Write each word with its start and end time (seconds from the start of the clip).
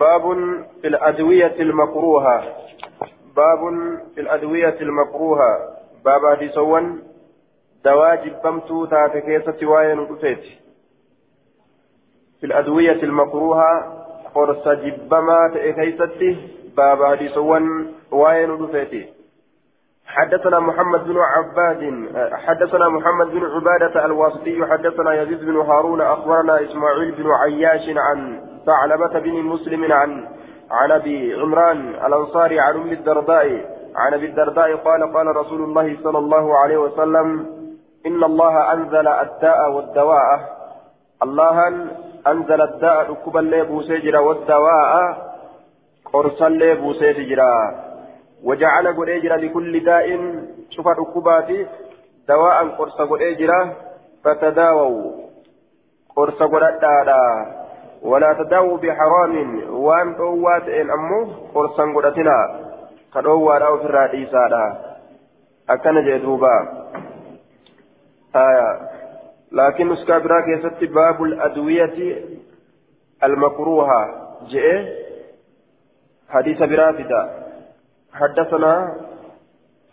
باب 0.00 0.22
في 0.82 0.88
الأدوية 0.88 1.54
المكروهة. 1.60 2.42
باب 3.36 3.60
في 4.14 4.20
الأدوية 4.20 4.76
المكروهة. 4.80 5.58
باب 6.04 6.24
هديسون 6.24 7.02
دواجب 7.84 8.32
بمتو 8.44 8.84
تاتكيسة 8.84 9.66
وين 9.66 10.06
قفيت 10.06 10.42
في 12.40 12.46
الأدوية 12.46 13.02
المكروهة 13.02 13.70
قرص 14.34 14.68
جبما 14.68 15.50
تأكيستي. 15.54 16.36
باب 16.76 17.02
هديسون 17.02 17.94
وين 18.10 18.56
قفيت 18.66 19.08
حدثنا 20.06 20.60
محمد 20.60 21.04
بن 21.04 21.16
عباد 21.18 21.82
حدثنا 22.32 22.88
محمد 22.88 23.26
بن 23.26 23.44
عبادة 23.44 24.04
الواسطي 24.04 24.66
حدثنا 24.66 25.22
يزيد 25.22 25.40
بن 25.44 25.56
هارون 25.56 26.00
أخبرنا 26.00 26.64
إسماعيل 26.64 27.12
بن 27.12 27.30
عياش 27.30 27.96
عن 27.96 28.49
ثعلبة 28.66 29.18
بن 29.18 29.42
مسلم 29.42 29.92
عن 29.92 30.28
عن 30.70 30.92
أبي 30.92 31.34
عمران 31.34 31.88
الأنصاري 32.06 32.60
عن 32.60 32.74
أم 32.74 32.92
الدرداء 32.92 33.46
عن 33.96 34.14
أبي 34.14 34.26
الدرداء 34.26 34.76
قال 34.76 35.12
قال 35.14 35.36
رسول 35.36 35.62
الله 35.62 35.96
صلى 36.02 36.18
الله 36.18 36.58
عليه 36.58 36.76
وسلم 36.76 37.46
إن 38.06 38.24
الله 38.24 38.72
أنزل 38.72 39.08
الداء 39.08 39.70
والدواء. 39.70 40.60
الله 41.22 41.68
أنزل 42.26 42.62
الداء 42.62 43.10
ركوبا 43.10 43.38
لي 43.38 43.82
سجرا 43.88 44.18
والدواء 44.18 44.92
قرصا 46.12 46.48
لي 46.48 46.94
سجرا 47.00 47.54
وجعل 48.44 48.96
قريجرا 48.96 49.36
لكل 49.36 49.84
داء 49.84 50.06
شوف 50.70 50.86
ركوباتي 50.86 51.66
دواء 52.28 52.68
قرصا 52.68 53.04
قريجرا 53.04 53.72
فتداووا. 54.24 55.12
قرصا 56.16 56.46
قرأت 56.46 56.84
ولا 58.02 58.32
تداووا 58.32 58.78
بحرام 58.78 59.62
وان 59.70 60.14
قوات 60.14 60.68
إن 60.68 60.90
أمو 60.90 61.24
قرصا 61.54 61.92
قرأتنا. 61.94 62.60
كدوا 63.14 63.58
راو 63.58 63.78
في 63.78 63.84
الرئيسة 63.84 64.38
أكن 65.70 66.04
جدوبا 66.04 66.56
آية. 68.36 68.90
لكن 69.52 69.88
نسكابرا 69.92 70.40
كيست 70.40 70.84
باب 70.84 71.22
الأدوية 71.22 72.24
المكروهة. 73.24 74.08
جئ. 74.48 74.84
حديث 76.28 76.62
برافدة. 76.62 77.30
حدثنا 78.14 78.96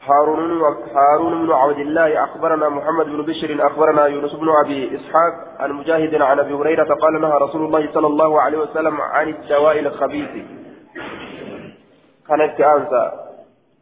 هارون 0.07 1.45
بن 1.45 1.51
عبد 1.51 1.79
الله 1.79 2.23
أخبرنا 2.23 2.69
محمد 2.69 3.05
بن 3.05 3.21
بشر 3.21 3.67
أخبرنا 3.67 4.05
يونس 4.05 4.33
بن 4.33 4.49
أبي 4.65 4.95
إسحاق 4.95 5.33
عن 5.59 5.71
مجاهد 5.71 6.21
عن 6.21 6.39
أبي 6.39 6.53
هريرة 6.53 6.93
قال 6.93 7.21
نهى 7.21 7.37
رسول 7.41 7.65
الله 7.65 7.93
صلى 7.93 8.07
الله 8.07 8.41
عليه 8.41 8.57
وسلم 8.57 9.01
عن 9.01 9.29
الدواء 9.29 9.79
الخبيث. 9.79 10.45
كانت 12.27 12.61
انسى 12.61 13.11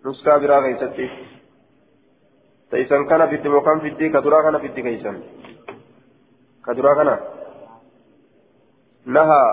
نسكا 0.05 0.37
برا 0.37 0.59
غيستي 0.59 1.09
تيسن 2.71 3.07
كان 3.09 3.29
في 3.29 3.35
الدموكان 3.35 3.79
في 3.79 3.87
الدي 3.87 4.09
كدرا 4.09 4.41
كان 4.41 4.57
في 4.59 4.67
الدي 4.67 4.81
كيسن 4.81 5.23
كدرا 6.65 6.93
كان. 6.95 7.19
نهى 9.05 9.43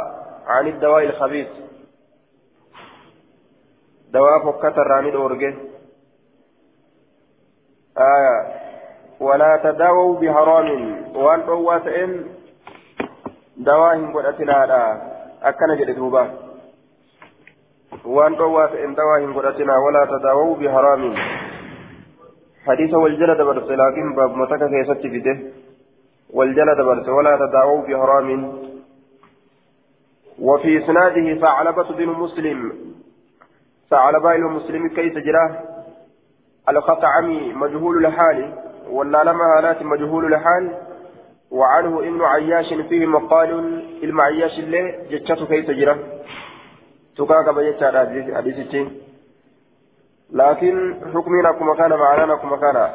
عن 0.46 0.66
الدواء 0.68 1.04
الخبيث. 1.04 1.48
دواء 4.12 4.52
فكة 4.52 4.82
راني 4.82 5.10
دورجه. 5.10 5.54
آية. 7.98 8.62
ولا 9.20 9.60
تداووا 9.64 10.20
بحرام. 10.20 10.96
وأن 11.16 11.40
رواتئن 11.40 12.24
دواهم 13.56 14.16
قدتنا 14.16 15.02
أكن 15.42 15.76
جلدوبا 15.78 16.30
وأن 18.04 18.34
رواتئن 18.34 18.94
دواهم 18.94 19.38
قدتنا 19.38 19.74
ولا 19.78 20.18
تداووا 20.18 20.56
بحرام. 20.56 21.14
حديث 22.66 22.94
والجلد 22.94 23.40
برس 23.40 23.70
لكن 23.70 24.14
باب 24.16 24.36
متك 24.36 24.68
كيست 24.70 25.06
بده 25.06 25.36
والجلد 26.30 26.80
برس 26.80 27.08
ولا 27.08 27.36
تداووا 27.36 27.82
بحرام. 27.82 28.52
وفي 30.38 30.84
إسناده 30.84 31.40
ثعلبة 31.40 31.88
بن 31.92 32.08
مسلم. 32.08 32.72
ثعلبة 33.90 34.32
المسلم 34.32 34.88
كيف 34.88 35.18
جراه 35.18 35.71
الخطعمي 36.68 37.52
مجهول 37.52 38.06
الحال 38.06 38.52
لما 39.22 39.58
هالات 39.58 39.82
مجهول 39.82 40.34
الحال. 40.34 40.78
وعنه 41.50 41.98
ابن 41.98 42.22
عياش 42.22 42.74
فيه 42.74 43.06
مقال 43.06 43.50
المعياش 44.02 44.58
اللي 44.58 44.98
جتشته 45.10 45.46
كيف 45.46 45.66
تجرى. 45.66 45.96
تكاك 47.16 47.48
بجتش 47.54 47.84
حديث 48.34 48.76
لكن 50.32 51.00
حكمنا 51.14 51.52
كما 51.52 51.74
كان 51.74 51.90
معنا 51.90 52.36
كما 52.36 52.56
كان. 52.56 52.90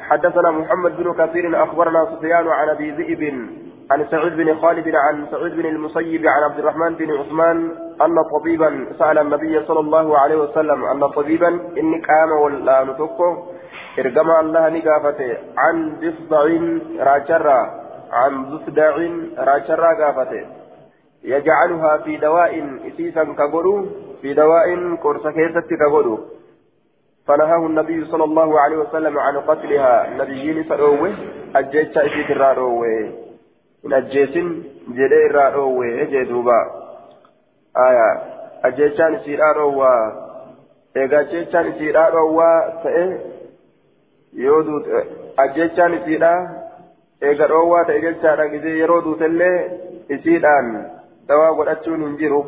حدثنا 0.00 0.50
محمد 0.50 0.96
بن 0.96 1.14
كثير 1.14 1.64
أخبرنا 1.64 2.16
سفيان 2.16 2.48
عن 2.48 2.68
أبي 2.68 2.90
ذئب 2.90 3.50
عن 3.90 4.06
سعيد 4.10 4.36
بن 4.36 4.54
خالد 4.54 4.94
عن 4.94 5.26
سعيد 5.30 5.52
بن 5.56 5.66
المسيب 5.66 6.26
عن 6.26 6.42
عبد 6.42 6.58
الرحمن 6.58 6.94
بن 6.94 7.10
عثمان 7.10 7.56
أن 8.02 8.14
طبيبا 8.40 8.86
سأل 8.98 9.18
النبي 9.18 9.66
صلى 9.66 9.80
الله 9.80 10.18
عليه 10.18 10.36
وسلم 10.36 10.84
أن 10.84 11.08
طبيبا 11.08 11.48
إني 11.78 12.02
قام 12.02 12.30
ولا 12.42 12.84
نتوكو 12.84 13.36
إرجما 13.98 14.40
الله 14.40 14.68
نقافته 14.68 15.36
عن 15.56 15.96
ضفدع 16.00 16.42
راجرا 17.10 17.60
عن 18.12 18.44
ضفدع 18.50 18.96
راجرا 19.38 19.94
قافته 19.94 20.46
يجعلها 21.24 21.96
في 21.98 22.16
دواء 22.16 22.80
إسيسا 22.88 23.24
كغلو 23.24 23.86
في 24.22 24.34
دواء 24.34 24.94
كورسكيسة 25.02 25.68
كغلو 25.80 26.18
فنهاه 27.26 27.66
النبي 27.66 28.04
صلى 28.04 28.24
الله 28.24 28.60
عليه 28.60 28.76
وسلم 28.76 29.18
عن 29.18 29.36
قتلها 29.36 30.10
نبيين 30.18 30.64
سأوه 30.68 31.14
أجيتش 31.56 31.98
إسيس 31.98 32.30
الرادوه 32.30 33.29
hin 33.82 33.92
ajjeesin 34.00 34.48
jedhee 35.00 35.24
irraa 35.28 35.50
dhoowwe 35.56 36.06
jee 36.14 36.24
duuba 36.30 36.58
aya 37.86 38.06
ajjeechaan 38.68 39.18
isiidhaa 39.20 39.52
dhoowwaa 39.58 40.00
egaa 41.04 41.20
ajjeechaan 41.26 41.68
isiidhaa 41.74 42.10
dhoowwaa 42.16 42.56
ta'e 42.86 43.04
yoo 44.46 44.62
duute 44.70 45.04
ajjeechaan 45.44 45.94
isiidhaa 46.00 46.38
eega 47.28 47.48
dhoowwaa 47.52 47.84
ta'e 47.90 48.00
jechaadha 48.06 48.48
gisee 48.54 48.78
yeroo 48.78 49.02
duutellee 49.04 49.58
isiidhaan 50.16 50.72
dawaa 51.28 51.52
godhachuun 51.58 52.04
hin 52.04 52.16
jiru 52.22 52.40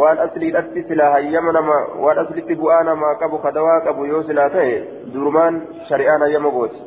waan 0.00 0.18
asliidhatti 0.24 0.82
silaa 0.88 1.10
hayyama 1.10 1.52
nama 1.58 1.78
waan 2.06 2.18
aslitti 2.24 2.58
bu'aa 2.62 2.82
namaa 2.88 3.14
qabu 3.22 3.38
ka 3.44 3.52
dawaa 3.58 3.80
qabu 3.86 4.06
yoo 4.10 4.22
silaa 4.30 4.50
ta'e 4.56 4.74
durumaan 5.14 5.62
shari'aan 5.88 6.26
hayyama 6.26 6.50
gooti 6.58 6.82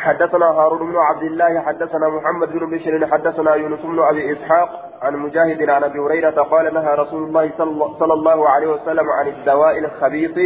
حدثنا 0.00 0.46
هارون 0.46 0.92
بن 0.92 0.96
عبد 0.96 1.22
الله 1.22 1.60
حدثنا 1.60 2.08
محمد 2.08 2.48
بن 2.52 2.70
بشر 2.70 3.06
حدثنا 3.06 3.54
يونس 3.54 3.80
بن 3.80 3.98
أبي 4.02 4.32
إسحاق 4.32 4.70
عن 5.02 5.16
مجاهد 5.16 5.70
عن 5.70 5.84
أبي 5.84 5.98
هريرة 5.98 6.42
قال 6.42 6.74
نهى 6.74 6.94
رسول 6.94 7.22
الله 7.28 7.50
صلى 7.98 8.14
الله 8.14 8.48
عليه 8.48 8.66
وسلم 8.66 9.06
عن 9.18 9.26
الدواء 9.28 9.78
الخبيث. 9.78 10.36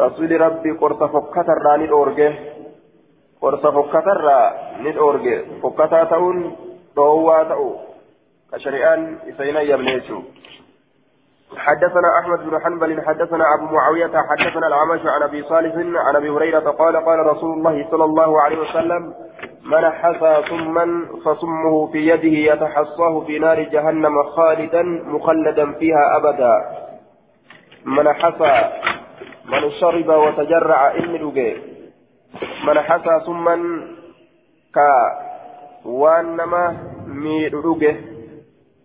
رسول 0.00 0.40
ربي 0.40 0.70
قرص 0.70 1.02
فكتر 1.02 1.58
راني 1.66 1.90
أورجه. 1.90 2.32
قرص 3.42 3.66
فكتر 3.66 4.16
راني 4.20 4.98
أورجه. 4.98 5.44
فكتا 5.62 6.04
تاون 6.04 6.56
طووا 6.96 7.42
تاو. 7.42 7.76
كشريان 8.52 9.18
إسينا 9.28 9.60
يبليسو 9.60 10.18
حدثنا 11.56 12.18
أحمد 12.20 12.50
بن 12.50 12.60
حنبل 12.60 13.02
حدثنا 13.06 13.44
أبو 13.54 13.74
معاوية 13.74 14.10
حدثنا 14.30 14.66
العمش 14.66 15.00
عن 15.06 15.22
أبي 15.22 15.42
صالح 15.42 15.74
عن 15.76 16.16
أبي 16.16 16.30
هريرة 16.30 16.70
قال 16.70 16.96
قال 16.96 17.26
رسول 17.26 17.58
الله 17.58 17.86
صلى 17.90 18.04
الله 18.04 18.42
عليه 18.42 18.58
وسلم 18.58 19.14
من 19.64 19.90
حصى 19.90 20.42
سما 20.48 21.06
فسمه 21.24 21.86
في 21.92 21.98
يده 21.98 22.52
يتحصاه 22.54 23.20
في 23.26 23.38
نار 23.38 23.62
جهنم 23.62 24.22
خالدا 24.22 24.82
مخلدا 24.82 25.72
فيها 25.72 26.16
أبدا. 26.16 26.54
من 27.84 28.12
حصى 28.12 28.70
من 29.44 29.70
شرب 29.80 30.08
وتجرع 30.08 30.94
إن 30.94 31.24
من 32.66 32.80
حصى 32.80 33.20
سما 33.26 33.56
كا 34.74 34.92
وانما 35.84 36.76
ميد 37.06 37.54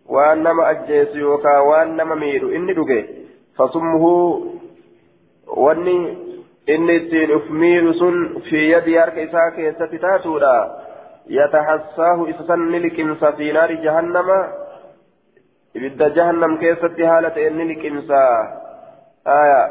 waan 0.10 0.44
nama 0.44 0.68
ajjeesu 0.74 1.18
yookaan 1.19 1.68
waan 1.68 1.96
nama 1.98 2.16
miidhu 2.16 2.52
inni 2.57 2.74
dhuge 2.80 3.00
fasummuhu 3.57 4.12
wanni 5.66 5.96
inni 6.68 6.96
ittiin 6.96 7.36
uf 7.38 7.50
miidhu 7.50 7.94
sun 8.02 8.42
fi 8.50 8.69
yadii 8.72 8.98
harka 8.98 9.22
isaa 9.22 9.48
keessatti 9.57 10.00
taatuudha 10.06 10.54
yatahassaahu 11.40 12.28
isa 12.34 12.48
san 12.48 12.68
ni 12.72 12.84
liqimsa 12.86 13.31
fi 13.40 13.52
naari 13.57 13.78
jahannama 13.88 14.38
ibidda 15.75 16.10
jahannam 16.19 16.58
keessatti 16.63 17.10
haala 17.12 17.36
ta'een 17.38 17.58
ni 17.58 17.68
liqimsa 17.74 18.22
aya 19.38 19.62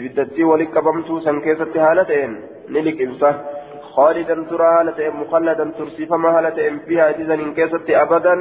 ibiddattii 0.00 0.50
walitti 0.52 0.74
qabamtuu 0.78 1.20
san 1.28 1.40
keessatti 1.46 1.86
haala 1.86 2.10
ta'een 2.12 2.42
ni 2.68 2.84
liqimsa 2.90 3.32
خالدا 3.98 4.34
ترى 4.50 4.66
هالة 4.76 5.10
مخلدا 5.10 5.64
ترسيفما 5.78 6.28
هالة 6.38 6.78
فيها 6.86 7.10
إذن 7.10 7.40
إن 7.40 7.54
كيست 7.54 7.90
أبدا 7.90 8.34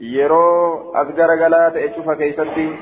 يرو 0.00 0.92
أذكر 0.96 1.44
قلات 1.44 1.76
إشوف 1.76 2.10
كيستي 2.10 2.76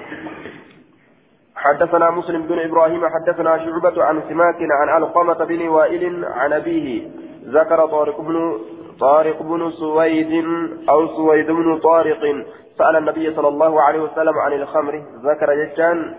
حدثنا 1.57 2.11
مسلم 2.11 2.43
بن 2.43 2.59
إبراهيم 2.59 3.03
حدثنا 3.09 3.59
شعبة 3.59 4.05
عن 4.05 4.23
سماك 4.29 4.57
عن 4.71 5.03
القمة 5.03 5.45
بن 5.45 5.69
وائل 5.69 6.25
عن 6.25 6.53
أبيه 6.53 7.09
ذكر 7.45 7.87
طارق 7.87 8.21
بن 8.21 8.59
طارق 9.01 9.43
بن 9.43 9.71
سويد 9.71 10.45
أو 10.89 11.07
سويد 11.17 11.47
بن 11.47 11.79
طارق. 11.79 12.47
سأل 12.79 12.97
النبي 12.97 13.35
صلى 13.35 13.49
الله 13.49 13.83
عليه 13.83 14.01
وسلم 14.01 14.39
عن 14.39 14.53
الخمر. 14.53 15.03
ذكر 15.25 15.65
جتان 15.65 16.15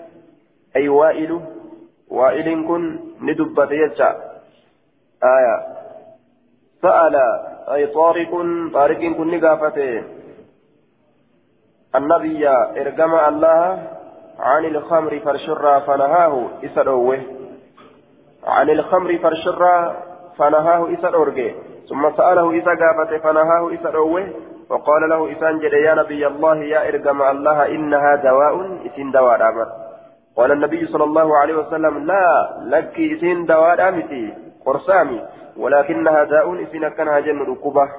أي 0.75 0.89
وائل 0.89 1.41
وائل 2.09 2.67
كن 2.67 2.99
ندبت 3.21 3.71
يجا 3.71 4.15
آية. 5.23 5.55
سأل 6.81 7.15
أي 7.73 7.87
طارق 7.87 8.31
طارق 8.73 8.99
كن 9.17 9.27
نقافته. 9.27 10.03
النبي 11.97 12.49
إرجم 12.49 13.15
الله 13.15 13.87
عن 14.39 14.65
الخمر 14.65 15.19
فرشرا 15.19 15.79
فنهاه 15.79 16.47
إسروه 16.65 17.19
عن 18.47 18.69
الخمر 18.69 19.17
فرشرا 19.17 19.95
فنهاه 20.37 20.93
إسروه 20.93 21.53
ثم 21.89 22.11
سأله 22.17 22.51
إذا 22.51 22.71
قافت 22.71 23.23
فنهاه 23.23 23.73
إسروه 23.73 24.27
وقال 24.69 25.09
له 25.09 25.31
إسان 25.31 25.59
جد 25.59 25.73
يا 25.73 25.93
نبي 25.95 26.27
الله 26.27 26.57
يا 26.57 26.87
إرجم 26.89 27.21
الله 27.21 27.65
إنها 27.65 28.15
دواء 28.15 28.79
إسين 28.85 29.11
دواء 29.11 29.49
أمر 29.49 29.67
قال 30.37 30.51
النبي 30.51 30.87
صلى 30.87 31.03
الله 31.03 31.37
عليه 31.37 31.55
وسلم 31.55 32.05
لا 32.05 32.49
لك 32.63 32.99
إسين 32.99 33.45
دواء 33.45 33.89
أمتي 33.89 34.33
قرسامي 34.65 35.21
ولكنها 35.57 36.23
داء 36.23 36.63
إسين 36.63 36.87
كانها 36.89 37.19
جن 37.19 37.41
ركوبة. 37.41 37.89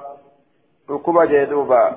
ركوبة 0.89 1.25
جدوبة 1.25 1.91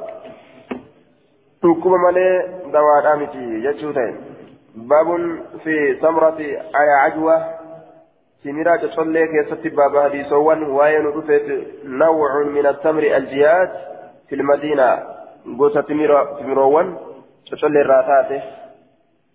ركوبة 1.64 1.96
مالي 1.96 2.48
دواء 2.72 3.12
أمتي 3.14 3.60
جتشوتين 3.60 4.16
باب 4.74 5.08
في 5.64 5.98
ثمرة 6.02 6.38
على 6.74 6.92
عجوة 7.00 7.44
سميرة 8.44 8.76
تصلي 8.76 9.26
كيست 9.26 9.74
باب 9.74 10.10
حديثوان 10.10 10.62
وين 10.62 11.06
رفت 11.06 11.66
نوع 11.84 12.44
من 12.44 12.66
التمر 12.66 13.02
الجياد 13.16 13.70
في 14.28 14.34
المدينة 14.34 14.98
قوسة 15.58 15.80
تميروان 15.80 16.96
تصلي 17.50 17.80
الراتات 17.80 18.42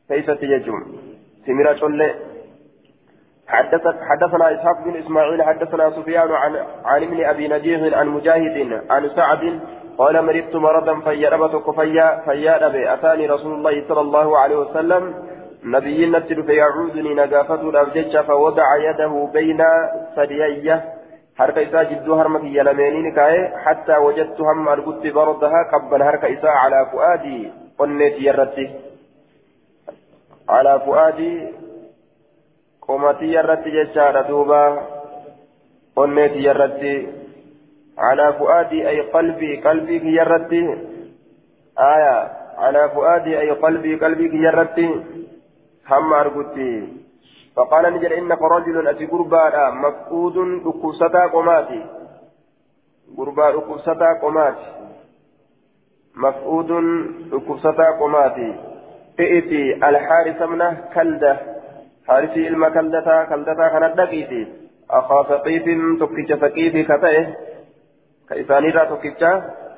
كيست 0.10 0.44
يجوم 0.44 0.98
سميرة 1.46 1.74
تصلي 1.74 2.16
حدثت 3.48 3.96
حدثنا 4.10 4.54
اسحاق 4.56 4.84
بن 4.86 4.96
اسماعيل 4.96 5.44
حدثنا 5.44 5.90
سفيان 5.90 6.32
عن 6.32 6.56
عن 6.86 7.04
ابن 7.04 7.26
ابي 7.26 7.48
نجيح 7.48 7.98
عن 7.98 8.08
مجاهد 8.08 8.82
عن 8.90 9.10
سعد 9.16 9.60
قال 9.98 10.26
مرضت 10.26 10.56
مرضا 10.56 11.00
فيربتك 11.00 11.76
فيا 11.76 12.22
فيا 12.26 12.68
أبي 12.68 12.94
أتاني 12.94 13.28
رسول 13.28 13.54
الله 13.54 13.76
صلى 13.88 14.02
الله 14.02 14.38
عليه 14.38 14.56
وسلم 14.56 15.04
نبي 15.64 16.06
نتل 16.06 16.44
فيعودني 16.44 17.14
نقافة 17.14 17.62
الأبجج 17.70 18.14
فوضع 18.18 18.68
يده 18.88 19.30
بين 19.34 19.62
ثديي 20.16 20.82
isaa 21.36 21.84
jidduu 21.86 22.16
harma 22.16 22.40
kiyya 22.40 22.64
lameeniin 22.64 23.14
kaa'e 23.16 23.40
hattaa 23.64 24.00
wajattu 24.00 24.46
hamma 24.46 24.72
argutti 24.72 25.12
bardaha 25.12 25.66
qabban 25.72 26.02
harka 26.08 26.28
isaa 26.28 26.54
calaa 26.62 26.86
fu'aadii 26.92 27.52
qonneetii 27.80 28.28
irratti 28.32 28.66
calaa 30.52 30.80
fu'aadii 30.86 31.36
qomatii 32.88 33.34
irratti 33.42 33.76
jechaadha 33.76 34.24
duuba 34.30 34.62
qonneetii 36.00 36.48
irratti 36.54 36.94
على 37.98 38.34
فؤادي 38.34 38.90
أي 38.90 39.02
قلبي 39.02 39.56
قلبي 39.56 40.00
كيرتي 40.00 40.64
آية 41.80 42.32
على 42.58 42.90
فؤادي 42.90 43.40
أي 43.40 43.52
قلبي 43.52 43.96
قلبي 43.96 44.30
كيرتي 44.30 45.04
هم 45.90 46.14
أرقدتي 46.14 47.06
فقال 47.56 47.94
نجل 47.94 48.14
إنك 48.14 48.42
رجل 48.42 48.88
أتي 48.88 49.06
قربا 49.06 49.70
مفقود 49.70 50.38
ركوستا 50.66 51.26
قماتي. 51.26 51.86
قربا 53.18 53.50
ركوستا 53.50 54.14
قماتي. 54.22 54.68
مفقود 56.16 56.72
ركوستا 57.34 57.92
قماتي. 58.00 58.56
ائتي 59.20 59.76
الحارث 59.90 60.42
منه 60.42 60.72
كلدة. 60.94 61.40
حارثي 62.08 62.48
إلما 62.48 62.70
كلدتا 62.70 63.24
كلدتا 63.24 63.68
كانت 63.68 63.98
دقيتي 63.98 64.48
أخا 64.92 65.24
ثقيف 65.24 65.64
تكتش 66.00 66.34
ثقيف 66.34 66.92
كتئه 66.92 67.36
كإساني 68.30 68.70
لا 68.72 68.84
تكتشا 68.86 69.32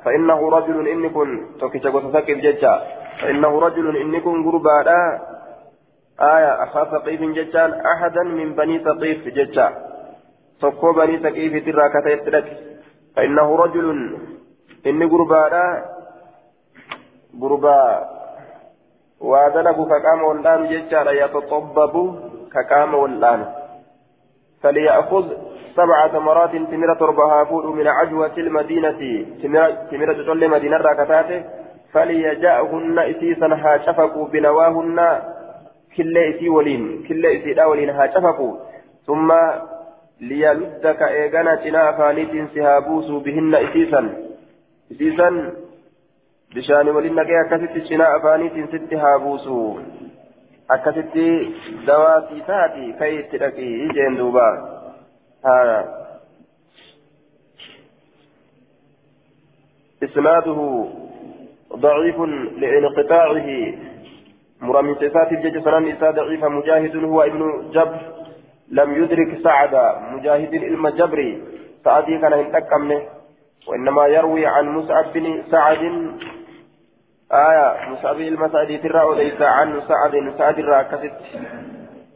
فإنه 0.06 0.50
رجل 0.50 0.88
إني 0.88 1.10
كن 1.10 1.30
تكتشا 1.62 1.90
وتسكب 1.90 2.38
جتشا 2.38 2.74
فإنه 3.22 3.60
رجل 3.60 3.98
إني 3.98 4.20
كن 4.20 4.38
قربا 4.46 4.82
آية 6.22 6.64
أخا 6.64 6.84
ثقيف 6.84 7.22
جتشان 7.22 7.72
أحدا 7.94 8.24
من 8.24 8.56
بني 8.56 8.80
ثقيف 8.80 9.28
banii 10.94 11.22
saqiifitti 11.22 11.70
irraa 11.70 11.90
kata 11.94 12.10
itti 12.18 12.32
dhaqe 12.34 12.54
فإنه 13.18 13.56
رجل 13.56 13.88
إني 14.88 15.06
قربانا 15.06 15.86
قربا 17.42 17.82
وادلق 19.20 19.78
كقام 19.92 20.24
والآن 20.24 20.62
جتشا 20.70 21.12
يتطبب 21.12 21.96
كقام 22.54 22.94
والآن. 22.94 23.42
فليأخذ 24.62 25.26
سبع 25.78 26.08
ثمرات 26.08 26.52
تمرة 26.72 26.94
تربها 26.94 27.44
فود 27.44 27.66
من 27.66 27.88
عجوة 27.88 28.38
المدينة. 28.38 29.02
تمرة 29.92 30.14
تطل 30.14 30.50
مدينة 30.50 30.78
راكتاته 30.78 31.44
فليجاءهن 31.94 33.00
إسيسا 33.00 33.48
هاشفقوا 33.64 34.28
بنواهن. 34.28 35.00
كل 35.98 36.18
إسي 36.18 36.50
ولين. 36.50 37.04
كل 37.08 37.26
إسي 37.26 37.54
داولين 37.54 37.90
هاشفقوا 37.90 38.54
ثم 39.08 39.30
ليلدك 40.22 41.02
إيغانا 41.02 41.56
تنا 41.56 41.90
أفانيت 41.90 42.34
سهابوس 42.56 43.10
بهن 43.26 43.56
إسيسا. 43.56 44.02
إسيسا 44.92 45.30
بشان 46.56 46.90
ولين 46.90 47.16
نكي 47.16 47.42
أكست 47.42 47.90
تنا 47.90 48.16
أفانيت 48.18 48.56
ست 48.74 48.94
هابوسو 48.94 49.80
أكست 50.72 51.18
دواتي 51.88 52.38
تاتي 52.48 52.86
كي 53.00 53.22
تلقي 53.24 53.88
جين 53.88 54.18
آية 55.46 55.86
إسناده 60.04 60.86
ضعيف 61.76 62.20
لانقطاعه. 62.58 63.74
مرمي 64.62 64.96
صفات 64.96 65.32
الجج 65.32 65.64
سنان 65.64 65.98
ضعيف. 66.02 66.44
مجاهد 66.44 66.96
هو 67.04 67.22
ابن 67.22 67.72
جبر. 67.72 68.02
لم 68.72 69.04
يدرك 69.04 69.42
سعد. 69.44 69.76
مجاهد 70.14 70.56
علم 70.56 70.90
جبري 70.90 71.44
سعدي 71.84 72.18
كان 72.18 72.34
ينتكمنه 72.40 73.02
وإنما 73.68 74.08
يروي 74.08 74.46
عن 74.46 74.70
مصعب 74.70 75.14
بن 75.14 75.44
سعد. 75.52 75.84
آية. 77.32 77.90
مصعب 77.90 78.20
المسعدي 78.20 78.78
ترى 78.78 79.04
وليس 79.04 79.42
عن 79.42 79.82
سعد. 79.88 80.34
سعد 80.38 80.60
الراكست 80.60 81.14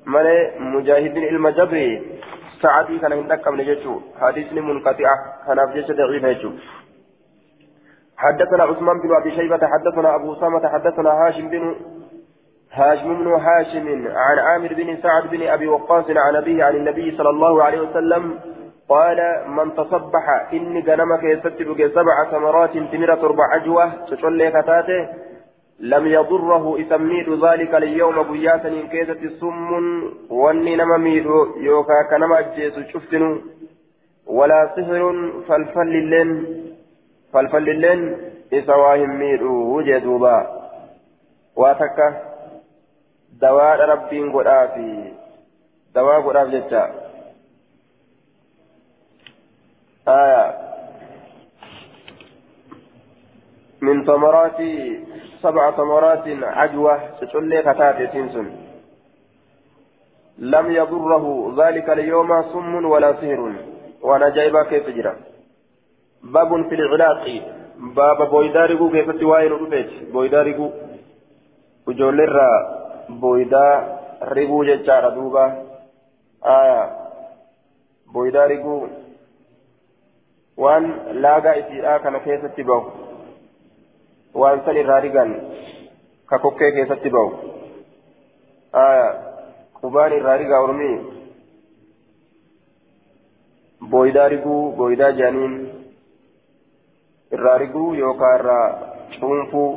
ملي 0.06 0.52
مجاهد 0.60 1.18
علم 1.18 1.50
جبري 1.50 2.11
سعدي 2.62 3.00
كان 3.00 3.14
عندك 3.14 3.48
من 3.48 3.64
جيتشو 3.64 4.00
حديث 4.22 4.54
منقطع 4.54 5.12
كان 5.48 5.60
في 5.68 5.74
جيش 5.74 5.92
ضعيف 5.92 6.26
جيتشو 6.26 6.52
حدثنا 8.18 8.64
عثمان 8.64 9.02
بن 9.02 9.16
أبي 9.16 9.32
شيبة. 9.32 9.60
حدثنا 9.68 10.16
أبو 10.16 10.34
أسامة. 10.34 10.70
حدثنا 10.70 11.10
هاشم 11.10 11.50
بن 11.50 11.76
هاشم 12.72 13.24
بن 13.24 13.28
هاشم 13.28 14.08
عن 14.08 14.40
عامر 14.40 14.74
بن 14.74 14.98
سعد 15.04 15.28
بن 15.28 15.48
أبي 15.48 15.68
وقاص 15.68 16.06
عن 16.10 16.36
أبيه 16.36 16.64
عن 16.64 16.76
النبي 16.76 17.18
صلى 17.18 17.30
الله 17.30 17.64
عليه 17.64 17.82
وسلم 17.82 18.40
قال 18.90 19.20
من 19.48 19.76
تصبح 19.76 20.26
إني 20.54 20.82
غنمك 20.88 21.24
يستبق 21.24 21.80
سبع 21.98 22.32
ثمرات 22.32 22.74
تمرة 22.94 23.22
أربع 23.24 23.44
عجوه 23.54 24.06
تصلي 24.06 24.52
كتاته. 24.52 25.31
لم 25.82 26.08
يضره 26.08 26.82
إسميد 26.82 27.30
ذلك 27.46 27.76
اليوم 27.76 28.32
بياتا 28.32 28.68
إن 28.70 28.88
كيست 28.88 29.40
سم 29.40 29.70
واني 30.30 30.76
نما 30.76 30.98
ميدو 30.98 31.58
يوكا 31.58 31.94
كنما 32.10 32.40
أجيس 32.40 32.80
شفتن 32.94 33.42
ولا 34.28 34.74
سحر 34.76 35.02
فالفل 35.48 35.96
اللين 36.02 36.30
فالفل 37.34 37.70
اللين 37.70 38.18
إسواهم 38.54 39.20
ميدو 39.20 39.78
وجدوبا 39.78 40.38
واتكا 41.56 42.08
دواء 43.42 43.80
ربين 43.90 44.32
قرافي 44.32 45.12
دواء 45.96 46.22
قراف 46.22 46.48
جتا. 46.48 46.84
آية. 50.08 50.72
من 53.82 54.06
ثمرات 54.06 54.60
سبع 55.42 55.72
ثمرات 55.72 56.24
عجوة 56.28 57.00
تشلي 57.22 57.62
كتات 57.62 58.12
سنسن 58.14 58.48
لم 60.38 60.72
يضره 60.72 61.56
ذلك 61.58 61.90
اليوم 61.90 62.44
سم 62.54 62.86
ولا 62.86 63.14
سهر 63.14 63.54
وأنا 64.02 64.30
جايبا 64.30 64.64
كيف 64.64 64.90
جرى 64.90 65.16
باب 66.24 66.70
في 66.70 66.76
العلاق 66.76 67.26
booydaa 68.32 68.68
riguu 68.68 68.90
keessatti 68.90 69.26
waa'ee 69.26 69.50
nu 69.50 69.58
dhufeeti 69.60 70.06
booydaa 70.14 70.44
riguu 70.44 70.72
ijoolleerraa 71.92 72.58
booydaa 73.22 73.72
riguu 74.22 74.64
jechaadha 74.66 75.16
duuba 75.16 75.46
aayaa 76.56 76.88
booydaa 78.14 78.48
riguu 78.48 78.90
waan 80.58 80.86
laagaa 81.26 81.54
isiidhaa 81.62 82.00
kana 82.00 82.20
keessatti 82.20 82.64
bahu 82.64 82.92
waan 84.34 84.62
san 84.66 84.78
irraa 84.84 85.00
rigan 85.06 85.32
ka 86.30 86.40
kokkee 86.46 86.72
keessatti 86.78 87.10
aayaa 88.84 89.12
qubaan 89.82 90.18
irraa 90.20 90.38
rigaa 90.44 90.64
ormii 90.68 90.98
booydaa 93.92 94.28
riguu 94.36 94.64
booydaa 94.82 95.12
jaaniin 95.22 95.56
الرارقو 97.34 97.94
يوكا 97.94 98.36
الرا 98.36 98.62
شونفو 99.20 99.76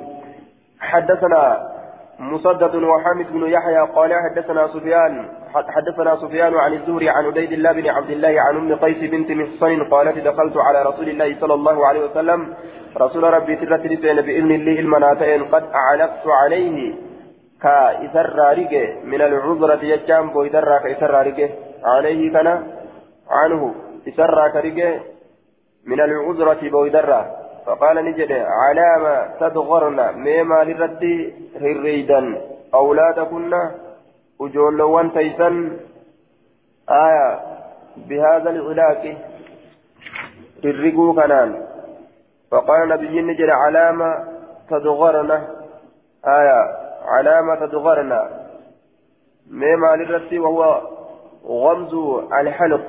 حدثنا 0.81 1.74
مسدد 2.19 2.75
وحامد 2.75 3.33
بن 3.33 3.47
يحيى 3.47 3.79
قال 3.79 4.15
حدثنا 4.15 4.69
سفيان 4.69 5.29
حدثنا 5.55 6.17
سفيان 6.17 6.55
عن 6.55 6.73
الزهري 6.73 7.09
عن 7.09 7.27
عبيد 7.27 7.53
الله 7.53 7.73
بن 7.73 7.89
عبد 7.89 8.11
الله 8.11 8.41
عن 8.41 8.57
أم 8.57 8.75
قيس 8.75 9.11
بنت 9.11 9.31
محصن 9.31 9.85
قالت 9.85 10.19
دخلت 10.19 10.57
على 10.57 10.83
رسول 10.83 11.09
الله 11.09 11.41
صلى 11.41 11.55
الله 11.55 11.87
عليه 11.87 12.05
وسلم. 12.05 12.55
رسول 12.97 13.25
ربي 13.25 13.57
ترت 13.57 13.81
بين 13.81 14.21
بإذن 14.21 14.53
الله 14.53 14.81
المناتين 14.81 15.45
قد 15.45 15.65
أعلقت 15.75 16.27
عليه 16.27 16.95
رارقه 18.37 18.85
من 19.05 19.23
العذرة 19.23 19.85
يجام 19.85 20.31
بويدر 20.31 20.79
كإسر 20.79 21.11
رارقه 21.11 21.51
عليه 21.85 22.33
كان 22.33 22.47
عنه. 23.31 23.75
رارقه 24.31 25.01
من 25.87 26.01
العذرة 26.01 26.71
بويدر 26.71 27.25
فقال 27.67 28.05
نجد 28.05 28.33
علامة 28.33 29.27
تدغرن 29.41 30.19
ميما 30.19 30.65
لردي 30.65 31.35
هريدا. 31.61 32.41
أولادكن 32.75 33.53
وجولوان 34.39 35.13
تيسن 35.13 35.77
آية 36.91 37.41
بهذا 37.97 38.51
العلاق 38.51 39.17
الرقو 40.65 41.13
كنان. 41.13 41.67
فقال 42.51 42.89
نبي 42.89 43.21
نجد 43.21 43.51
علامة 43.51 44.25
تدغرن. 44.71 45.31
آية 46.27 46.61
علامة 47.05 47.55
تدغرن 47.55 48.13
ميما 49.51 49.97
لردي 49.97 50.39
وهو 50.39 50.81
غمز 51.47 51.95
الحلق 52.33 52.85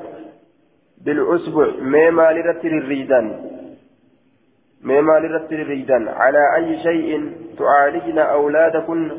بالعصبع 1.05 1.67
ميما 1.82 2.32
لردي 2.32 2.67
الريدا 2.67 3.55
ما 4.86 5.01
مال 5.01 5.51
ريدا 5.51 6.12
على 6.12 6.56
أي 6.56 6.84
شيء 6.84 7.32
تعالجن 7.60 8.20
أولادكن؟ 8.20 9.12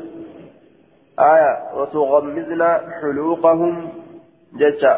آية 1.19 1.53
وتغمزن 1.75 2.61
حلوقهم. 3.01 3.89
ججا 4.59 4.93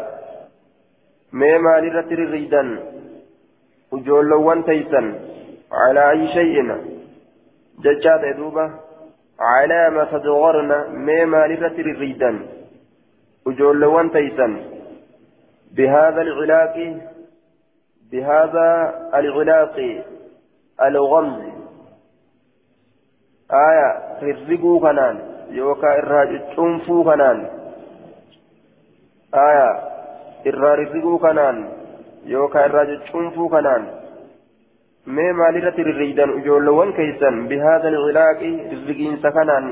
ما 1.32 1.58
مال 1.58 1.84
ريدا 2.30 2.64
وجولوان 3.92 4.64
تيسا 4.64 5.02
على 5.72 6.10
أي 6.10 6.28
شيء؟ 6.28 6.56
ججا 7.84 8.16
تدوبة. 8.16 8.70
على 9.40 9.90
ما 9.90 10.04
تدغرن 10.04 10.70
ما 11.06 11.24
مال 11.24 11.50
ريدا 11.98 12.46
وجولوان 13.46 14.10
تيسا 14.10 14.48
بهذا 15.76 16.22
العلاق 16.22 16.76
بهذا 18.12 18.68
العلاق. 19.14 19.76
الغمز 20.86 21.40
آية 23.50 23.88
هرقوا 24.22 24.80
كنان 24.80 25.16
يوكا 25.50 25.98
إراج 25.98 26.40
تنفو 26.56 27.04
كنان 27.04 27.38
آية 29.34 29.70
إرارقوا 30.46 31.18
كنان 31.18 31.56
يوكا 32.24 32.64
إراج 32.64 32.90
تنفو 33.12 33.48
كنان 33.48 34.00
mee 35.06 35.32
maalirratti 35.32 35.84
rirriidan 35.84 36.30
ijoolleewwan 36.38 36.92
keeysan 36.92 37.48
bihaada 37.48 37.88
alcilaaqi 37.88 38.50
rirrigiinsa 38.70 39.30
kanaan 39.36 39.66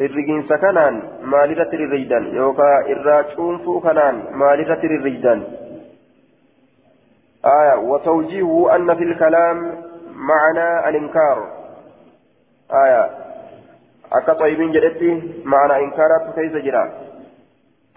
rirrigiinsa 0.00 0.58
kanaan 0.64 0.96
maalirratti 1.32 1.76
rirriidan 1.76 2.26
yookaa 2.36 2.76
irraa 2.94 3.22
cuunfuu 3.32 3.80
kanaan 3.80 4.16
maalirratti 4.42 4.88
rirriidan 4.88 5.46
aya 7.54 7.74
watawjiihu 7.90 8.68
anna 8.76 8.96
fi 8.96 9.04
lkalaam 9.12 9.58
معنى 10.16 10.88
الإنكار. 10.88 11.48
آية. 12.72 13.10
أكا 14.12 14.32
طيبين 14.32 14.72
جدتي 14.72 15.42
معنى 15.44 15.84
إنكارات 15.84 16.34
كيف 16.34 16.52
جرى 16.52 16.92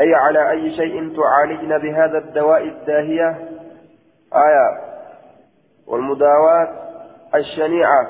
أي 0.02 0.14
على 0.16 0.52
أي 0.52 0.76
شيء 0.76 1.16
تعالجن 1.18 1.78
بهذا 1.78 2.18
الدواء 2.18 2.64
الداهية؟ 2.64 3.30
آية. 4.36 4.68
والمداواة 5.88 6.68
الشنيعة. 7.36 8.08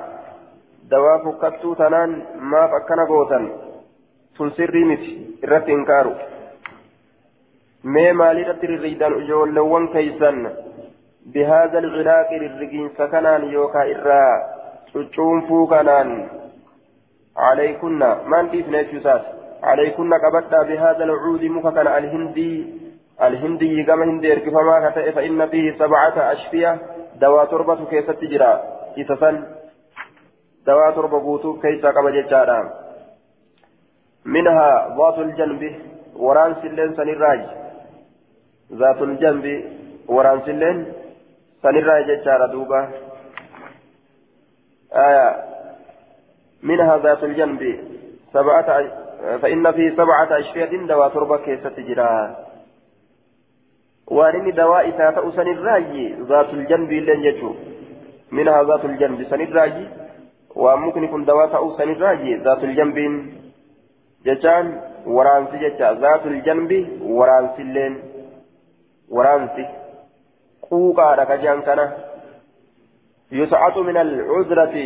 دواء 0.83 1.31
فكتو 1.31 1.73
تنان 1.73 2.23
ما 2.39 2.67
فكنا 2.67 3.05
قوتا. 3.05 3.49
تنسري 4.37 4.83
مت 4.83 5.05
إرت 5.43 5.69
إنكارو. 5.69 6.13
mee 7.83 8.13
maalirratti 8.13 8.67
rirriidan 8.67 9.13
ijoolleewwan 9.21 9.87
keeysan 9.87 10.49
بهذا 11.33 11.79
الغلاق 11.79 12.33
للرجين 12.33 12.89
سكنان 12.97 13.43
يوكا 13.43 13.81
إرا 13.81 14.25
تشوفوا 14.93 15.67
كنان 15.67 16.09
عليكن 17.37 17.99
من 18.25 18.49
ديس 18.51 18.67
نيتشوسات. 18.67 19.21
عليكن 19.63 20.13
قبطا 20.13 20.63
بهذا 20.63 21.03
العود 21.03 21.43
مككن 21.43 21.87
الهندي. 21.87 22.53
الهندي 23.21 23.83
كما 23.83 24.03
هندي 24.05 24.33
اركفما 24.33 24.89
فإن 25.15 25.47
فيه 25.47 25.77
سبعة 25.79 26.17
أشفية. 26.31 26.77
دوا 27.21 27.45
تربة 27.45 27.85
كيسة 27.85 28.13
تجرى. 28.13 28.53
إتسن 28.97 29.35
دوا 30.67 30.91
تربة 30.91 31.59
كيسة 31.61 31.91
كما 31.91 32.09
جتشارا. 32.09 32.59
منها 34.25 34.97
ذات 34.97 35.17
الجنب 35.19 35.75
وران 36.15 36.55
سلين 36.61 36.95
سنراج. 36.95 37.41
ذات 38.73 39.01
الجنب 39.01 39.45
وران 40.07 40.39
سلين 40.45 40.77
سنرى 41.63 42.03
ججار 42.03 42.45
دوبا 42.45 42.89
آية 44.93 45.27
منها 46.63 46.97
ذات 46.97 47.23
الجنب 47.23 47.79
سبعة 48.33 48.69
فإن 49.41 49.71
في 49.71 49.91
سبعة 49.91 50.39
أشفية 50.39 50.87
دواء 50.87 51.09
تربة 51.09 51.37
كيسة 51.37 51.75
جرا 51.77 52.35
وأن 54.07 54.51
دواء 54.51 54.89
تاتا 54.89 55.31
سنراجي 55.35 56.15
ذات 56.29 56.49
الجنب 56.53 56.91
لن 56.91 57.23
يجو 57.23 57.55
منها 58.31 58.63
ذات 58.63 58.85
الجنب 58.85 59.23
سنراجي 59.23 59.87
وممكن 60.55 61.03
يكون 61.03 61.25
دواء 61.25 61.47
تاتا 61.47 61.77
سنراجي 61.77 62.35
ذات 62.35 62.63
الجنب 62.63 62.97
جتان 64.25 64.81
ورانسي 65.05 65.57
جتا 65.57 65.93
ذات 65.93 66.25
الجنب 66.25 66.71
ورانسي 67.01 67.63
لين 67.63 67.93
ورانسي 69.09 69.78
quuqaadha 70.69 71.25
kajaan 71.25 71.61
kana. 71.61 71.85
Yuscatu 73.31 73.83
min 73.83 73.97
alcuzrati 73.97 74.85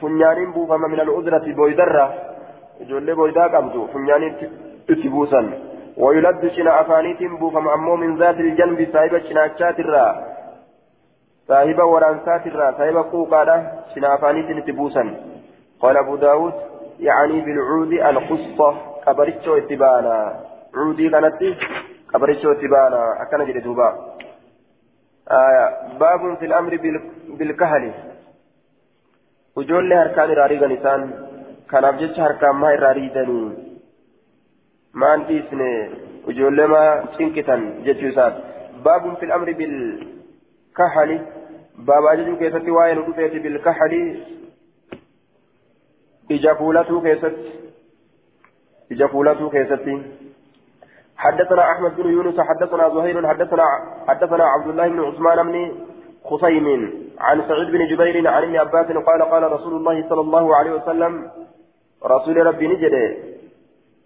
funyaaniin 0.00 0.54
buufama 0.54 0.88
min 0.88 1.00
alcuzrati 1.00 1.54
booydarra 1.60 2.06
ijoollee 2.80 3.14
booydaa 3.20 3.48
qabdu 3.48 3.88
funyaaniin 3.92 4.34
itti 4.88 5.08
buusan. 5.08 5.54
ويلد 5.96 6.48
شنا 6.56 6.80
أفانيتين 6.80 7.36
بوفم 7.36 7.68
أمو 7.68 7.96
من 7.96 8.16
ذات 8.16 8.40
الجنب 8.40 8.88
صاحب 8.92 9.18
شناكات 9.18 9.80
الرا 9.80 10.24
صاحب 11.48 11.78
ورانسات 11.78 12.46
الرا 12.46 12.72
صاحب 12.78 12.96
قوقادة 12.96 13.56
شنا 13.94 14.14
أفانيتين 14.14 14.64
تبوسا 14.64 15.14
قال 15.80 15.96
أبو 15.96 16.16
داود 16.16 16.52
يعني 17.00 17.40
بالعود 17.40 17.92
القصة 17.92 18.74
كبرتشو 19.06 19.56
اتبانا 19.56 20.16
عودي 20.76 21.10
كانت 21.10 21.40
كبرتشو 22.12 22.52
اتبانا 22.52 23.02
أكن 23.22 23.44
جد 23.44 23.62
دوبا 23.62 23.88
آية 25.32 25.98
باب 25.98 26.38
في 26.38 26.44
الأمر 26.46 26.76
بالكهل. 27.28 27.92
وجول 29.56 29.92
هركان 29.92 30.30
راريغا 30.30 30.66
نسان 30.66 31.00
كان 31.70 31.84
أبجيش 31.84 32.20
هركان 32.20 32.54
ما 32.56 32.68
راريدني 32.68 33.52
ما 34.94 35.14
أنتيسني 35.14 35.90
وجول 36.26 36.64
ما 36.64 37.04
سنكتن 37.18 37.82
جتيوسات 37.84 38.34
باب 38.84 39.16
في 39.16 39.24
الأمر 39.24 39.52
بالكهل. 39.52 41.10
باب 41.78 42.04
أجل 42.12 42.36
كيست 42.36 42.68
وين 42.68 42.98
ودفيت 42.98 43.42
بالكهل. 43.42 43.94
إجا 46.30 46.54
فولته 46.54 47.02
كيست 47.02 47.36
إجا 48.92 49.06
فولته 49.06 49.50
كيست 49.50 49.86
حدثنا 51.16 51.62
أحمد 51.72 51.96
بن 51.96 52.10
يونس 52.10 52.40
حدثنا 52.40 52.88
زهير 52.88 53.28
حدثنا 53.28 53.64
حدثنا 54.08 54.44
عبد 54.44 54.68
الله 54.68 54.88
بن 54.88 55.00
عثمان 55.00 55.52
بن 55.52 55.72
خصيم 56.24 56.92
عن 57.20 57.42
سعيد 57.48 57.70
بن 57.70 57.86
جبير 57.86 58.28
عن 58.28 58.42
ابن 58.42 58.56
عباس 58.56 58.86
قال 58.86 59.22
قال 59.22 59.52
رسول 59.52 59.74
الله 59.74 60.08
صلى 60.08 60.20
الله 60.20 60.56
عليه 60.56 60.72
وسلم 60.72 61.30
رسول 62.06 62.46
ربي 62.46 62.68
نجد 62.68 63.16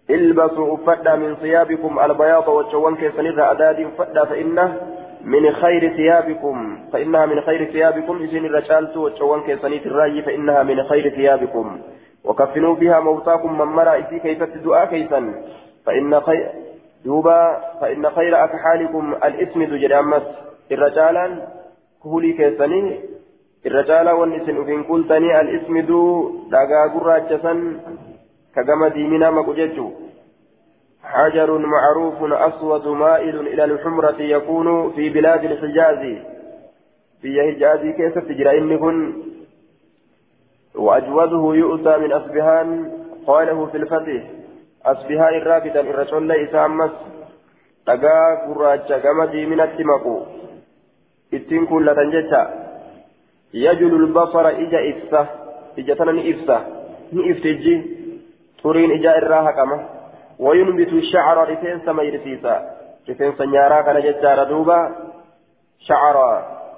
البسوا 0.09 0.75
أفدا 0.75 1.15
من 1.15 1.35
ثيابكم 1.35 1.99
البياض 1.99 2.47
والشوان 2.47 2.95
كيسنر 2.95 3.51
أدادي 3.51 3.87
أفدا 3.87 4.25
فإنه 4.25 4.77
من 5.23 5.51
خير 5.51 5.93
ثيابكم 5.95 6.79
فإنها 6.93 7.25
من 7.25 7.41
خير 7.41 7.65
ثيابكم 7.71 8.17
إذن 8.17 8.45
الرجالت 8.45 8.97
والشوان 8.97 9.41
كيسنيت 9.41 9.85
الرأي 9.85 10.21
فإنها 10.21 10.63
من 10.63 10.83
خير 10.83 11.09
ثيابكم. 11.09 11.79
وكفنوا 12.23 12.75
بها 12.75 12.99
موتاكم 12.99 13.57
من 13.57 13.65
مرأ 13.65 14.01
في 14.01 14.19
كيف 14.19 14.43
الدعاء 14.43 14.85
كيسا؟ 14.85 15.33
فإن 15.85 16.21
خير 16.21 16.51
دوبا 17.07 17.41
فإن 17.81 18.09
خير 18.09 18.43
أكحالكم 18.43 19.13
الإسمد 19.13 19.69
جرامس 19.73 20.23
الرجالا 20.71 21.25
كهولي 22.03 22.33
كيسني 22.33 22.99
الرجال 23.65 24.09
والنسن 24.09 24.61
أفين 24.61 24.83
قلتني 24.83 25.41
الإسمد 25.41 25.91
داقا 26.51 26.81
قراجسا 26.93 27.53
كجمد 28.55 28.93
ديمنا 28.93 29.31
مكججو 29.31 29.91
حجر 31.03 31.57
معروف 31.57 32.23
أسود 32.23 32.87
مائل 32.87 33.47
إلى 33.47 33.63
الحمرة 33.63 34.21
يكون 34.21 34.91
في 34.91 35.09
بلاد 35.09 35.43
الحجاز 35.43 36.01
في 37.21 37.29
حجاز 37.41 37.79
كيف 37.79 38.17
تجرى 38.17 38.57
إنهن 38.57 39.13
وأجوده 40.75 41.55
يؤتى 41.57 41.97
من 41.97 42.11
أصبهان 42.11 42.91
قاله 43.27 43.65
في 43.65 43.77
الفتح 43.77 44.36
أصبهان 44.91 45.33
الرابطة 45.41 45.79
الرسول 45.79 46.31
أمس 46.55 46.91
dhagaa 47.87 48.47
gurraacha 48.47 48.99
gama 48.99 49.31
diiminatti 49.31 49.83
maqu 49.83 50.13
ittiin 51.31 51.67
kullatan 51.67 52.11
jecha 52.11 52.41
yajulu 53.53 53.99
lbasara 54.05 54.51
ija 54.63 54.81
ibsa 54.91 55.21
ija 55.79 55.95
tana 55.95 56.11
ni 56.11 56.27
ibsa 56.31 56.57
ni 57.11 57.29
ifti 57.31 57.49
ijji 57.55 57.75
turiin 58.61 58.91
ijaa 58.97 59.15
irraa 59.21 59.41
haqama 59.47 59.77
wayunbitu 60.39 61.01
shacra 61.11 61.45
rifeensa 61.45 61.93
mayrisiisa 61.93 62.53
rifeensa 63.07 63.45
nyaaraa 63.45 63.83
kana 63.87 64.01
jechaadha 64.01 64.45
duuba 64.51 64.77
shacra 65.87 66.29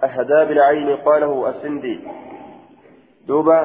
أهداب 0.03 0.51
العين 0.51 0.95
قاله 0.95 1.49
السندي 1.49 1.99
دوبا 3.27 3.59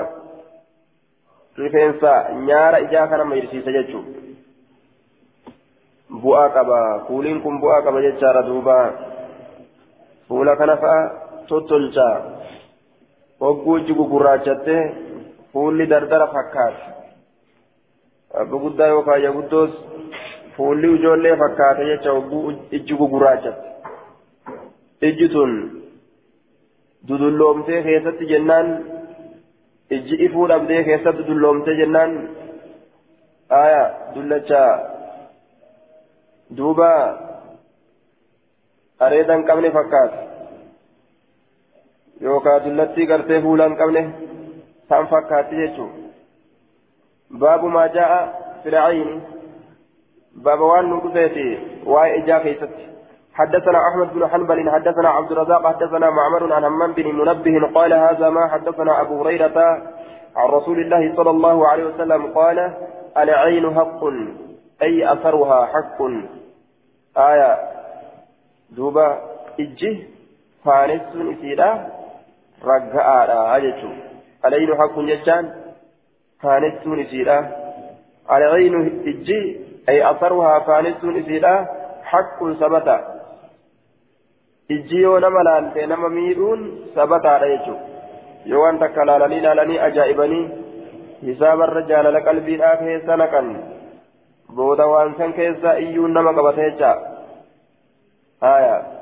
rifeensa 1.56 2.12
nyaara 2.46 2.78
ijaa 2.80 3.06
kana 3.06 3.24
mayrisiisa 3.24 3.72
jechuun 3.72 4.24
bu'aa 6.23 6.49
qaba 6.56 6.78
fuuliin 7.06 7.40
kun 7.42 7.61
bu'aa 7.62 7.83
qaba 7.87 8.02
jechaadha 8.06 8.42
duuba 8.49 8.76
fuula 10.28 10.56
kana 10.56 10.76
fa'a 10.85 11.00
tottolcha 11.49 12.09
hogguu 13.40 13.76
ijji 13.80 13.94
gugurraachatte 14.00 14.76
fuulli 15.52 15.87
dardara 15.92 16.26
fakkaata 16.35 16.87
abba 18.42 18.56
guddaa 18.64 18.88
yookaan 18.94 19.21
ija 19.21 19.33
guddoos 19.38 19.73
fuulli 20.56 20.94
ijoollee 20.97 21.37
fakkaata 21.42 21.88
jecha 21.90 22.16
hogguu 22.16 22.52
ijji 22.78 22.94
gugurraachatte 23.02 23.68
ijji 25.11 25.28
tun 25.35 25.52
dudulloomtee 27.09 27.83
keessatti 27.83 28.30
jennaan 28.33 28.68
ijji 29.97 30.14
ifuu 30.26 30.49
dhabdee 30.52 30.83
keessatti 30.88 31.26
dulloomtee 31.28 31.76
jennaan 31.83 32.12
aya 33.62 33.83
dullacha 34.14 34.61
fakkaata 39.76 40.18
yookaan 42.20 42.64
dullattii 42.64 43.06
gartee 43.12 43.42
fuula 43.42 43.68
hin 43.68 43.76
qabne 43.82 44.02
san 44.88 45.06
fakkaatti 45.12 45.61
jechuun 45.62 45.92
baabu 47.44 47.70
maa 47.76 47.87
jaa'a 47.99 48.20
filacayni 48.64 49.16
baaba 50.48 50.72
waan 50.72 50.90
nu 50.90 51.00
dhufeeti 51.07 51.46
waa'ee 51.94 52.18
ijaa 52.24 52.40
keessatti 52.48 52.85
حدثنا 53.35 53.79
أحمد 53.88 54.14
بن 54.14 54.26
حنبل 54.26 54.70
حدثنا 54.70 55.09
عبد 55.09 55.33
الرزاق 55.33 55.66
حدثنا 55.66 56.11
معمر 56.11 56.52
عن 56.52 56.64
همام 56.64 56.92
بن 56.92 57.07
منبه 57.14 57.72
قال 57.74 57.92
هذا 57.92 58.31
ما 58.31 58.48
حدثنا 58.48 59.00
أبو 59.00 59.20
هريرة 59.20 59.59
عن 60.37 60.48
رسول 60.48 60.81
الله 60.81 61.16
صلى 61.16 61.31
الله 61.31 61.68
عليه 61.68 61.85
وسلم 61.85 62.26
قال 62.26 62.59
العين 63.16 63.74
حق 63.74 64.05
أي 64.83 65.12
أثرها 65.12 65.66
حق 65.66 65.98
aayaa 67.16 67.59
duuba 68.77 69.07
ijji 69.64 69.90
faanessuun 70.64 71.33
isiidha 71.33 71.68
ragga'aadha 72.70 73.61
jechuun. 73.66 73.96
Alaynu 74.42 74.77
hakkuun 74.77 75.07
jechaan 75.07 75.53
faanessuun 76.42 77.00
isiidha. 77.00 77.38
Alaynu 78.29 78.85
ijji 79.12 79.40
ay 79.87 80.03
asaruhaa 80.11 80.61
faanessuun 80.61 81.16
isiidha 81.16 81.55
hakkuun 82.12 82.59
sabata. 82.59 83.00
Ijji 84.68 85.03
yoo 85.03 85.18
nama 85.20 85.42
laalte 85.44 85.87
nama 85.87 86.09
miidhuun 86.09 86.62
sabataadha 86.94 87.48
jechuudha. 87.48 87.94
yoo 88.46 88.62
waan 88.62 88.79
takka 88.79 89.05
laalanii 89.09 89.40
laalanii 89.40 89.79
ajaa'ibanii 89.87 90.42
hisaabarra 91.27 91.83
jaalala 91.90 92.20
qalbiidhaa 92.27 92.77
keessa 92.81 93.16
naqan. 93.16 93.48
Booda 94.57 94.87
waan 94.87 95.14
san 95.19 95.33
keessa 95.33 95.79
iyyuun 95.79 96.12
nama 96.12 96.35
qabata 96.35 96.62
jecha. 96.62 96.93
Haya 98.40 98.95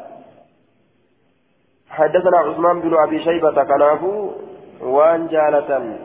حدثنا 1.93 2.39
عثمان 2.39 2.81
بن 2.81 2.95
ابي 2.97 3.19
شيبه 3.25 3.65
كنافو 3.65 4.31
وان 4.81 5.29
جالة 5.29 5.97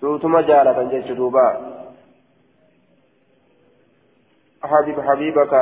سوتما 0.00 0.40
جالة 0.40 0.82
جيش 0.82 1.12
دوبا 1.12 1.48
حبيب 4.62 5.00
حبيبك 5.00 5.54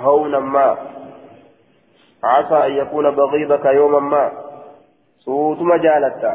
هونا 0.00 0.38
ما 0.38 0.76
عسى 2.24 2.66
أن 2.66 2.72
يكون 2.72 3.10
بغيضك 3.10 3.64
يوما 3.64 4.00
ما 4.00 4.32
صوتما 5.18 5.76
جالتا 5.76 6.32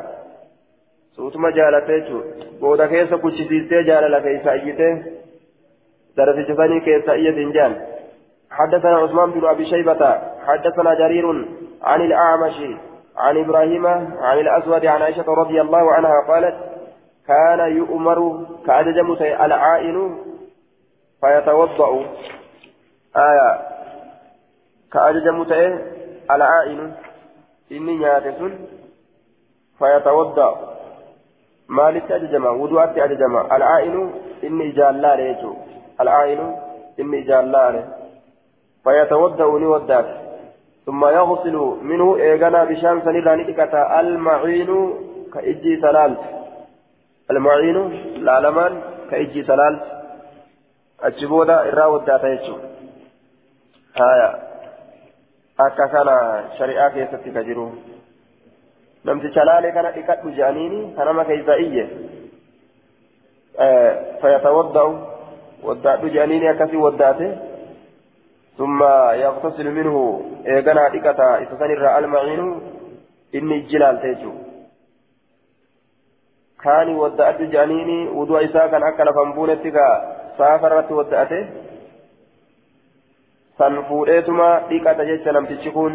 صوتما 1.15 1.49
جالتا 1.49 2.21
بودا 2.61 2.85
كيسا 2.87 3.17
كتشتيستي 3.17 3.83
جاللا 3.83 4.19
كيسا 4.19 4.51
أيته 4.51 5.22
درس 6.17 6.35
كيسا 6.85 7.11
أية 7.11 7.51
جان 7.51 7.81
حدثنا 8.51 8.97
عثمان 8.97 9.31
بن 9.31 9.45
أبي 9.45 9.65
شيبة 9.65 10.21
حدثنا 10.47 10.93
جرير 10.93 11.45
عن 11.81 12.01
الأعمش 12.01 12.53
عن 13.17 13.37
إبراهيم 13.37 13.85
عن 14.21 14.39
الأسود 14.39 14.85
عن 14.85 15.01
عائشة 15.01 15.25
رضي 15.27 15.61
الله 15.61 15.91
عنها 15.91 16.27
قالت 16.27 16.55
كان 17.27 17.77
يؤمر 17.77 18.45
كأدجم 18.65 19.13
العائن 19.21 20.17
فيتوضأ. 21.21 22.05
آية. 23.15 23.59
كأججم 24.93 25.43
تأه 25.43 25.79
العائن 26.31 26.93
إني 27.71 27.97
نياتس 27.97 28.41
فيتوضأ. 29.79 30.73
مالك 31.69 32.11
أججم 32.11 32.45
ودوات 32.45 32.97
أججم 32.97 33.37
العائن 33.37 34.13
إني 34.43 34.71
جالار 34.71 35.19
يجو 35.19 35.55
العائن 36.01 36.55
إني 36.99 37.21
جالار 37.21 37.83
فيتوضأ 38.83 39.59
نودات 39.59 40.05
ثم 40.85 41.05
يغسل 41.05 41.55
منه 41.81 42.15
إيغانا 42.15 42.63
بشان 42.63 43.01
سنيرا 43.01 43.35
نتكتا 43.35 43.99
المعين 43.99 44.69
كإجي 45.33 45.81
سلالت. 45.81 46.19
المعين 47.31 47.77
العلمان 48.15 48.81
كإجي 49.11 49.43
سلالت. 49.43 49.83
أجبودا 51.03 51.55
إراودات 51.69 52.23
يجو. 52.23 52.57
هايا. 54.01 54.53
akka 55.57 55.85
kana 55.93 56.15
shari'aa 56.57 56.89
keessatti 56.89 57.29
ka 57.29 57.43
jiru 57.45 57.65
namticha 59.05 59.43
laalee 59.45 59.69
kana 59.75 59.91
dhiqadhu 59.97 60.31
jedhaniini 60.37 60.79
kanama 60.97 61.25
fayatawadda'u 64.21 64.91
waddaadhu 65.67 66.13
jedhaniini 66.13 66.47
akkasii 66.53 66.85
waddaate 66.87 67.27
ثم 68.57 68.83
يغتسل 69.25 69.71
منه 69.71 69.95
إيغانا 70.47 70.89
ديكتا 70.89 71.43
إسسان 71.43 71.71
المعين 72.03 72.41
إني 73.35 73.59
جلال 73.59 74.01
تيجو 74.01 74.33
كان 76.63 76.87
ودأت 76.95 77.41
جانيني 77.41 78.07
ودو 78.07 78.37
إساء 78.37 78.67
كان 78.71 78.83
أكل 78.83 79.07
فنبونتك 79.13 79.77
سافرت 80.37 80.89
fuudheetuma 83.87 84.47
dhiqata 84.69 85.05
jecha 85.05 85.31
namtichi 85.31 85.71
kun 85.71 85.93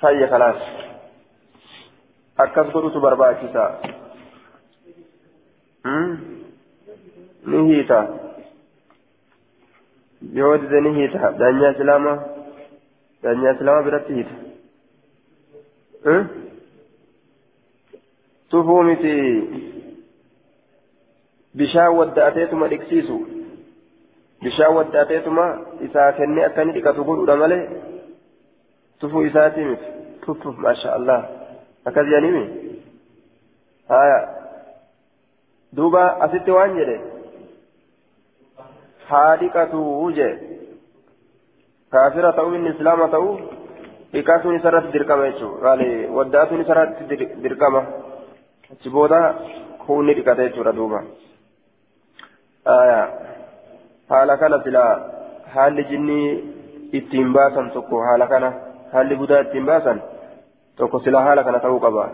fayya 0.00 0.26
kanaas 0.32 0.58
akkas 2.44 2.72
godhutu 2.74 3.00
barbaachisa 3.00 3.64
ni 7.46 7.58
hiita 7.68 8.00
yoo 10.38 10.56
dide 10.58 10.80
ni 10.80 10.94
hiita 10.98 11.32
daanyaa 11.38 11.70
islaamaa 11.76 12.18
daanyaa 13.22 13.52
islaamaa 13.56 13.82
biratti 13.88 14.14
hiita 14.14 14.34
tufuumiti 18.50 19.14
bishaan 21.56 21.96
wadda'ateetuma 21.98 22.68
dhiqsiisu 22.72 23.16
bishaan 24.42 24.74
wadda'ateetuma 24.78 25.44
isaa 25.88 26.12
kennee 26.18 26.44
akka 26.48 26.62
inni 26.62 26.74
dhiqatu 26.78 27.04
godhuudha 27.10 27.36
malee 27.42 27.62
tufuu 29.00 29.22
isaatii 29.30 29.64
miti 29.70 29.88
tufuf 30.26 30.56
maasha 30.66 30.94
allah 30.98 31.20
akkas 31.90 32.06
jedhaniimi 32.10 32.44
haya 33.92 34.18
duuba 35.76 36.02
asitti 36.26 36.50
waan 36.58 36.76
jedhe 36.80 36.96
haa 39.10 39.36
dhiqatuu 39.42 40.10
jee 40.18 40.32
kaafira 41.96 42.32
ta'uu 42.38 42.54
inni 42.58 42.74
islaama 42.74 43.08
ta'uu 43.14 43.32
dhiqaatuun 44.12 44.58
isarratti 44.58 44.94
dirqama 44.96 45.30
jechuudha 45.30 45.72
wadda'atuun 46.18 46.64
isarratti 46.64 47.08
dirqama 47.44 47.82
achi 48.72 48.94
booda 48.96 49.20
kuunni 49.86 50.16
dhiqate 50.18 50.42
jechuudha 50.48 50.76
duuba 50.78 51.00
haala 54.12 54.36
kana 54.42 54.62
silaa 54.64 54.92
haalli 55.54 55.88
jinnii 55.90 56.28
ittiin 57.00 57.32
baasan 57.36 57.70
tokko 57.76 58.04
haala 58.08 58.30
kana 58.32 58.52
haalli 58.92 59.20
budaa 59.20 59.42
ittiin 59.46 59.68
baasan 59.72 60.02
tokko 60.76 61.00
silaa 61.04 61.22
haala 61.28 61.44
kana 61.44 61.60
ta'uu 61.66 61.80
qaba. 61.86 62.04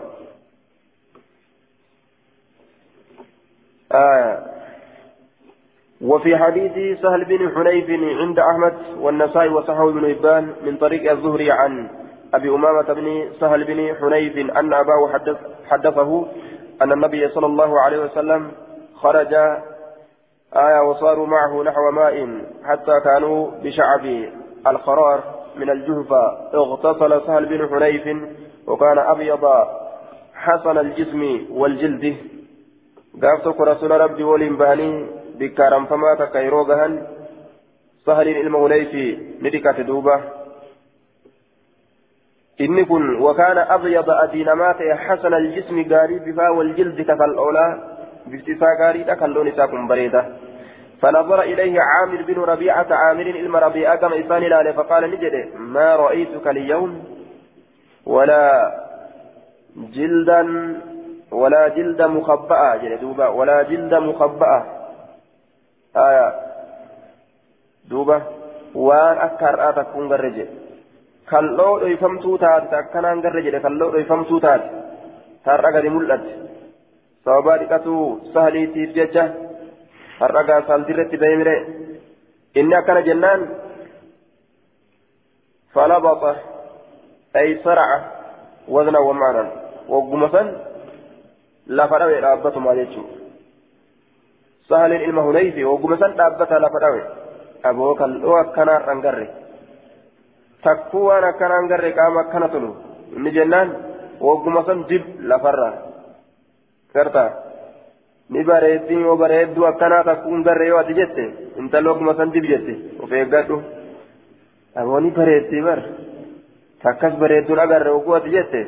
وفي 6.05 6.37
حديث 6.37 7.01
سهل 7.01 7.25
بن 7.25 7.55
حنيف 7.55 7.89
عند 8.19 8.39
أحمد 8.39 8.73
والنسائي 8.99 9.49
وصححه 9.49 9.91
بن 9.91 10.11
هبان 10.11 10.53
من 10.65 10.77
طريق 10.77 11.11
الزهري 11.11 11.51
عن 11.51 11.89
أبي 12.33 12.49
أمامة 12.49 12.93
بن 12.93 13.31
سهل 13.39 13.63
بن 13.63 13.95
حنيف 13.95 14.37
أن 14.37 14.73
أباه 14.73 15.13
حدث 15.13 15.37
حدثه 15.69 16.27
أن 16.81 16.91
النبي 16.91 17.29
صلى 17.29 17.45
الله 17.45 17.81
عليه 17.81 17.99
وسلم 17.99 18.51
خرج 18.95 19.33
آية 20.53 20.81
وصاروا 20.89 21.27
معه 21.27 21.63
نحو 21.63 21.91
ماء 21.91 22.41
حتى 22.63 22.91
كانوا 23.03 23.51
بشعب 23.63 24.05
القرار 24.67 25.23
من 25.55 25.69
الجهفة 25.69 26.37
اغتسل 26.53 27.21
سهل 27.27 27.45
بن 27.45 27.69
حنيف 27.69 28.23
وكان 28.67 28.97
أبيض 28.97 29.45
حسن 30.33 30.77
الجسم 30.77 31.45
والجلد. 31.51 32.15
قافتك 33.23 33.61
رسول 33.61 33.91
ربي 33.91 34.23
ولين 34.23 34.57
بكارم 35.39 35.85
فما 35.85 36.15
تكيرو 36.19 36.61
غهن 36.61 37.07
سهل 38.05 38.27
ندكت 39.41 39.79
دوبة 39.81 40.21
إني 42.61 42.85
كن 42.85 43.15
وكان 43.15 43.57
أبيض 43.57 44.09
أدينمات 44.09 44.75
حسن 45.05 45.33
الجسم 45.33 45.93
قاري 45.93 46.19
بفا 46.19 46.49
والجلد 46.49 47.01
كالأولى 47.01 47.67
بافتسا 48.27 48.65
قاري 48.79 49.03
كاللون 49.03 49.51
ساكم 49.51 49.87
بريدة 49.87 50.25
فنظر 51.01 51.41
إليه 51.41 51.81
عامر 51.81 52.21
بن 52.21 52.41
ربيعة 52.41 52.87
عامر 52.91 53.21
إلما 53.21 53.59
ربيعة 53.59 53.95
كما 53.95 54.19
إسان 54.19 54.43
لاله 54.43 54.71
فقال 54.71 55.11
نجد 55.11 55.49
ما 55.57 55.95
رأيتك 55.95 56.47
اليوم 56.47 57.03
ولا 58.05 58.71
جلدا 59.77 60.41
ولا 61.31 61.67
جلد 61.67 62.01
مخبأة 62.01 62.75
جل 62.75 63.23
ولا 63.23 63.63
جلد 63.63 63.93
مخبأة 63.93 64.74
آية 65.97 66.33
دوبا 67.89 68.21
وان 68.75 69.17
أكار 69.17 69.69
آتكون 69.69 70.13
غرجة 70.13 70.47
dhoyfamtuu 71.81 72.37
taate 72.37 72.75
akkanaan 72.77 73.21
garra 73.21 73.41
jedhe 73.41 73.59
kalloo 73.59 73.91
dhoyfamtuu 73.93 74.39
taate 74.39 74.67
har'a 75.45 75.71
gadi 75.75 75.89
mul'atte 75.89 76.33
sababaa 77.25 77.57
dhiqatuu 77.61 78.03
sahaliitiif 78.33 78.93
jecha 78.97 79.23
har'a 80.19 80.43
gaasaaltirratti 80.49 81.17
bahee 81.21 81.39
mire 81.41 81.55
inni 82.55 82.75
akkana 82.79 83.01
jennaan 83.07 83.41
falabaxa 85.73 86.31
ay 87.41 87.49
saraca 87.63 87.97
wazna 88.75 88.99
wamaanan 89.07 89.47
wagguma 89.93 90.29
san 90.35 90.47
lafa 91.67 91.99
dhawe 91.99 92.21
dhaabbatumaa 92.21 92.75
jechuu 92.81 93.24
akkanaa 98.43 98.77
har'an 98.79 99.01
garre 99.05 99.27
takkuu 100.63 101.05
waan 101.07 101.23
akkanaan 101.31 101.67
garre 101.71 101.91
qaama 101.99 102.19
akkana 102.25 102.47
tolu 102.53 102.71
inni 103.15 103.31
jennaan 103.37 103.69
wagguma 104.27 104.63
san 104.65 104.79
dib 104.89 105.03
lafarra 105.29 105.69
gartaa 106.93 107.29
ni 108.29 108.43
bareeddii 108.49 109.01
yoo 109.05 109.17
bareedduu 109.17 109.65
akkanaa 109.71 110.03
takkuun 110.09 110.43
garre 110.47 110.67
yoo 110.67 110.79
ati 110.79 110.93
jette 110.99 111.23
intalli 111.61 111.87
wagguma 111.89 112.13
san 112.17 112.31
dib 112.33 112.45
jette 112.51 112.73
of 113.03 113.11
eeggadhu 113.11 113.61
abooni 114.75 115.11
bareeddii 115.19 115.61
bar 115.67 115.79
takkas 116.83 117.13
bareedduun 117.21 117.59
agarre 117.65 117.91
wagguu 117.97 118.15
ati 118.19 118.29
jette 118.37 118.61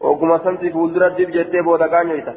wagguma 0.00 0.38
santi 0.44 0.70
fuuldura 0.74 1.08
dib 1.18 1.30
jettee 1.36 1.62
booda 1.62 1.88
qaanyoyta 1.94 2.32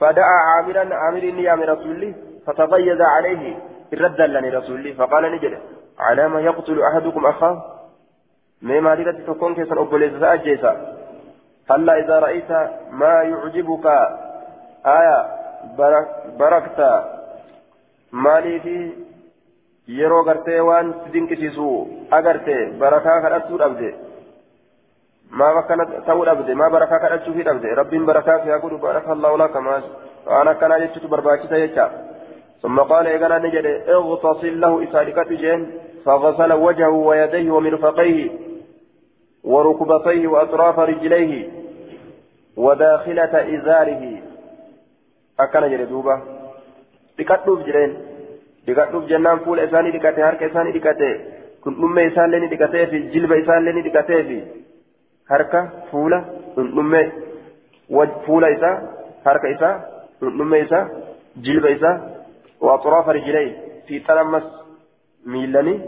فدعا 0.00 0.36
عامرا 0.50 0.94
عامر 0.94 1.22
إني 1.22 1.42
يا 1.42 1.54
رسولي 1.54 2.14
فتغيظ 2.46 3.00
عليه 3.00 3.56
الرد 3.92 4.20
لني 4.20 4.48
رسولي 4.48 4.92
فقال 4.92 5.32
نجد 5.32 5.58
على 5.98 6.28
ما 6.28 6.40
يقتل 6.40 6.82
أحدكم 6.82 7.26
أخاه؟ 7.26 7.62
ما 8.62 8.80
مالك 8.80 9.26
تكون 9.26 9.54
كيسا 9.54 9.80
أبوليس؟ 9.80 10.12
سأجيسا 10.20 10.72
هلا 11.70 11.98
إذا 11.98 12.18
رأيت 12.18 12.50
ما 12.90 13.22
يعجبك 13.22 13.86
آية 14.86 15.18
بركت 16.38 16.80
مالي 18.12 18.60
في 18.60 18.92
yeroo 19.86 20.24
gartee 20.24 20.60
waan 20.60 20.94
si 21.04 21.10
dinqisiisu 21.12 21.64
agarte 22.18 22.54
barakaa 22.80 23.20
kadhachuu 23.24 23.58
akkana 25.42 25.86
ta'uu 26.06 26.24
dhabde 26.24 26.54
maa 26.54 26.70
barakaa 26.70 26.98
kadhachuu 26.98 27.34
fi 27.34 27.42
dhabde 27.42 27.74
rabbiin 27.74 28.06
barakaa 28.06 28.38
fi 28.38 28.50
haa 28.50 28.58
godhu 28.58 28.78
baraka 28.78 29.12
allahu 29.12 29.36
laka 29.36 29.60
maas 29.60 29.84
waan 30.26 30.48
akkanaa 30.48 30.80
jechutu 30.80 31.08
barbaachisa 31.08 31.58
jecha 31.58 31.90
ثم 32.64 32.80
قال 32.80 33.06
إيقنا 33.06 33.38
نجد 33.38 33.66
اغتصل 33.88 34.60
له 34.60 34.84
إسالكة 34.84 35.28
جين 35.28 35.70
فغسل 36.04 36.52
وجهه 36.52 36.88
ويديه 36.88 37.50
ومرفقيه 37.50 38.30
وركبتيه 39.44 40.28
وأطراف 40.28 40.78
رجليه 40.78 41.48
وداخلة 42.56 43.34
إزاره. 43.54 44.22
أكن 45.40 45.60
جري 45.70 45.84
دوبا. 45.84 46.22
دكتوف 47.18 47.60
جرين. 47.66 47.96
دكتوف 48.68 49.04
جنان 49.04 49.38
فول 49.38 49.60
إساني 49.60 49.90
دكتي 49.90 50.22
هرك 50.22 50.42
إساني 50.42 50.72
دكتي 50.72 51.20
كن 51.64 51.84
أمي 51.84 52.06
إسان 52.08 52.30
لني 52.30 52.46
دكتي 52.46 52.86
في 52.86 52.98
جلب 52.98 53.32
إسان 53.32 53.64
لني 55.30 55.30
دكتي 55.30 55.30
في 55.30 55.30
هرك 55.30 55.70
فولة 55.92 56.24
كن 56.56 56.78
أمي 56.78 57.12
وج 57.90 58.08
فولة 58.26 58.56
إسا 58.56 58.88
هرك 59.26 59.44
إسا 59.44 59.84
كن 60.20 60.40
أمي 60.40 60.62
إسا 60.62 60.88
جلب 61.36 61.66
إسا 61.66 62.14
وأطراف 62.60 63.08
رجليه 63.08 63.56
في 63.86 64.00
تلمس 64.00 64.42
ميلني 65.26 65.80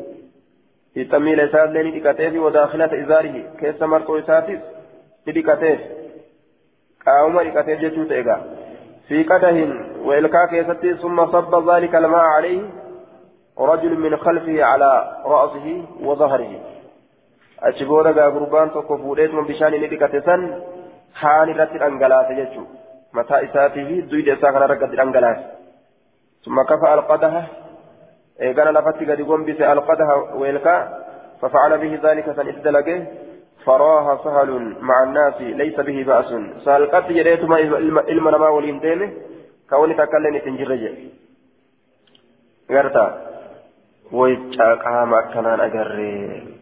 في 0.95 1.05
تميل 1.05 1.41
إسان 1.41 1.73
لني 1.73 2.01
دكتي 2.01 2.39
وداخلة 2.39 3.05
إزاره 3.05 3.45
كيس 3.61 3.83
مرقو 3.83 4.19
إساتيس 4.19 4.61
دكتي 5.27 5.79
قاوما 7.07 7.43
دكتي 7.43 7.77
جتو 7.77 8.05
تيغا 8.05 8.37
في 9.09 9.23
قده 9.23 9.69
وإلكا 10.05 10.47
كيستي 10.47 10.95
ثم 10.95 11.27
صب 11.27 11.71
ذلك 11.71 11.95
الماء 11.95 12.25
عليه 12.25 12.63
رجل 13.59 13.99
من 13.99 14.17
خلفه 14.17 14.65
على 14.65 15.17
رأسه 17.63 17.91
وظهره 17.91 18.11
أشبودا 18.11 18.11
غا 18.11 18.27
غربان 18.29 18.71
توكو 18.73 18.97
فوديت 18.97 19.35
من 19.35 19.45
بشان 19.45 19.73
ندكت 19.75 20.17
سن 20.27 20.63
حان 21.15 21.49
رت 21.49 21.73
الأنجلاس 21.73 22.31
يجو 22.31 22.65
متى 23.15 23.45
إساته 23.45 24.01
دويد 24.11 24.29
إساكنا 24.29 24.67
رقد 24.67 24.93
الأنجلاس 24.93 25.39
ثم 26.45 26.63
كفى 26.63 26.95
القدح 26.95 27.47
إيقانا 28.41 28.79
لفتي 28.79 29.13
قد 29.13 29.21
يقوم 29.21 29.45
بس 29.45 29.61
القدح 29.61 30.09
وإلكا 30.35 30.77
ففعل 31.41 31.79
به 31.79 32.11
ذلك 32.11 32.37
سنئدلقه 32.37 33.07
فراها 33.65 34.25
سهل 34.25 34.77
مع 34.81 35.03
الناس 35.03 35.41
ليس 35.41 35.77
به 35.81 36.05
بأس 36.05 36.31
سهل 36.65 36.87
قد 36.87 37.13
جريتما 37.13 37.57
علم 38.09 38.29
نما 38.29 38.49
ولين 38.49 38.81
ديمه 38.81 39.11
كوني 39.71 39.95
تكلم 39.95 40.39
تنجرج 40.39 40.83
غرتا 42.71 43.07
ويجا 44.13 44.75
قام 44.75 45.15
أكنان 45.15 45.61
أجري 45.61 46.56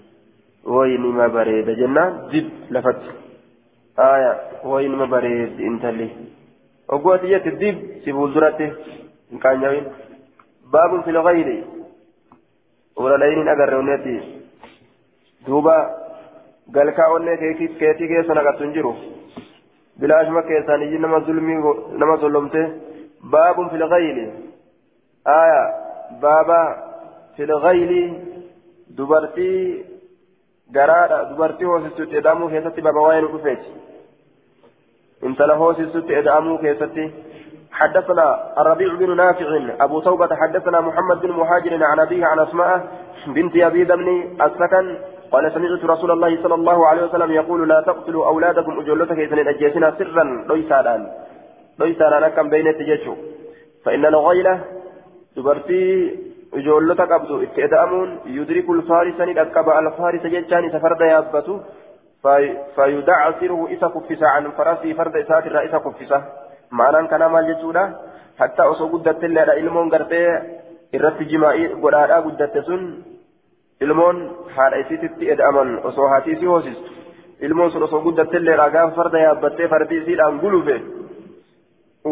وين 0.66 1.00
ما 1.00 1.26
بريد 1.26 1.70
جنان 1.70 2.28
جد 2.32 2.50
لفت 2.70 3.02
آية 3.98 4.32
وين 4.64 4.94
ما 4.94 5.04
بريد 5.04 5.60
انتلي 5.60 6.08
وقوات 6.88 7.24
يت 7.24 7.46
الدب 7.46 7.76
سيبول 8.04 8.34
درته 8.34 8.72
إن 9.32 9.38
كان 9.38 9.62
يوين 9.62 9.86
باب 10.72 11.02
في 11.04 11.10
الغير 11.10 11.64
ولا 12.96 13.16
لين 13.24 13.48
أجر 13.48 13.74
ونتي 13.74 14.16
دوبا 15.46 16.04
galkaa 16.74 17.12
onnee 17.14 17.36
keetii 17.36 18.08
keessa 18.08 18.34
naqattu 18.34 18.64
hin 18.64 18.72
jiru. 18.72 18.92
بلاش 19.96 20.28
مكة 20.28 20.66
ثاني 20.66 20.98
نما 20.98 21.18
ظلمي 21.18 21.54
نما 21.92 22.16
ظلمته 22.16 22.72
باب 23.22 23.68
في 23.68 23.76
الغيل 23.76 24.30
آية 25.26 25.62
بابا 26.22 26.62
في 27.36 27.44
الغيل 27.44 28.18
دبرتي 28.90 29.84
دبرتي 30.72 31.64
هوسست 31.64 32.00
إدامو 32.00 32.48
كيستي 32.48 32.80
بابا 32.80 33.00
وين 33.00 33.28
كفيت 33.28 33.58
انت 35.24 35.40
له 35.42 35.54
هوسست 35.54 36.10
إدامو 36.10 36.58
كيستي 36.58 37.10
حدثنا 37.72 38.26
الربيع 38.60 38.94
بن 38.94 39.16
نافع 39.16 39.46
أبو 39.80 40.00
توبة 40.00 40.36
حدثنا 40.36 40.80
محمد 40.80 41.20
بن 41.20 41.30
مهاجر 41.30 41.84
عن 41.84 42.00
أبيه 42.00 42.26
عن 42.26 42.38
أسماء 42.38 42.88
بنت 43.26 43.56
أبي 43.56 43.84
بن 43.84 44.08
السكن 44.42 44.98
قال 45.32 45.52
سمعت 45.52 45.84
رسول 45.84 46.10
الله 46.10 46.42
صلى 46.42 46.54
الله 46.54 46.86
عليه 46.86 47.02
وسلم 47.02 47.30
يقول 47.30 47.68
لا 47.68 47.80
تقتلوا 47.86 48.26
أولادكم 48.26 48.80
أجولتك 48.80 49.18
إذن 49.18 49.48
أجيسنا 49.48 49.94
سرا 49.98 50.24
ليس 50.48 50.72
الآن 50.72 51.02
ليس 51.78 52.00
الآن 52.02 52.28
كم 52.28 52.48
بين 52.48 52.66
التجشو 52.68 53.14
فإن 53.84 54.06
الغيلة 54.06 54.60
دبرتي 55.36 55.84
أجولتك 56.58 57.10
أبدو 57.18 57.42
اتئدأمون 57.42 58.08
يدرك 58.26 58.66
الفارس 58.70 59.18
ندكب 59.20 59.68
الفارس 59.80 60.22
جيتشاني 60.32 60.68
سفرد 60.74 61.00
يابته 61.00 61.60
في 62.22 62.56
فيدعسره 62.76 63.60
إسا 63.74 63.88
كفسا 63.94 64.26
عن 64.34 64.50
فرسي 64.50 64.94
فرد 64.94 65.16
إسات 65.16 65.46
الرئيس 65.46 65.74
كفسا 65.84 66.18
معنى 66.78 67.08
كان 67.08 67.22
مال 67.32 67.44
جتولا 67.48 67.84
حتى 68.40 68.62
أصو 68.62 68.84
قدت 68.92 69.24
اللي 69.24 69.52
إلمون 69.60 69.86
قرتي 69.92 70.22
إرت 70.94 71.18
جمائي 71.30 71.64
قرارا 71.82 72.16
قدت 72.26 72.54
سن 72.66 72.82
ilmoon 73.80 74.18
haadha 74.56 74.76
isiititti 74.82 75.30
eda'aman 75.34 75.78
osoo 75.88 76.08
haati 76.08 76.32
isii 76.32 76.46
hoosistu 76.46 76.90
ilmoon 77.46 77.72
sun 77.72 77.82
osoo 77.86 78.00
guddattellee 78.06 78.56
ragaan 78.56 78.92
farda 78.98 79.22
yaabbattee 79.22 79.68
fardi 79.72 79.98
isiidhaan 80.02 80.38
gulufe 80.44 80.76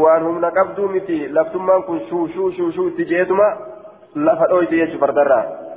waan 0.03 0.27
humna 0.29 0.51
qabduu 0.59 0.89
miti 0.89 1.19
laftummaan 1.37 1.83
kun 1.89 2.01
shuu 2.09 2.29
shuu 2.35 2.51
shuu 2.57 2.73
shuu 2.73 2.89
itti 2.89 3.07
jeetuma 3.13 3.47
lafa 4.15 4.47
dhoyti 4.47 4.77
jechu 4.77 4.99
fardarraa 4.99 5.73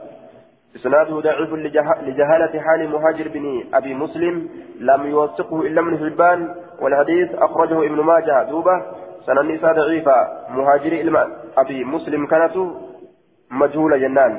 إسناده 0.76 1.20
ضعيف 1.20 1.54
لجهالة 2.04 2.54
حال 2.62 2.90
مهاجر 2.90 3.28
بن 3.28 3.64
أبي 3.74 3.94
مسلم 3.94 4.50
لم 4.80 5.06
يوثقه 5.06 5.62
إلا 5.62 5.82
من 5.82 5.98
حبان 5.98 6.56
والحديث 6.82 7.36
أخرجه 7.36 7.80
ابن 7.86 8.00
ماجه 8.02 8.44
دوبة 8.44 8.76
سنن 9.26 9.60
ضعيفة 9.62 10.28
مهاجر 10.50 10.94
أبي 11.58 11.84
مسلم 11.84 12.26
كانت 12.28 12.56
مجهولة 13.52 13.98
جنان 13.98 14.34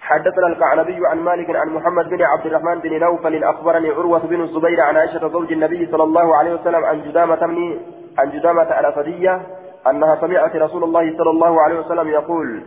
حدثنا 0.00 0.46
القعنبي 0.46 1.06
عن 1.06 1.18
مالك 1.18 1.56
عن 1.56 1.68
محمد 1.68 2.08
بن 2.08 2.22
عبد 2.22 2.46
الرحمن 2.46 2.78
بن 2.80 3.00
نوفل 3.00 3.44
أخبرني 3.44 3.90
عروة 3.90 4.26
بن 4.26 4.40
الزبير 4.42 4.80
عن 4.80 4.96
عائشة 4.96 5.28
زوج 5.28 5.52
النبي 5.52 5.86
صلى 5.86 6.02
الله 6.02 6.36
عليه 6.36 6.54
وسلم 6.54 6.84
عن 6.84 7.02
جدامة 7.02 7.46
بن 7.46 7.80
عن 8.18 8.30
جدامة 8.30 8.80
الأسدية 8.80 9.42
أنها 9.90 10.16
سمعت 10.20 10.56
رسول 10.56 10.84
الله 10.84 11.16
صلى 11.18 11.30
الله 11.30 11.62
عليه 11.62 11.78
وسلم 11.78 12.08
يقول 12.08 12.62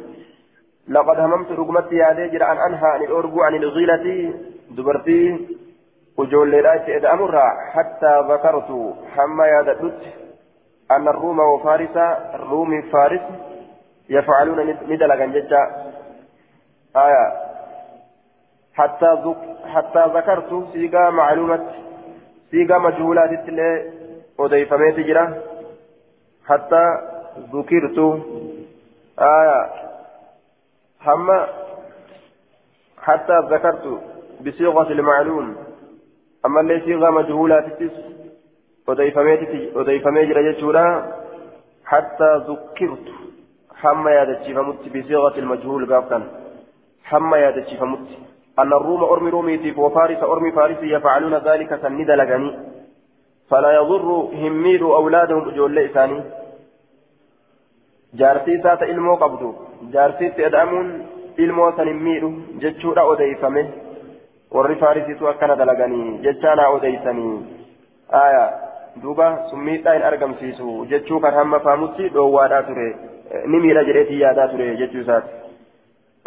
لقد 0.88 1.20
هممت 1.20 1.52
رقمتي 1.52 1.96
يا 1.96 2.14
ديجر 2.14 2.52
أن 2.52 2.58
أنهى 2.58 2.88
عن 2.88 3.02
الأرجو 3.02 3.42
عن 3.42 3.56
الغيلة 3.56 4.34
دبرتي 4.72 5.48
وجول 6.18 6.52
لرأيت 6.52 6.90
إذ 6.90 7.06
أمرها 7.06 7.50
حتى 7.74 8.14
ذكرت 8.30 8.96
حما 9.16 9.48
يا 9.48 9.62
أن 10.92 11.08
الروم 11.08 11.40
وفارس 11.40 11.98
الروم 12.36 12.82
فارس 12.82 13.22
يفعلون 14.10 14.78
ندلقا 14.88 15.26
جدا. 15.26 15.92
آية. 16.96 17.50
حتى 18.74 19.14
ذك 19.26 19.38
حتى 19.74 20.04
ذكرت 20.16 20.68
سيغا 20.74 21.10
معلومة 21.10 21.66
سيغا 22.52 22.78
مجهولات 22.78 23.50
اللي 23.50 23.92
أضيفمت 24.40 25.00
جرا. 25.00 25.49
حتى 26.50 26.84
ذكرت 27.54 27.98
آية. 29.20 29.70
هم 31.06 31.28
حتى 33.02 33.40
ذكرت 33.40 34.02
بصيغة 34.46 34.92
المعلوم. 34.92 35.56
أما 36.46 36.62
اللي 36.62 36.82
صيغة 36.86 37.10
مجهولات 37.10 37.66
أضيفمت 38.90 39.50
جرا 40.30 40.52
جتشورا 40.52 41.14
حتى 41.86 42.36
ذكرت. 42.50 43.08
هم 43.84 44.08
يا 44.08 44.24
دتشي 44.24 44.54
فمت 44.54 44.98
بصيغة 44.98 45.40
المجهول 45.40 45.94
قافا 45.94 46.24
حما 47.04 47.38
يادتشفمت 47.38 48.08
أن 48.60 48.74
الروم 48.74 49.04
أرمي 49.04 49.30
روميتي 49.30 49.72
وفارس 49.72 50.24
أرمي 50.24 50.52
فارس 50.52 50.78
يفعلون 50.82 51.34
ذلك 51.36 51.82
سند 51.82 52.12
لغني. 52.12 52.60
فلا 53.50 53.72
يضر 53.72 54.30
هميد 54.34 54.82
أولادهم 54.82 55.50
أجول 55.50 55.76
لإساني 58.14 58.50
جارتي 58.54 58.62
سات 58.64 58.84
إلمو 58.84 59.16
قبضو 59.16 59.56
جارتي 59.94 60.30
تأدأمون 60.30 61.06
إلمو 61.40 61.72
سنميد 61.72 62.24
جتشورا 62.60 63.14
أديفمه 63.14 63.68
warri 64.52 64.76
faarisiitu 64.76 65.28
akkana 65.28 65.56
dalaganii 65.56 66.18
jechaana 66.18 66.70
odeysanii 66.70 67.40
aya 68.10 68.54
duuba 69.02 69.40
summiidhaa 69.50 69.94
hin 69.94 70.04
argamsiisu 70.04 70.86
jechuu 70.86 71.20
kan 71.20 71.34
hamma 71.34 71.60
faamutti 71.60 72.10
dhoowwaadhaa 72.10 72.64
ture 72.64 72.96
ni 73.46 73.60
miidha 73.60 73.84
jedheetii 73.84 74.22
yaadaa 74.22 74.48
ture 74.48 74.78
jechuu 74.78 75.02
isaati 75.02 75.40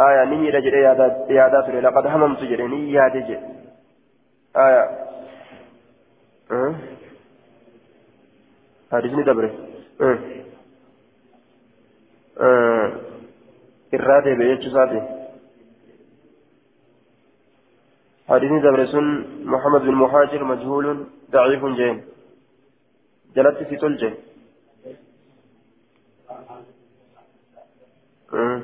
آية 0.01 0.25
نمي 0.25 0.51
رجل 0.51 0.75
يادات 1.31 1.69
لقد 1.69 2.07
هممت 2.07 2.41
جريني 2.41 2.93
ياد 2.93 3.17
جي 3.27 3.39
آية 4.57 4.85
أه؟ 6.53 6.75
حديثني 8.93 9.23
دبره 9.23 9.51
أه؟ 10.01 10.05
أه؟ 10.05 10.19
بيجو 14.35 14.71
ساتي 14.71 15.01
حديثني 18.29 18.61
دبره 18.61 18.87
سن 18.87 19.07
محمد 19.45 19.81
بن 19.81 19.95
مهاجر 19.95 20.45
مجهول 20.45 21.07
ضعيف 21.31 21.65
جين 21.65 22.05
جلت 23.37 23.63
في 23.69 23.77
تلجه 23.77 24.15
أه؟ 28.35 28.63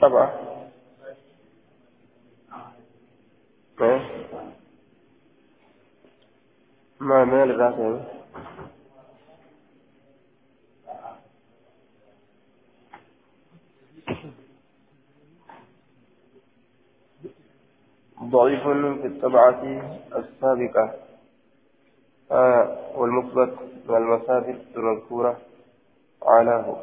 سبعة 0.00 0.46
ما 7.00 7.24
مال 7.24 7.50
الراسين 7.50 8.15
ضعيف 18.22 18.62
في 18.62 19.06
الطبعة 19.06 19.62
السابقة. 20.16 20.94
آه 22.32 22.78
والمثبت 22.96 23.54
والمثابت 23.88 24.60
على 24.76 25.00
هو. 25.10 25.34
علىه 26.22 26.76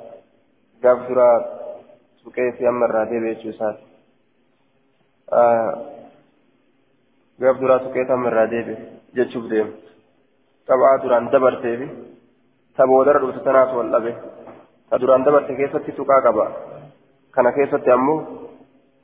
كافرة 0.83 1.45
سكيت 2.25 2.61
أما 2.61 2.85
الرادي 2.85 3.19
بيتش 3.19 3.45
يسات 3.45 3.77
غاب 7.41 7.55
آه، 7.55 7.59
دورا 7.59 7.77
سكيت 7.77 8.11
أما 8.11 8.27
الرادي 8.27 8.61
بيتش 8.61 8.81
جتشوف 9.15 9.45
ديم. 9.45 9.75
طبعا 10.67 10.97
دورا 11.03 11.17
اندبر 11.17 11.61
تيبي. 11.61 11.89
تبو 12.77 13.03
در 13.03 13.15
روس 13.15 13.35
تنات 13.43 13.73
والله 13.73 13.99
بي. 13.99 14.13
تدورا 14.91 15.15
اندبر 15.15 15.41
تيكيسة 15.47 15.79
تتوكا 15.79 16.19
كبا؟ 16.19 16.47
كان 17.35 17.49
كيسة 17.49 17.77
تيامو 17.77 18.25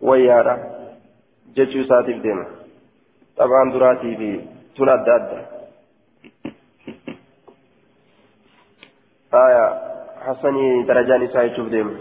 ويارا 0.01 0.78
jechuu 1.55 1.81
isaatiif 1.81 2.23
deema. 2.23 2.45
Taphaan 3.35 3.73
duraatii 3.73 4.15
fi 4.21 4.29
tun 4.75 4.89
adda 4.89 5.15
adda. 5.15 5.39
Hasanii 10.27 10.83
darajaan 10.87 11.23
isaa 11.23 11.47
jechuuf 11.49 11.71
deema. 11.71 11.93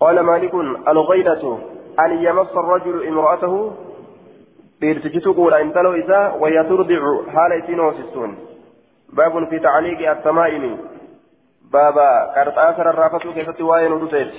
قال 0.00 0.20
مالك 0.20 0.54
الغيرة 0.88 1.60
أن 2.00 2.24
يمس 2.24 2.50
الرجل 2.56 3.06
امرأته 3.06 3.72
بيرتجتو 4.80 5.32
قول 5.32 5.54
أن 5.54 5.72
تلو 5.72 5.92
إذا 5.92 6.20
وهي 6.40 6.64
ترضع 6.64 7.30
حال 7.32 7.62
سنوسستون 7.66 8.38
باب 9.12 9.48
في 9.48 9.58
تعليق 9.58 10.10
التمائم 10.10 10.78
بابا 11.72 12.32
كرتاسر 12.34 12.90
الرافتو 12.90 13.32
كيف 13.32 13.50
تواين 13.50 13.92
ودوتيت 13.92 14.32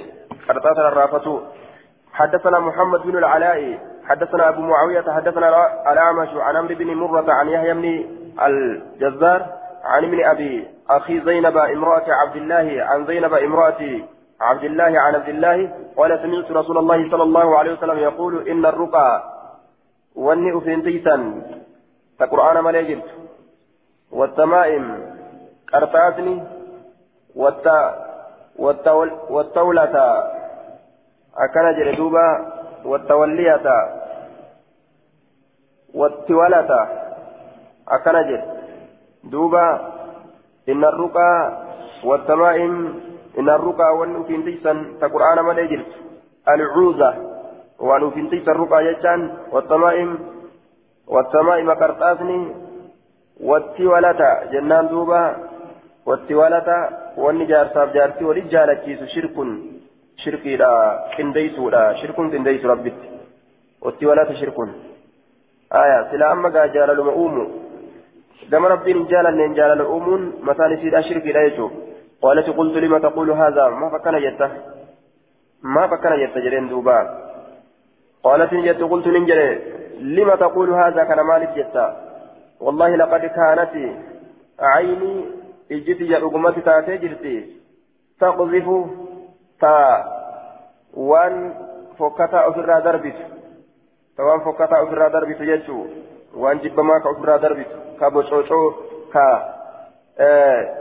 كرتاسر 0.47 0.87
الرافتو 0.87 1.39
حدثنا 2.13 2.59
محمد 2.59 3.01
بن 3.01 3.17
العلاء 3.17 3.79
حدثنا 4.05 4.49
أبو 4.49 4.61
معاوية 4.61 5.01
حدثنا 5.11 5.47
الأعمش 5.91 6.29
عن 6.35 6.55
عمرو 6.55 6.75
بن 6.75 6.95
مرة 6.95 7.33
عن 7.33 7.49
يحيى 7.49 7.73
بن 7.73 8.05
الجزار 8.45 9.45
عن 9.83 10.03
ابن 10.03 10.23
أبي 10.25 10.67
أخي 10.89 11.21
زينب 11.21 11.57
امرأة 11.57 12.05
عبد 12.07 12.35
الله 12.35 12.83
عن 12.83 13.05
زينب 13.05 13.33
امرأة 13.33 13.81
عبد 14.41 14.63
الله 14.63 14.99
عن 14.99 15.15
عبد 15.15 15.29
الله 15.29 15.73
قال 15.97 16.19
سمعت 16.23 16.51
رسول 16.51 16.77
الله 16.77 17.11
صلى 17.11 17.23
الله 17.23 17.57
عليه 17.57 17.73
وسلم 17.73 17.97
يقول 17.97 18.47
إن 18.47 18.65
الرقى 18.65 19.23
واني 20.15 20.57
أفنتيسا 20.57 21.41
تقرآن 22.19 22.63
مليجرت 22.63 23.05
والتمائم 24.11 25.15
قرطاسني 25.73 26.43
والتا 27.35 28.07
والتول 28.59 29.11
والتولة 29.29 30.23
أكن 31.37 31.75
جلدوبا 31.77 32.27
والتولية 32.85 33.67
والتولة 35.93 36.87
أكن 37.87 38.41
دوبا 39.23 39.91
إن 40.69 40.83
الرقى 40.83 41.57
والتمائم 42.03 43.01
إن 43.39 43.49
الرقى 43.49 43.97
والنفنتيسا 43.97 44.85
تقرآن 45.01 45.45
مليجرت 45.45 45.91
العوزة 46.49 47.31
waan 47.81 48.03
ufintiisa 48.03 48.53
ruqaa 48.53 48.83
jechaan 48.85 49.21
wattamaa'im 49.51 50.09
wattamaa'ima 51.15 51.75
qarxaasni 51.81 52.37
watti 53.51 53.87
walata 53.93 54.29
jennaan 54.51 54.89
duuba 54.91 55.21
watti 56.09 56.37
walata 56.41 56.77
wanni 57.23 57.47
jaarsaaf 57.51 57.93
jaartii 57.95 58.27
walit 58.29 58.51
jaalachiisu 58.53 59.07
shirkun 59.13 59.49
shirkiidha 60.23 60.71
qindeeysuudha 61.15 61.83
shirkun 62.01 62.31
qindeeysu 62.33 62.71
rabbitti 62.73 63.07
watti 63.85 64.09
walata 64.11 64.39
shirkun 64.41 64.73
aya 65.83 65.99
sila 66.11 66.31
amma 66.35 66.53
gaa 66.57 66.67
jaalaluma 66.75 67.15
uumu 67.23 67.45
gama 68.51 68.73
rabbiin 68.73 68.97
hin 68.99 69.07
jaalanneen 69.13 69.55
jaalala 69.61 69.87
uumuun 69.95 70.27
mataan 70.49 70.77
isiidha 70.77 71.07
shirkiidha 71.09 71.47
jechuu 71.47 71.71
قالت 72.21 72.49
قلت 72.49 72.75
لما 72.77 72.99
تقول 72.99 73.31
هذا 73.31 73.69
ما 73.81 73.89
فكنا 73.89 74.19
جتا 74.19 74.47
ما 75.63 75.87
فكنا 75.87 76.15
جتا 76.21 76.39
جرين 76.39 76.67
دوبا 76.69 76.97
قالت 78.23 78.53
نجت 78.53 78.81
قلت 78.91 79.07
ننجري 79.07 79.49
لما 80.15 80.35
تقول 80.35 80.69
هذا 80.69 81.03
كان 81.03 81.19
مالك 81.21 81.49
جتا 81.57 81.85
والله 82.59 82.95
لقد 82.95 83.25
كانت 83.25 83.73
عيني 84.59 85.13
اجتي 85.71 86.03
يا 86.03 86.19
تاتي 86.65 86.97
جرتي 86.97 87.35
تقذف 88.19 88.67
تا 89.61 89.77
وان 90.93 91.53
فكتا 91.99 92.47
أفرا 92.47 92.79
دربت 92.79 93.15
توان 94.17 94.39
فكتا 94.39 94.83
أفرا 94.83 95.07
دربت 95.07 95.41
جتشو 95.41 95.85
وان 96.35 96.57
جبما 96.57 96.99
كأفرا 96.99 97.37
دربت 97.37 97.71
كبوشوشو 97.99 98.71
كا 99.13 99.25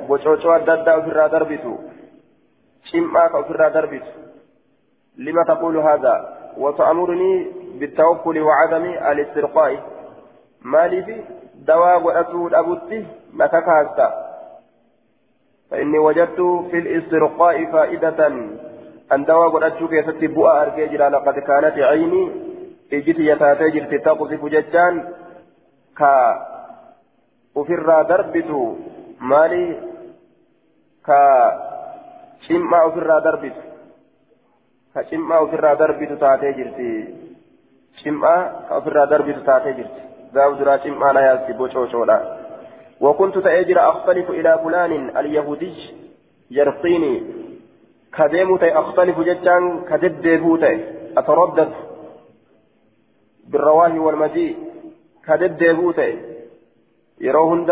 بوشوشو 0.09 0.53
أددا 0.53 0.99
أفرا 0.99 1.27
دربت 1.27 1.65
شمعا 2.85 3.29
كأفرا 3.29 3.69
دربت 3.69 4.07
لما 5.17 5.45
تقول 5.45 5.77
هذا 5.77 6.15
وتأمرني 6.57 7.47
بالتوكل 7.79 8.41
وعدم 8.41 8.85
الاسترقاء 8.85 9.83
مالي 10.63 11.03
في 11.03 11.23
دواء 11.55 12.03
وأتود 12.03 12.55
أبوتي 12.55 13.07
نكاكاستا 13.35 14.31
فإني 15.71 15.99
وجدت 15.99 16.41
في 16.71 16.79
الاسترقاء 16.79 17.73
فائدة 17.73 18.29
أن 19.13 19.25
دواء 19.25 19.55
وأتشوك 19.55 19.93
يستي 19.93 20.27
بؤا 20.27 20.63
أركيجرا 20.63 21.09
لقد 21.09 21.39
كانت 21.39 21.79
عيني. 21.79 22.23
إجتي 22.93 23.27
يتاتجر 23.27 23.99
تقذف 23.99 24.45
ججان. 24.45 24.95
كا 25.99 26.13
أفر 27.57 28.03
دربت 28.03 28.51
مالي 29.21 29.67
كا 31.07 31.21
شمع 32.47 32.87
أفر 32.87 33.19
دربت 33.19 33.71
ka 34.95 35.05
cim'aa 35.07 35.43
ofirraa 35.47 35.77
darbitu 35.79 36.17
taatee 36.19 36.53
jirti 36.59 36.87
cim'aa 38.03 38.39
ka 38.69 38.79
ofirraa 38.81 39.07
darbitu 39.13 39.43
taatee 39.49 39.75
jirti 39.79 40.01
gaaf 40.35 40.57
duraa 40.59 40.79
cim'aa 40.87 41.13
na 41.13 41.27
yaasti 41.29 41.59
bocoocoodha 41.63 42.21
وكنت 43.01 43.39
تأجر 43.39 43.89
أختلف 43.91 44.31
إلى 44.31 44.59
فلان 44.65 45.17
اليهودي 45.17 45.75
يرقيني. 46.51 47.15
كديموت 48.17 48.63
أختلف 48.63 49.21
جدا 49.21 49.57
كددبوت 49.91 50.65
أتردد 51.17 51.73
بالرواه 53.51 53.99
والمجيء. 53.99 54.57
كددبوت 55.27 56.01
يروهن 57.21 57.71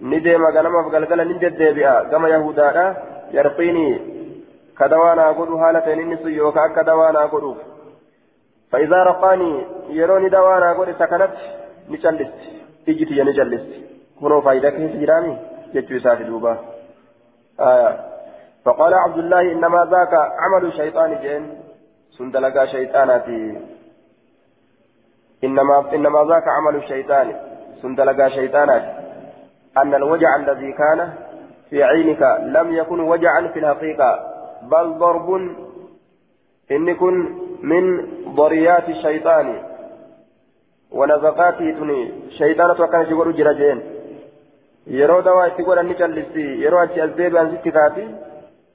ندم 0.00 0.42
غنم 0.54 0.74
فقلقل 0.84 1.20
نددبئا 1.28 2.02
كما 2.10 2.28
يهودا 2.28 2.96
يرقيني. 3.32 3.88
كدوانا 4.78 5.30
أقول 5.30 5.60
حالة 5.60 5.92
إني 5.92 6.16
سيوك 6.16 6.56
أكا 6.56 6.82
دوانا 6.82 7.24
أقول 7.24 7.56
فإذا 8.72 9.02
رقاني 9.02 9.66
يروني 9.88 10.28
دوانا 10.28 10.70
أقول 10.72 10.94
سكنت 10.94 11.30
نجلست 11.88 12.40
إجتي 12.88 13.22
نجلست 13.22 13.70
كنو 14.20 14.40
فايدة 14.40 14.70
كيف 14.70 14.96
جرامي 14.96 15.38
جتو 15.74 15.98
سافي 15.98 16.24
دوبا. 16.24 16.58
آية 17.60 18.09
فقال 18.64 18.94
عبد 18.94 19.18
الله 19.18 19.40
إنما 19.52 19.88
ذاك 19.90 20.14
عمل 20.14 20.66
الشيطان 20.66 21.18
جين 21.22 21.42
سندلقا 22.18 22.66
شيطاناتي 22.66 23.58
إنما 25.44 25.94
إنما 25.94 26.24
ذاك 26.30 26.48
عمل 26.48 26.76
الشيطان 26.76 27.36
سندلقا 27.82 28.28
شيطاناتي 28.28 28.92
أن 29.78 29.94
الوجع 29.94 30.36
الذي 30.36 30.72
كان 30.72 31.12
في 31.70 31.82
عينك 31.84 32.22
لم 32.42 32.74
يكن 32.74 33.00
وجعا 33.00 33.48
في 33.52 33.58
الحقيقة 33.58 34.10
بل 34.62 34.98
ضرب 34.98 35.34
إن 36.70 36.94
كن 36.94 37.14
من 37.62 37.84
ضريات 38.34 38.88
الشيطان. 38.88 39.70
ونزقاته 40.92 41.70
تني 41.78 42.12
شيطانة 42.38 42.80
وكان 42.80 43.06
شغل 43.10 43.36
جرجين 43.36 43.80
yeroo 44.86 45.22
dawaa 45.22 45.46
itti 45.48 45.62
godhan 45.62 45.86
ni 45.86 45.94
callisti 45.94 46.44
yeroo 46.62 46.80
achi 46.80 47.00
as 47.00 47.10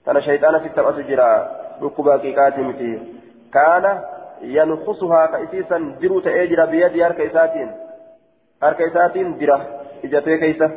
sitti 0.05 0.75
taphatu 0.75 1.03
jira 1.11 1.27
dhukkuba 1.81 2.11
haqiiqaati 2.17 2.67
miti 2.69 2.89
kaana 3.49 3.91
yankusuhaa 4.57 5.27
ka 5.27 5.37
isiisan 5.47 5.95
diruu 6.01 6.21
ta'ee 6.21 6.47
jira 6.47 6.67
biyyadii 6.67 7.01
harka 7.07 7.23
isaatiin 7.23 7.69
harka 8.61 8.83
isaatiin 8.91 9.39
dira 9.39 9.59
ijatee 10.03 10.37
keeysa 10.37 10.69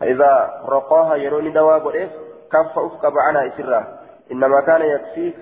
فإذا 0.00 0.62
رقاها 0.68 1.16
يروني 1.16 1.50
دواء 1.50 1.78
قريف 1.78 2.10
كف 2.52 2.78
أفق 2.78 3.12
عنها 3.18 3.46
إسرا 3.46 3.98
إنما 4.32 4.60
كان 4.60 4.82
يكفيك 4.82 5.36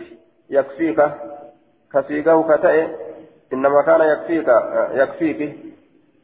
يكفيك 0.51 1.03
كفيقه 1.93 2.57
كتئ 2.57 2.87
إنما 3.53 3.83
كان 3.83 4.01
يكفيك 4.01 4.49
يكفيك 4.93 5.57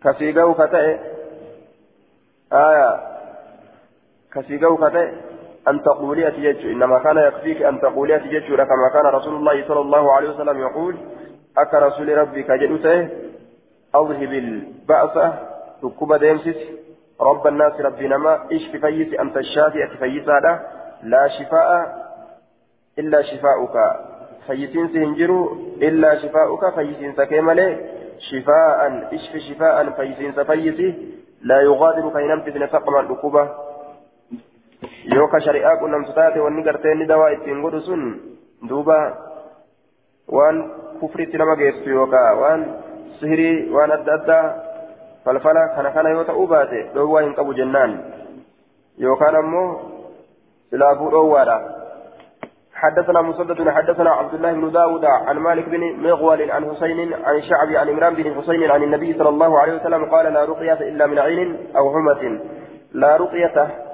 كفيقه 0.04 0.66
كتئ 0.66 0.98
آية 2.52 3.00
كفيقه 4.32 4.88
كتئ 4.88 5.08
أن 5.68 5.82
تقولي 5.82 6.28
أتجج 6.28 6.66
إنما 6.66 6.98
كان 6.98 7.18
يكفيك 7.18 7.62
أن 7.62 7.80
تقولي 7.80 8.16
أتجج 8.16 8.56
كما 8.56 8.88
كان 8.92 9.06
رسول 9.06 9.34
الله 9.34 9.68
صلى 9.68 9.80
الله 9.80 10.12
عليه 10.12 10.30
وسلم 10.30 10.58
يقول 10.58 10.96
أك 11.58 11.74
رسول 11.74 12.18
ربك 12.18 12.50
جدته 12.50 13.08
أذهب 13.96 14.32
البأس. 14.32 15.32
تكب 15.82 16.14
ديمسس. 16.14 16.60
رب 17.20 17.46
الناس 17.46 17.80
ربي 17.80 18.08
نما. 18.08 18.46
اشف 18.52 18.76
فيس؟ 18.86 19.14
أنت 19.20 19.36
الشافي. 19.36 19.84
أتفيس 19.84 20.28
هذا 20.28 20.60
لا. 21.02 21.28
شفاء 21.28 21.68
إلا 22.98 23.22
شفاؤك. 23.22 23.76
فيسين 24.46 24.88
سهنجروا 24.88 25.54
إلا 25.82 26.18
شفاؤك. 26.18 26.74
فيسين 26.74 27.12
سكيمالي. 27.12 27.76
شفاء. 28.18 29.08
اشف 29.14 29.36
شفاء؟ 29.48 29.90
فيسين 29.90 30.32
سفيسي. 30.32 30.94
لا 31.42 31.60
يغادر 31.60 32.10
كينام 32.10 32.40
تدن 32.40 32.66
سقما 32.66 33.02
يوكا 35.12 35.38
شريعة 35.38 35.80
كنا 35.80 35.98
مستاتي 35.98 36.40
ونقرتين 36.40 37.06
دواء 37.06 37.32
التنقل 37.32 37.82
سن 37.82 38.02
دوبا 38.62 39.14
وان 40.28 40.70
كفرت 41.02 41.34
لما 41.34 41.54
قيست 41.54 41.86
يوكا 41.86 42.30
وان 42.32 42.60
سهري 43.20 43.70
وان 43.70 43.90
أدى 43.90 44.42
فالفلا 45.24 45.62
كان 45.76 45.88
كان 45.94 46.06
يوتا 46.06 46.32
أوباتي 46.32 46.90
لو 46.94 47.04
هو 47.06 47.52
جنان 47.52 48.00
يوكا 48.98 49.30
نمو 49.30 49.64
سلافو 50.70 51.08
أوالا 51.08 51.78
حدثنا 52.74 53.22
مسدد 53.22 53.68
حدثنا 53.68 54.10
عبد 54.10 54.34
الله 54.34 54.52
بن 54.52 54.70
داود 54.72 55.04
عن 55.04 55.38
مالك 55.38 55.68
بن 55.68 55.80
مغول 56.08 56.50
عن 56.50 56.70
حسين 56.70 57.14
عن 57.14 57.42
شعبي 57.42 57.78
عن 57.78 57.88
عمران 57.88 58.14
بن 58.14 58.34
حسين 58.34 58.70
عن 58.70 58.82
النبي 58.82 59.18
صلى 59.18 59.28
الله 59.28 59.60
عليه 59.60 59.74
وسلم 59.80 60.04
قال 60.04 60.32
لا 60.32 60.44
رقية 60.44 60.80
إلا 60.80 61.06
من 61.06 61.18
عين 61.18 61.56
أو 61.76 61.92
حمة 61.94 62.40
لا 62.92 63.16
رقية 63.16 63.87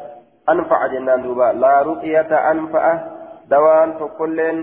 أنفع 0.48 0.86
جنان 0.86 1.22
دوبا 1.22 1.52
لا 1.52 1.82
رقية 1.82 2.50
أنفع 2.50 2.84
دوان 3.50 3.98
تقلين 3.98 4.56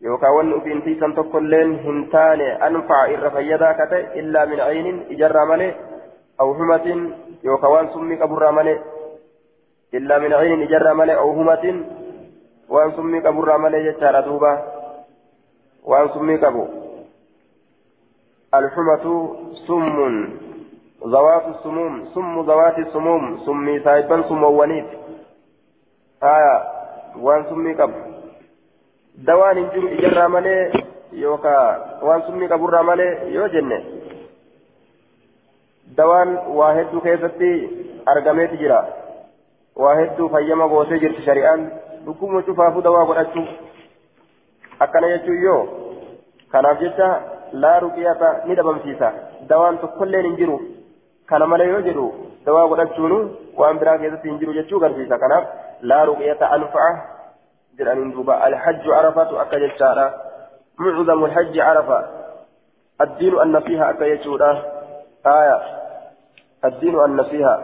يوكا 0.00 0.28
ون 0.28 0.60
في 0.60 0.72
انتيسا 0.72 1.08
تقلين 1.16 1.68
هنتان 1.84 2.40
أنفع 2.40 3.04
إرفيدا 3.04 3.72
كتئ 3.72 4.20
إلا 4.20 4.44
من 4.44 4.60
عين 4.60 5.06
إجر 5.10 5.36
ملي 5.44 5.74
أو 6.40 6.54
حمة 6.54 6.86
يوكا 7.44 7.68
وان 7.68 7.88
سمي 7.94 8.16
كبر 8.16 8.50
ملي 8.52 8.74
إلا 9.94 10.18
من 10.18 10.32
عين 10.32 10.62
إجر 10.62 10.94
ملي 10.94 11.14
أو 11.16 11.28
حمة 11.36 11.64
waan 12.68 12.92
summii 12.96 13.22
qaburraa 13.24 13.58
malee 13.58 13.84
jechaadha 13.84 14.22
duuba. 14.22 14.50
Waan 15.84 16.12
summii 16.12 16.38
qabu. 16.38 16.68
الحمة 18.54 19.04
سم 19.66 19.88
ذوات 21.06 21.46
السموم 21.46 22.04
سم 22.14 22.40
ذوات 22.40 22.78
السموم 22.78 23.38
سمي 23.46 23.80
سايبا 23.80 24.22
سموانيت. 24.28 24.86
آية 26.22 26.62
وان 27.20 27.44
سمي 27.44 27.74
قبل 27.74 27.94
دوان 29.16 29.58
انجر 29.58 29.84
إجرى 29.92 30.28
مالي 30.28 30.72
يوكا 31.12 31.56
وان 32.02 32.22
سمي 32.22 32.46
قبل 32.46 32.80
مالي 32.80 33.34
يو 33.34 33.46
جنة. 33.46 33.84
دوان 35.96 36.36
واحد 36.48 36.86
كيفتي 37.02 37.68
أرقميت 38.08 38.52
جرا 38.54 38.88
واحد 39.76 40.08
فيما 40.16 40.64
غوثي 40.64 40.98
جرت 40.98 41.20
شريعان. 41.20 41.70
cufaafuu 42.46 42.82
dawaa 42.82 43.04
godhachuu 43.04 43.46
akkana 44.80 45.08
jechuun 45.08 45.42
yoo 45.42 45.68
kanaaf 46.52 46.80
jecha 46.80 47.08
laa 47.52 47.80
ruqiyata 47.80 48.28
ni 48.46 48.54
dhabamsiisa 48.54 49.12
dawaan 49.48 49.78
tokkolleen 49.78 50.24
hin 50.26 50.36
jiru 50.36 50.60
kana 51.28 51.46
malee 51.46 51.68
yoo 51.68 51.80
jedhu 51.88 52.06
dawaa 52.46 52.68
godhachuun 52.72 53.14
waan 53.60 53.78
biraa 53.78 53.98
keessatti 54.02 54.28
hin 54.30 54.38
jiru 54.42 54.56
jechuu 54.58 54.80
garsiisa 54.84 55.18
kanaaf 55.24 55.48
laa 55.92 56.04
ruqiyata 56.10 56.50
anfa'a 56.56 56.92
jedhaniin 57.80 58.12
duuba 58.12 58.36
alhajju 58.48 58.94
arafatu 59.00 59.40
akka 59.44 59.60
jechaadha 59.64 60.06
mucdamu 60.84 61.26
alhajji 61.30 61.60
arafa 61.70 61.98
addiinu 63.06 63.40
annasiiha 63.46 63.88
akka 63.94 64.08
jechuudha 64.12 64.50
aya 65.32 65.58
addiinu 66.70 67.02
annasiiha 67.08 67.54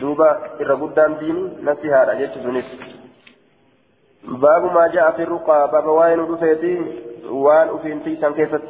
duuba 0.00 0.28
irra 0.64 0.76
guddaan 0.82 1.20
diini 1.20 1.44
nasihaadha 1.70 2.18
jechu 2.24 2.48
sunis 2.48 2.74
باب 4.22 4.64
ما 4.74 4.86
جاء 4.86 5.10
في 5.10 5.22
الرقى 5.22 5.70
باب 5.72 5.86
وين 5.86 6.20
رفيتي 6.20 6.74
وان 7.30 7.68
أفين 7.68 8.04
تيسان 8.04 8.34
كيست 8.34 8.62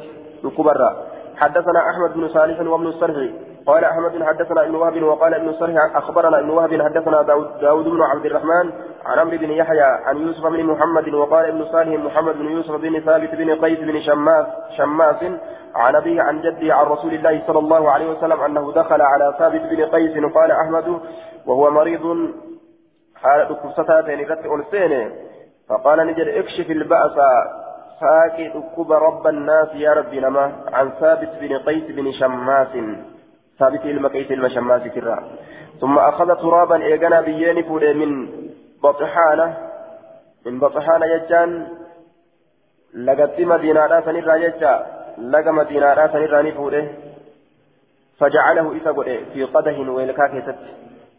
الكبرى 0.43 0.89
حدثنا 1.37 1.89
أحمد 1.89 2.13
بن 2.13 2.27
صالح 2.27 2.59
وابن 2.59 2.87
الصرح 2.87 3.17
قال 3.65 3.83
أحمد 3.83 4.23
حدثنا 4.23 4.63
ابن 4.63 4.75
وهب 4.75 5.03
وقال 5.03 5.33
ابن 5.33 5.49
الصرح 5.49 5.95
أخبرنا 5.95 6.39
ابن 6.39 6.49
وهب 6.49 6.81
حدثنا 6.81 7.21
داود, 7.61 7.85
بن 7.85 8.01
عبد 8.01 8.25
الرحمن 8.25 8.71
عن 9.05 9.19
عمرو 9.19 9.37
بن 9.37 9.51
يحيى 9.51 9.81
عن 9.81 10.17
يوسف 10.17 10.47
بن 10.47 10.63
محمد 10.63 11.13
وقال 11.13 11.45
ابن 11.45 11.65
صالح 11.65 12.03
محمد 12.05 12.37
بن 12.37 12.45
يوسف 12.45 12.71
بن 12.71 12.99
ثابت 12.99 13.35
بن 13.35 13.55
قيس 13.65 13.79
بن 13.79 14.01
شماس 14.01 14.45
شماس 14.77 15.23
عن 15.75 15.95
أبيه 15.95 16.21
عن 16.21 16.41
جده 16.41 16.73
عن 16.73 16.85
رسول 16.85 17.13
الله 17.13 17.43
صلى 17.47 17.59
الله 17.59 17.91
عليه 17.91 18.11
وسلم 18.11 18.39
أنه 18.39 18.71
دخل 18.71 19.01
على 19.01 19.35
ثابت 19.39 19.61
بن 19.61 19.85
قيس 19.85 20.33
قال 20.33 20.51
أحمد 20.51 20.99
وهو 21.45 21.71
مريض. 21.71 22.29
حال 23.15 23.47
دكتاتين 23.49 24.19
رت 24.29 24.45
ألسينه 24.45 25.11
فقال 25.69 26.07
نجد 26.07 26.27
اكشف 26.27 26.71
البأس. 26.71 27.15
ساكي 27.99 28.47
أكب 28.47 28.91
رب 28.91 29.27
الناس 29.27 29.67
يا 29.73 29.93
ربي 29.93 30.19
نما. 30.19 30.51
عن 30.73 30.89
ثابت 30.99 31.29
بن 31.41 31.57
قيس 31.57 31.83
بن 31.83 32.11
شماس. 32.11 32.67
ثابت 33.63 33.85
المقيس 33.85 34.31
المشماس 34.31 34.81
كرا 34.81 35.17
ثم 35.81 35.97
أخذ 35.97 36.35
ترابا 36.35 36.75
إيقنا 36.75 37.21
بيين 37.21 37.63
فولي 37.63 37.93
من 37.93 38.29
بطحانة 38.83 39.57
من 40.45 40.59
بطحانة 40.59 41.05
يجان. 41.05 41.67
لقد 42.93 43.41
مدينة 43.41 43.85
راسن 43.85 44.15
الراججة 44.15 44.85
لقى 45.17 45.53
مدينة 45.53 45.93
راسن 45.93 46.17
الراني 46.17 46.51
فجعله 48.19 48.77
إسا 48.77 48.91
في 49.33 49.43
قده 49.43 49.91
ويلكاكي 49.91 50.41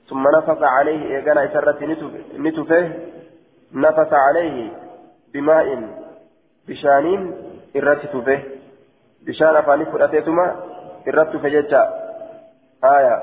ثم 0.09 0.25
نفق 0.37 0.59
عليه 0.63 1.17
إيقنا 1.17 1.45
إسرت 1.45 1.83
نتفه. 2.39 2.93
نفث 3.75 4.13
عليه 4.13 4.71
بماء 5.35 5.67
بشانين 6.69 7.35
إرت 7.77 8.17
به 8.17 8.43
بشان 9.27 9.57
أفاني 9.57 9.85
فرأتيتما 9.85 10.57
إرت 11.09 11.37
فججا 11.37 12.04
آية. 12.85 13.23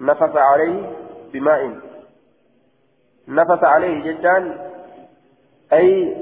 نفث 0.00 0.36
عليه 0.36 0.90
بماء. 1.32 1.76
نفث 3.28 3.64
عليه 3.64 4.12
ججان 4.12 4.58
أي 5.72 6.16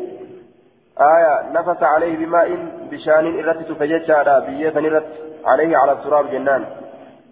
آية. 1.01 1.51
نفث 1.53 1.83
عليه 1.83 2.17
بماء 2.17 2.49
بشان 2.91 3.39
إرت 3.39 3.73
فججا 3.73 4.39
بية 4.39 4.81
نرت 4.81 5.13
عليه 5.45 5.77
على 5.77 5.93
التراب 5.93 6.31
جنان. 6.31 6.65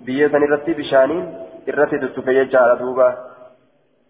بية 0.01 0.27
نرت 0.27 0.71
بشان 0.71 1.11
إرت 1.69 2.21
فججا 2.21 2.75
دوبا 2.75 3.17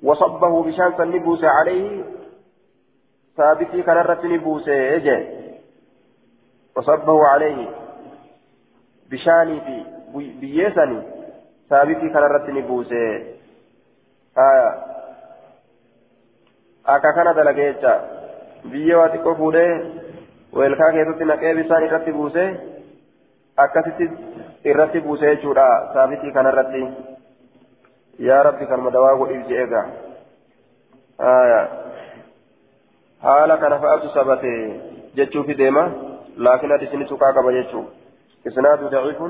وصبه 0.03 0.63
بشان 0.63 0.93
سنبوس 0.99 1.45
عليه. 1.45 2.05
ثابتي 3.37 3.83
كان 3.83 3.97
رتني 3.97 4.39
بوسه 4.39 4.97
أجي 4.97 5.27
وصبه 6.77 7.27
عليه 7.27 7.69
بشاني 9.11 9.61
في 9.61 9.96
ثابتي 11.71 12.09
كان 12.09 12.23
رتني 12.23 12.61
بوسه 12.63 13.07
آية 14.39 14.69
akka 16.85 17.13
kana 17.13 17.35
dalageecha 17.35 17.93
biyya 18.71 18.99
waa 18.99 19.09
xiqqoo 19.13 19.35
fuudhee 19.39 19.73
weelkaa 20.59 20.91
keessatti 20.97 21.27
naqee 21.31 21.55
bisaan 21.59 21.87
irratti 21.87 22.13
buuse 22.19 22.45
akkasitti 23.65 24.07
irratti 24.73 25.03
buuse 25.07 25.27
jechuudha 25.31 25.67
saabitii 25.95 26.35
kanarratti 26.39 26.83
ربي 28.43 28.67
كان 28.67 28.81
مدوا 28.81 29.11
قولي 29.11 29.43
جيغا 29.43 29.83
آية 31.21 31.69
حالا 33.23 33.57
كان 33.57 33.79
فأتو 33.79 34.09
سبته 34.09 34.81
جتشو 35.17 35.43
في 35.43 35.55
ديما 35.55 35.93
لكن 36.37 36.73
أدسني 36.73 37.05
تقاقب 37.05 37.51
جتشو 37.51 37.83
إسناد 38.47 38.81
ضعيف 38.85 39.21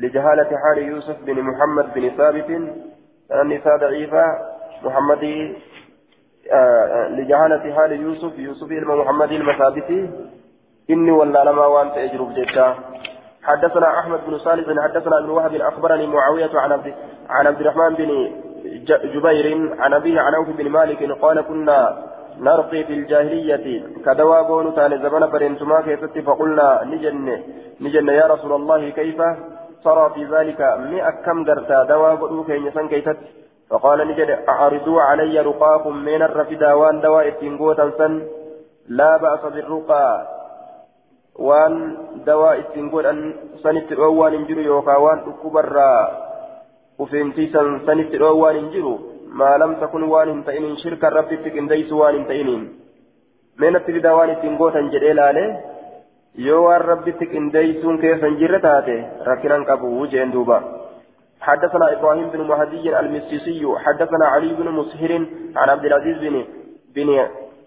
لجهالة 0.00 0.50
حال 0.62 0.78
يوسف 0.78 1.16
بن 1.26 1.42
محمد 1.42 1.94
بن 1.94 2.10
ثابت. 2.16 2.50
النساء 3.32 3.76
ضعيفة 3.76 4.24
محمد 4.84 5.54
آه 6.52 7.08
لجهالة 7.08 7.74
حال 7.74 7.92
يوسف 7.92 8.38
يوسف 8.38 8.66
بن 8.66 8.96
محمد 8.96 9.32
المثابتي 9.32 10.10
inni 10.90 11.10
walaalamaa 11.10 11.66
wanti 11.66 11.96
ajirruuf 11.96 12.34
jecha 12.34 12.74
حدثنا 13.42 13.98
أحمد 13.98 14.20
بن 14.26 14.38
صالح 14.38 14.82
حدثنا 14.82 15.18
ابن 15.18 15.30
وهب 15.30 15.54
أخبرني 15.54 16.06
معاوية 16.06 16.50
عن 16.54 16.72
عبد 16.72 16.94
عن 17.28 17.46
عبد 17.46 17.60
الرحمن 17.60 17.94
بن 17.94 18.30
جبير 19.14 19.76
عن 19.80 19.94
أبيه 19.94 20.20
عن 20.20 20.34
عوف 20.34 20.48
بن 20.48 20.68
مالك 20.70 21.12
قال 21.22 21.40
كنا 21.40 22.04
نرقي 22.38 22.84
في 22.84 22.92
الجاهلية 22.92 23.82
ka 24.06 24.16
dawaa 24.16 24.42
goona 24.42 24.74
turre 24.74 25.02
زمن 25.02 25.26
barnootamaa 25.26 25.80
keessatti 25.80 26.18
فقلنا 26.18 26.84
ni 26.84 27.01
jenne 27.01 27.42
ni 27.80 27.88
jenne 27.88 28.08
يا 28.08 28.26
رسول 28.26 28.52
الله 28.52 28.90
كيف؟ 28.90 29.22
ترى 29.84 30.10
في 30.14 30.24
ذلك 30.24 30.60
مئة 30.92 31.10
كم 31.10 31.44
درتا 31.44 31.84
دوا 31.84 32.14
بدو 32.14 32.44
كين 32.44 32.88
كيست 32.88 33.18
فقال 33.70 33.98
نجد 34.08 34.30
أعرضوا 34.48 35.02
علي 35.02 35.40
رقاكم 35.40 35.96
من 35.96 36.22
الرفدا 36.22 36.72
وان 36.72 37.00
دواء 37.00 37.28
التنقوة 37.28 37.90
سن 37.98 38.12
لا 38.88 39.16
بأس 39.16 39.42
بالرقى 39.54 40.06
godhan 42.90 43.18
sanitti 43.62 43.96
dhoowwaan 43.96 44.34
hin 44.34 44.46
jiru 44.48 44.62
yookaan 44.62 45.02
waan 45.02 45.20
dhukkubarraa 45.26 46.00
ufeensiisan 46.98 47.68
sanitti 47.86 48.20
dhoowwaan 48.22 48.56
hin 48.56 48.68
jiru 48.74 48.92
maalam 49.40 49.76
takun 49.80 50.04
waan 50.10 50.28
hin 50.28 50.42
ta'iniin 50.44 50.76
shirkan 50.82 51.12
rabbitti 51.12 51.54
qindeessu 51.54 51.98
waan 52.00 52.14
hin 52.18 52.26
ta'iniin 52.30 52.62
meenatti 53.62 53.92
fidaa 53.92 54.16
waan 54.18 54.32
ittiin 54.34 54.58
gootan 54.60 54.90
jedhee 54.94 55.14
laale 55.20 55.44
yoo 56.34 56.64
waan 56.64 56.82
rabbitti 56.82 57.26
qindeessuun 57.26 57.98
keessa 57.98 58.26
hin 58.26 58.38
jirre 58.38 58.60
taate 58.60 58.94
rakkinan 59.30 59.64
qabu 59.64 60.06
jeen 60.06 60.32
duuba. 60.32 60.60
حدثنا 61.40 61.92
إبراهيم 61.92 62.30
بن 62.30 62.40
مهدي 62.40 63.00
المسيسي 63.00 63.64
حدثنا 63.76 64.26
علي 64.26 64.54
بن 64.54 64.68
مسهر 64.70 65.12
عن 65.56 65.68
عبد 65.68 65.84
العزيز 65.84 66.18
بن 66.18 66.44
بن 66.94 67.08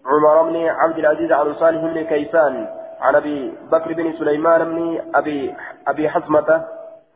عمر 0.05 0.49
بن 0.49 0.67
عبد 0.67 0.97
العزيز 0.97 1.31
عن 1.31 1.53
صالح 1.53 1.81
بن 1.81 2.01
كيسان 2.01 2.67
عن 3.01 3.15
ابي 3.15 3.53
بكر 3.71 3.93
بن 3.93 4.13
سليمان 4.13 4.63
بن 4.63 5.01
ابي 5.15 5.55
ابي 5.87 6.09
حزمه 6.09 6.65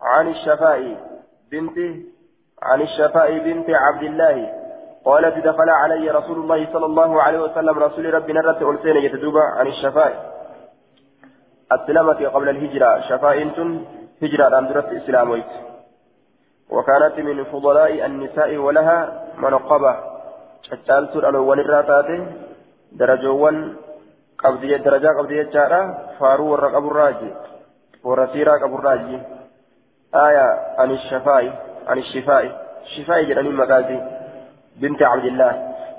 عن 0.01 0.27
الشفاء 0.27 0.97
بنت 1.51 1.77
عن 2.63 2.81
الشفاء 2.81 3.37
بنت 3.37 3.69
عبد 3.69 4.03
الله 4.03 4.53
قالت 5.05 5.45
دخل 5.45 5.69
علي 5.69 6.11
رسول 6.11 6.37
الله 6.37 6.67
صلى 6.73 6.85
الله 6.85 7.21
عليه 7.21 7.39
وسلم 7.39 7.79
رسول 7.79 8.13
ربي 8.13 8.33
نرت 8.33 8.61
ألسين 8.61 8.95
يتدوب 8.95 9.37
عن 9.37 9.67
الشفاء 9.67 10.36
السلامة 11.71 12.27
قبل 12.27 12.49
الهجرة 12.49 13.01
شفاء 13.09 13.37
هجرة 14.23 14.59
أندرت 14.59 14.87
إسلاميت 14.93 15.51
وكانت 16.69 17.19
من 17.19 17.43
فضلاء 17.43 18.05
النساء 18.05 18.57
ولها 18.57 18.99
منقبة 19.37 19.95
الثالث 20.73 21.15
الأول 21.15 21.59
الراتات 21.59 22.09
درجوان 22.91 23.75
qabdi 24.37 24.69
darajaa 24.85 25.17
qabdi 25.17 25.39
jechaadha 25.41 25.79
faaruu 26.19 26.51
warra 26.53 26.69
qaburraaji 26.75 27.29
warra 28.09 28.27
siiraa 28.33 28.59
qaburraaji 28.63 29.17
aya 30.23 30.45
ani 30.83 30.97
shafaa'i 31.09 31.49
ani 31.93 32.03
shifaa'i 32.11 32.51
shifaa'i 32.93 33.25
jedhanii 33.29 33.55
maqaasi 33.61 33.97
binti 34.83 35.03
cabdillah 35.03 35.51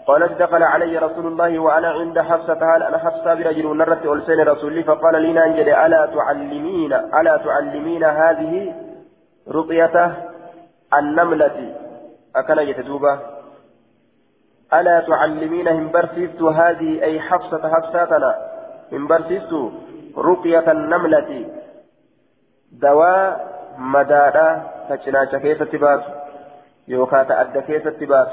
قالت 0.08 0.42
دخل 0.42 0.62
علي 0.62 0.98
رسول 0.98 1.26
الله 1.26 1.58
وأنا 1.58 1.88
عند 1.88 2.18
حفصة 2.18 2.76
هل 2.76 2.82
أنا 2.82 2.98
حفصة 2.98 3.34
برجل 3.34 3.76
نرت 3.76 4.06
ألسين 4.06 4.40
رسولي؟ 4.40 4.82
فقال 4.82 5.22
لي 5.22 5.32
نانجل 5.32 5.68
ألا 5.68 6.06
تعلمين 6.06 6.92
ألا 6.92 7.36
تعلمين 7.36 8.04
هذه 8.04 8.74
رقية 9.48 10.16
النملة؟ 10.94 11.74
أكن 12.36 12.58
يتدوبة 12.58 13.18
ألا 14.74 15.00
تعلمين 15.00 15.68
هم 15.68 15.92
برسيست 15.92 16.42
هذه 16.42 17.02
أي 17.02 17.20
حفصة 17.20 17.62
حفصاتنا 17.74 18.34
هم 18.92 19.06
برسيست 19.06 19.52
رقية 20.18 20.72
النملة؟ 20.72 21.46
دواء 22.72 23.48
مدارة 23.78 24.70
تشناش 24.90 25.34
كيف 25.34 25.62
تبات 25.62 26.04
يوكا 26.88 27.22
تأدى 27.22 27.60
كيف 27.60 27.88
تبات 27.88 28.28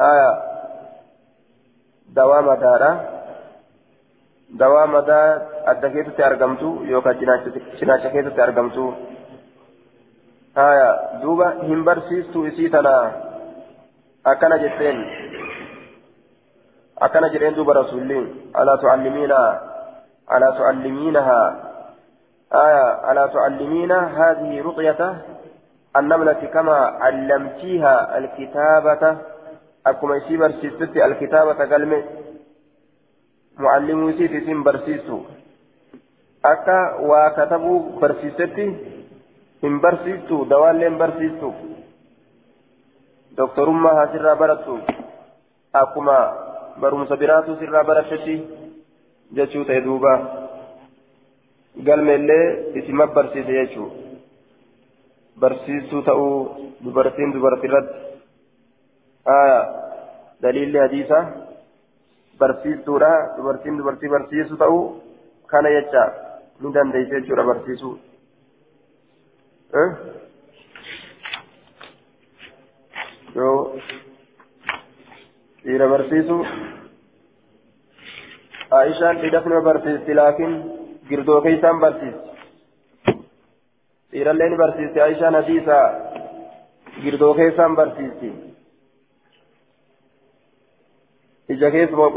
آية. 0.00 0.42
دواء 2.08 2.42
مدارة. 2.42 3.08
دواء 4.50 4.86
مدى 4.86 5.22
أدى 5.66 5.88
كيف 5.88 6.16
تأرقمتو 6.16 6.82
يوكا 6.82 7.12
تشناش 7.72 8.06
كيف 8.06 8.36
تأرقمتو 8.36 8.92
آية. 10.58 11.20
دوبا 11.22 11.48
هم 11.62 11.84
برسيستو 11.84 12.46
إسيتنا. 12.46 13.12
أكنا 14.26 14.56
جتين. 14.56 14.96
أكنا 17.02 17.28
جتين 17.28 17.54
دوبا 17.54 17.72
رسولين 17.72 18.52
ألا 18.58 18.76
تعلمينا. 18.76 19.60
ألا 20.32 20.50
تعلمينها. 20.58 21.40
آية. 22.54 23.12
ألا 23.12 23.26
تعلمين 23.26 23.92
هذه 23.92 24.62
رقية. 24.68 25.16
النملة 25.96 26.42
كما 26.54 26.76
علمتيها 26.76 28.18
الكتابة. 28.18 29.31
أكما 29.86 30.16
يسي 30.16 30.36
برسيست 30.36 30.96
الكتابة 30.96 31.60
قلمي 31.74 32.04
معلم 33.58 34.08
يسي 34.08 34.28
سين 34.28 34.62
برسيسو 34.62 35.18
أكا 36.44 36.78
وكتبوا 37.10 38.00
برسيستي 38.00 38.66
hin 39.62 39.78
barsiistu 39.80 40.36
dawaallee 40.50 40.88
hin 40.88 40.98
barsiistu 40.98 41.48
doktorummaa 43.36 43.94
haa 43.98 44.06
sirraa 44.12 44.36
barattu 44.40 44.78
akkuma 45.80 46.16
barumsa 46.84 47.18
biraatu 47.20 47.54
sirraa 47.60 47.84
barattetti 47.90 48.34
jechuu 49.38 49.62
ta'e 49.68 49.84
duuba 49.84 50.14
galmeellee 51.88 52.46
isima 52.80 53.06
barsiise 53.18 53.58
jechuu 53.60 53.88
barsiistuu 55.44 56.02
ta'uu 56.10 56.34
dubartiin 56.84 57.32
dubartiirratti 59.26 59.82
daliilli 60.42 60.78
hadiisa 60.78 61.18
barsiistuudha 62.38 63.10
dubartiin 63.36 63.78
dubartii 63.78 64.08
barsiisu 64.10 64.56
ta'uu 64.56 64.82
kana 65.46 65.70
jecha 65.76 66.02
ni 66.60 66.74
dandeeyse 66.74 67.20
jechuudha 67.20 67.44
barsiisuu. 67.50 67.98
yoo 73.36 73.76
dhiira 75.64 75.86
barsiisu 75.92 76.36
aishaan 78.80 79.20
dhiidhafnuma 79.22 79.60
barsiisti 79.68 80.14
laakiin 80.20 80.52
girdoo 81.08 81.40
keeysaan 81.46 81.80
barsiisti 81.80 82.28
dhiirallee 84.12 84.48
ni 84.50 84.56
barsiisti 84.62 85.00
aishaan 85.06 85.34
hadiisa 85.40 85.76
girdoo 87.02 87.34
keessaan 87.34 87.76
barsiisti 87.76 88.32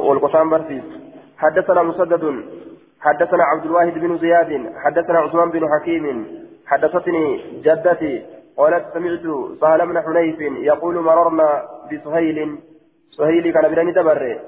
ol 0.10 0.20
qofaan 0.20 0.50
barsiisti 0.50 1.06
حدثنا 1.38 1.84
مسدد 1.84 2.24
حدثنا 3.02 3.44
عبد 3.44 3.66
الواحد 3.66 3.94
بن 3.94 4.18
زياد 4.18 4.74
حدثنا 4.84 5.20
عثمان 5.20 5.50
بن 5.50 5.64
حكيم 5.74 6.06
حدثتني 6.66 7.26
جدتي 7.66 8.24
قالت 8.58 8.86
سمعت 8.94 9.26
سهل 9.62 9.88
بن 9.88 10.02
حنيف 10.02 10.40
يقول 10.42 10.96
مررنا 11.00 11.50
بسهيل 11.92 12.58
سهيل 13.18 13.54
كان 13.54 13.66
براني 13.72 13.92
دبره. 13.92 14.40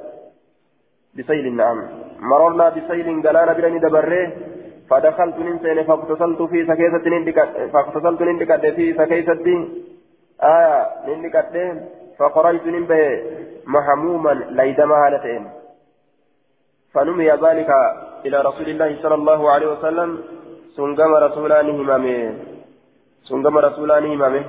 بسيل 1.18 1.56
نعم. 1.56 1.78
مررنا 2.20 2.70
بسيل 2.70 3.08
قلانا 3.26 3.54
براني 3.54 3.80
دبره 3.80 4.32
فدخلت 4.90 5.38
ننسين 5.38 5.84
فاغتسلت 5.84 6.42
في 6.42 6.60
سكيسة 6.66 7.06
فاغتسلت 7.74 8.22
نندكت 8.22 8.66
في 8.66 8.94
سكيسة 8.94 9.68
آية 10.44 10.76
نندكت 11.08 11.54
فقريت 12.20 12.65
ننبه 12.65 13.22
محموما 13.65 14.34
ليدما 14.49 14.95
هالتين 14.95 15.49
فنمي 16.93 17.30
ذلك 17.32 17.70
إلى 18.26 18.38
رسول 18.41 18.70
الله 18.70 19.01
صلى 19.01 19.15
الله 19.15 19.51
عليه 19.51 19.68
وسلم 19.68 20.24
rasuulaa 20.78 21.63
ni 24.01 24.09
himame 24.09 24.45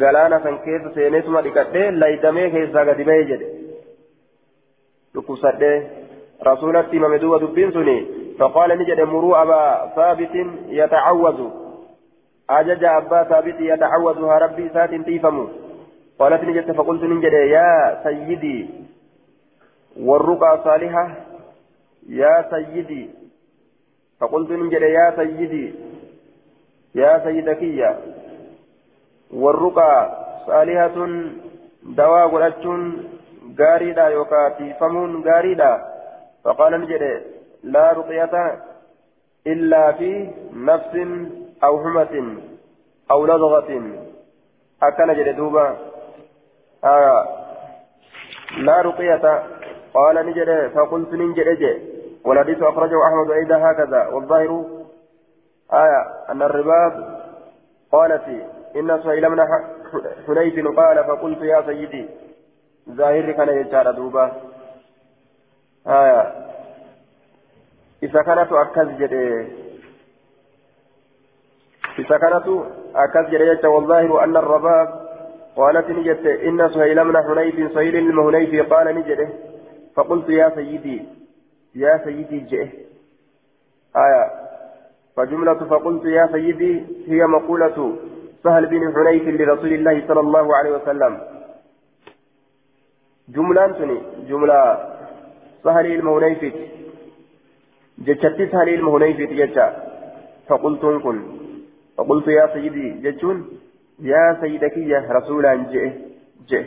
galaana 0.00 0.40
san 0.42 0.58
keessa 0.64 0.94
seeneetuma 0.94 1.42
dhiqadhee 1.42 1.90
laydamee 1.90 2.50
keessaa 2.54 2.84
gadi 2.88 3.04
ba'ee 3.08 3.28
jedhe 3.30 3.50
dhukkubsadhee 5.14 5.76
rasuulatti 6.48 6.96
himame 6.96 7.20
duuba 7.22 7.38
dubbiin 7.44 7.72
suni 7.72 7.96
فقال 8.38 8.78
نجد 8.78 9.00
مروا 9.00 9.42
أبا 9.42 9.92
ثابت 9.96 10.34
يتعوذ 10.68 11.40
أجج 12.50 12.84
أبا 12.84 13.22
ثابت 13.22 13.60
يتعوذها 13.60 14.38
ربي 14.38 14.68
سات 14.68 14.94
تيفم 14.94 15.48
قالت 16.22 16.44
نجد 16.44 16.72
فقلت 16.72 17.02
نجد 17.02 17.32
يا 17.32 18.00
سيدي 18.04 18.70
والرقى 19.96 20.60
صالحة 20.64 21.06
يا 22.08 22.34
سيدي. 22.50 23.10
فقلت 24.20 24.50
نجد 24.50 24.82
يا 24.82 25.06
سيدي 25.16 25.74
يا 26.94 27.12
سيدكية. 27.24 27.90
والرقى 29.34 29.92
صالحة 30.46 30.96
دواء 31.82 32.28
قلتشون 32.28 32.80
غاريدا 33.60 34.06
يوكا 34.08 34.48
تيفمون 34.48 35.24
غاريدا 35.26 35.72
فقال 36.44 36.72
نجد 36.80 37.02
لا 37.62 37.92
رقية 37.92 38.34
إلا 39.46 39.92
في 39.92 40.30
نفس 40.54 40.94
أو 41.64 41.74
حمة 41.82 42.14
أو 43.10 43.26
لدغة 43.26 43.70
أكن 44.82 45.08
جد 45.14 45.36
دوبا. 45.36 45.91
آه 46.84 47.26
لا 48.58 48.80
رقية. 48.80 49.42
قال 49.94 50.26
نجد 50.26 50.72
فقلت 50.74 51.12
نجد 51.12 51.82
والحديث 52.24 52.62
أخرجه 52.62 52.96
أحمد 53.06 53.30
أيضا 53.30 53.56
هكذا. 53.56 54.06
والظاهر 54.06 54.64
آية 55.72 56.02
أن 56.30 56.42
الرباب 56.42 57.20
قالت 57.92 58.28
إن 58.76 59.02
سهيل 59.02 59.30
من 59.30 59.40
حنيف 60.26 60.76
قال 60.76 61.04
فقلت 61.04 61.42
يا 61.42 61.62
سيدي 61.66 62.08
ظاهر 62.90 63.32
كان 63.32 63.48
يجار 63.48 63.90
دوبا. 63.90 64.32
آية. 65.86 66.32
إذا 68.02 68.22
كانت 68.22 68.52
أكز 68.52 68.88
جدي 68.88 69.48
إذا 71.98 72.18
كانت 72.18 72.46
أكز 72.94 73.30
جدي 73.30 73.66
والظاهر 73.66 74.24
أن 74.24 74.36
الرباب 74.36 75.01
قالت 75.56 75.90
نجت 75.90 76.26
إن 76.26 76.68
سهيل 76.68 77.04
من 77.04 77.16
حنيف 77.16 77.72
سهيل 77.74 77.96
المهنيف 77.96 78.72
قال 78.72 78.86
نجده 78.96 79.28
فقلت 79.94 80.28
يا 80.28 80.48
سيدي 80.54 81.02
يا 81.74 82.00
سيدي 82.04 82.38
جئ. 82.38 82.66
آية 83.96 84.24
فجملة 85.16 85.54
فقلت 85.54 86.04
يا 86.04 86.26
سيدي 86.32 86.84
هي 87.08 87.26
مقولة 87.26 87.96
سهل 88.44 88.66
بن 88.66 88.94
حنيف 88.94 89.40
لرسول 89.40 89.72
الله 89.72 90.06
صلى 90.08 90.20
الله 90.20 90.56
عليه 90.56 90.70
وسلم. 90.70 91.20
جملة 93.28 93.72
سني 93.78 93.98
جملة 94.28 94.58
سهل 95.64 95.86
المهنيف 95.86 96.54
جتشتي 97.98 98.46
سهل 98.46 98.68
المهنيف 98.68 99.16
جتشا. 99.20 99.66
فقلت 100.48 100.80
كن. 101.04 101.18
فقلت 101.96 102.28
يا 102.28 102.46
سيدي 102.54 102.90
جتشون؟ 102.90 103.61
يا 104.00 104.38
سيدك 104.40 104.76
يا 104.76 105.06
رسولا 105.10 105.54
جئ 105.54 105.90
جئ 106.48 106.64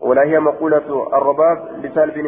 ولا 0.00 0.22
هي 0.22 0.40
مقولة 0.40 0.88
الرباب 1.18 1.84
لسهل 1.84 2.10
بن 2.10 2.26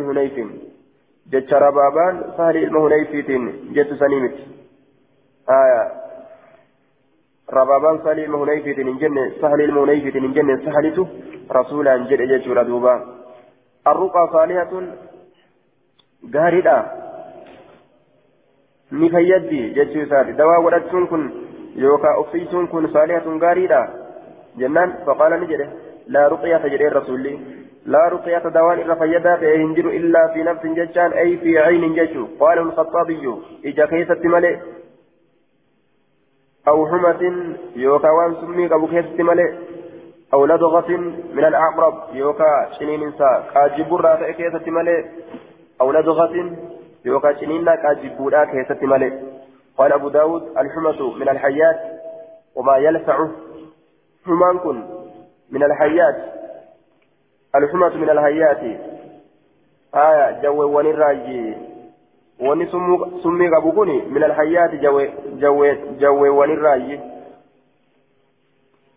sahli 2.37 2.63
ilma 2.63 2.81
hunayfiitiin 2.81 3.45
jettu 3.75 3.97
sanii 3.97 4.21
miti 4.21 4.43
aya 5.47 5.91
rabaabaan 7.49 8.03
sahli 8.05 8.25
ilma 8.25 8.39
hunayfiitiin 8.39 8.87
hin 8.87 8.99
jenne 9.01 9.33
sahli 9.41 9.65
ilma 9.65 9.81
hunayfiitiin 9.81 10.25
hin 10.25 10.35
jenne 10.35 10.57
sahlitu 10.65 11.09
rasuulaan 11.59 12.09
jedhe 12.11 12.27
jechuudha 12.27 12.67
duuba 12.67 12.95
arruqaa 13.85 14.27
saalihatun 14.33 14.93
gaariidha 16.37 16.77
ni 18.91 19.11
fayyaddi 19.11 19.63
jechuu 19.81 20.03
isaati 20.03 20.39
dawaa 20.39 20.63
godhachuun 20.63 21.09
kun 21.09 21.25
yookaan 21.87 22.19
uffisuun 22.25 22.69
kun 22.69 22.93
saalihatun 22.93 23.39
gaariidha 23.47 23.83
faqaala 25.07 25.37
ni 25.41 25.47
jedhe 25.53 25.67
laa 26.15 26.29
ruqiyata 26.29 26.69
jedheen 26.69 26.95
rasuulli 27.01 27.35
لا 27.87 28.09
رقية 28.09 28.39
دوان 28.39 28.79
إلا 28.79 28.95
فيدا 28.95 29.37
فيهنجر 29.37 29.87
إلا 29.89 30.29
في 30.35 30.43
نفس 30.43 30.67
ججان 30.67 31.13
أي 31.13 31.37
في 31.37 31.59
عين 31.59 31.95
ججو 31.95 32.27
قال 32.41 32.59
الخطابي. 32.59 33.35
إجا 33.65 33.87
كيسة 33.87 34.21
ملئ 34.25 34.57
أو 36.69 36.87
حمة 36.87 37.23
يوكا 37.77 38.11
وان 38.11 38.35
سمي 38.35 38.67
أبو 38.75 38.87
كيسة 38.87 39.23
ملئ 39.23 39.53
أو 40.35 40.47
لدغة 40.47 40.91
من 41.35 41.45
الأعقرب 41.45 41.95
يوكا 42.15 42.69
شنين 42.79 43.03
إنسا. 43.03 43.45
كاجبورا 43.55 44.31
كيسة 44.31 44.71
ملئ 44.71 45.05
أو 45.81 45.93
لدغة 45.93 46.57
يوكا 47.05 47.33
شنين 47.33 47.65
كاجبورا 47.65 48.45
كيسة 48.45 48.87
ملئ 48.87 49.13
قال 49.79 49.93
أبو 49.93 50.09
داود 50.09 50.43
الحمة 50.59 51.17
من 51.17 51.29
الحيات 51.29 51.81
وما 52.57 52.77
يلسع 52.77 53.27
حمان 54.27 54.59
كن 54.59 54.83
من 55.51 55.63
الحيات. 55.63 56.17
الحمة 57.55 57.97
من 57.97 58.11
الهيات 58.11 58.63
آية 59.95 60.41
جو 60.43 60.79
ونراجي. 60.79 61.55
وني 62.41 62.67
سمي 63.23 63.49
قبوكني 63.57 64.03
من 64.03 64.25
الحيات 64.25 64.75
جو 64.75 65.07
جو 65.27 65.75
جو 65.99 66.41
ونراجي. 66.41 67.01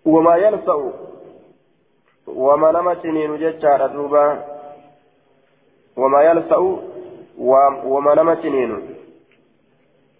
وما 0.05 0.35
يلسع 0.35 0.77
وما 2.27 2.71
نما 2.71 2.95
سنين 3.01 3.37
جتشار 3.37 3.87
دوبا 3.87 4.45
وما 5.97 6.21
يلسع 6.21 6.57
وما 7.37 8.15
نما 8.15 8.35
سنين 8.41 8.97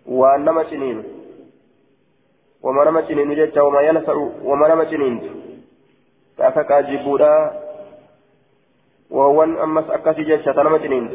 وانما 0.08 0.64
سنين 0.64 1.04
وما 2.66 2.84
نما 2.84 3.02
سنين 3.08 3.36
جتشا 3.36 3.62
وما 3.62 3.82
يلسع 3.82 4.16
وما 4.44 4.68
نما 4.68 4.86
سنين 4.86 5.16
كافكا 6.38 6.82
جبودا 6.82 7.34
وهون 9.10 9.58
أمس 9.60 9.90
أكاسي 9.90 10.24
جيشة 10.24 10.52
تنمتنين 10.52 11.06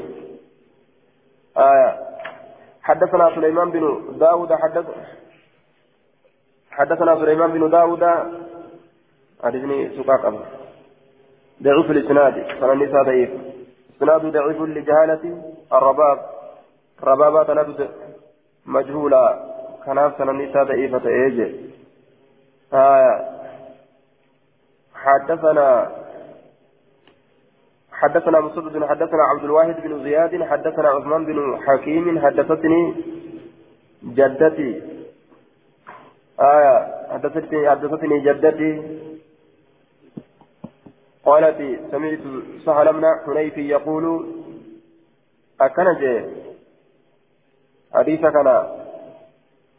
آية. 1.57 1.91
حدثنا 2.83 3.35
سليمان 3.35 3.71
بن 3.71 3.83
داود 4.19 4.53
حدث 4.53 4.87
حدثنا 6.71 7.15
سليمان 7.17 7.51
بن 7.53 7.71
داود. 7.71 8.03
أرزني 9.45 9.97
سقاق 9.97 10.27
أبو. 10.27 10.39
ضعيف 11.63 11.91
الإسناد 11.91 12.35
فالنساء 12.61 13.03
ضعيف. 13.03 13.31
إسناد 13.97 14.23
ضعيف 14.37 14.61
لجهالة 14.61 15.25
الرباب. 15.73 16.19
ربابة 17.03 17.89
مجهولة 18.67 19.50
كناف 19.91 20.18
سنة 20.18 20.30
النساء 20.30 20.64
ضعيفة 20.64 21.09
إيجي 21.09 21.47
آية 22.72 23.12
حدثنا 24.95 25.91
حدثنا 27.93 28.41
مسدد 28.41 28.84
حدثنا 28.84 29.22
عبد 29.22 29.45
الواحد 29.45 29.80
بن 29.80 30.03
زياد 30.03 30.43
حدثنا 30.43 30.88
عثمان 30.88 31.24
بن 31.24 31.59
حكيم 31.66 32.18
حدثتني 32.18 32.95
جدتي۔ 34.05 34.82
آية 36.41 36.76
حدثتني 37.12 37.70
حدثتني 37.70 38.20
جدتي۔ 38.20 38.72
قالت 41.24 41.59
سمعت 41.91 42.24
سهل 42.64 42.93
بن 42.93 43.05
حنيف 43.26 43.59
يقول 43.59 44.26
أكنج 45.61 46.03
حديث 47.95 48.20
كان 48.20 48.80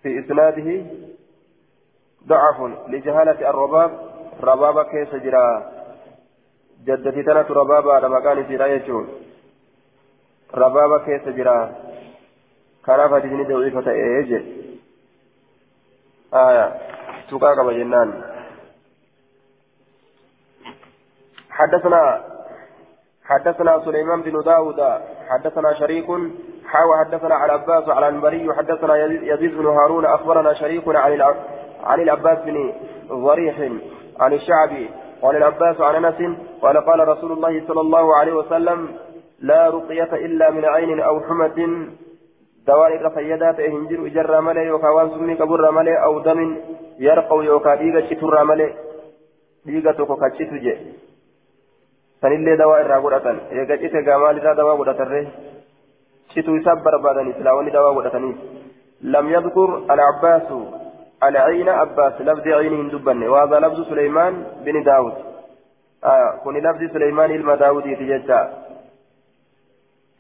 في 0.04 0.20
إسناده 0.20 0.86
ضعف 2.28 2.88
لجهالة 2.88 3.50
الرباب. 3.50 4.12
رباب 4.44 4.86
كيس 4.86 5.16
جراه 5.16 5.72
جدتي 6.86 7.24
تنا 7.24 7.42
ربابا 7.42 8.08
مكان 8.08 8.48
سيرا 8.48 8.66
يجون. 8.66 9.10
ربابا 10.54 10.98
كيس 11.06 11.28
جرا 11.36 11.76
كان 12.86 13.10
فاتجني 13.10 13.44
ضعيفة 13.44 13.92
إيجي. 13.92 14.42
آية. 16.34 16.82
سوكا 17.30 17.56
كما 17.56 17.72
جنان. 17.72 18.24
حدثنا 21.50 22.31
حدثنا 23.32 23.86
سليمان 23.86 24.22
بن 24.22 24.42
داود 24.46 24.80
حدثنا 25.30 25.74
شريك 25.74 26.08
حاوى 26.66 26.94
حدثنا 27.06 27.36
على 27.36 27.52
عباس 27.52 27.90
على 27.90 28.08
المري 28.08 28.54
حدثنا 28.54 28.96
يزيد 29.06 29.58
بن 29.58 29.68
هارون 29.68 30.06
أخبرنا 30.06 30.54
شريك 30.54 30.84
عن 30.88 31.22
عن 31.84 32.00
العباس 32.02 32.38
بن 32.46 32.74
ضريح 33.12 33.56
عن 34.20 34.34
الشعبي 34.34 34.90
قال 35.22 35.36
العباس 35.36 35.82
عن 35.82 36.06
أنس 36.06 36.38
قال 36.62 36.86
قال 36.86 37.08
رسول 37.08 37.32
الله 37.32 37.68
صلى 37.68 37.82
الله 37.82 38.16
عليه 38.16 38.34
وسلم 38.34 38.96
لا 39.40 39.70
رقية 39.70 40.14
إلا 40.14 40.50
من 40.50 40.66
عين 40.66 41.00
أو 41.00 41.20
حمة 41.20 41.88
دوان 42.68 42.92
الرفيدات 42.94 43.60
هنجر 43.60 44.08
إجر 44.08 44.42
ملي 44.42 44.66
يوكا 44.66 44.90
وان 44.90 45.10
سمي 45.10 45.36
كبر 45.36 45.72
ملي 45.72 46.04
أو 46.04 46.20
دم 46.20 46.58
يرقو 47.00 47.42
يوكا 47.42 47.76
ديغا 47.76 48.02
شتر 48.02 48.44
ملي 48.44 48.74
ديغا 49.66 49.92
توكو 49.92 50.16
كتشتو 50.16 50.56
جي 50.56 50.74
sanillee 52.22 52.58
dawaa 52.64 52.82
irraa 52.84 53.02
godhatan 53.06 53.42
eega 53.52 53.78
cite 53.84 54.04
gaamaalirraa 54.10 54.56
dawaa 54.62 54.76
godhatarre 54.82 55.22
cituu 56.34 56.56
isaa 56.62 56.76
barbaadanii 56.86 57.38
silaawwanni 57.40 57.76
dawaa 57.78 57.98
godhataniif 57.98 58.38
lam 59.16 59.34
yadkur 59.38 59.70
al-abbaasu 59.96 60.62
العين 61.24 61.70
أباس 61.70 62.22
لفظ 62.22 62.48
عين 62.48 62.90
دبن 62.90 63.24
وهذا 63.24 63.60
لفظ 63.60 63.90
سليمان 63.90 64.34
بن 64.66 64.84
داود 64.84 65.14
آه 66.04 66.32
كن 66.44 66.58
لفظ 66.58 66.94
سليمان 66.94 67.32
إلما 67.32 67.56
داود 67.56 67.86
يتججى 67.86 68.42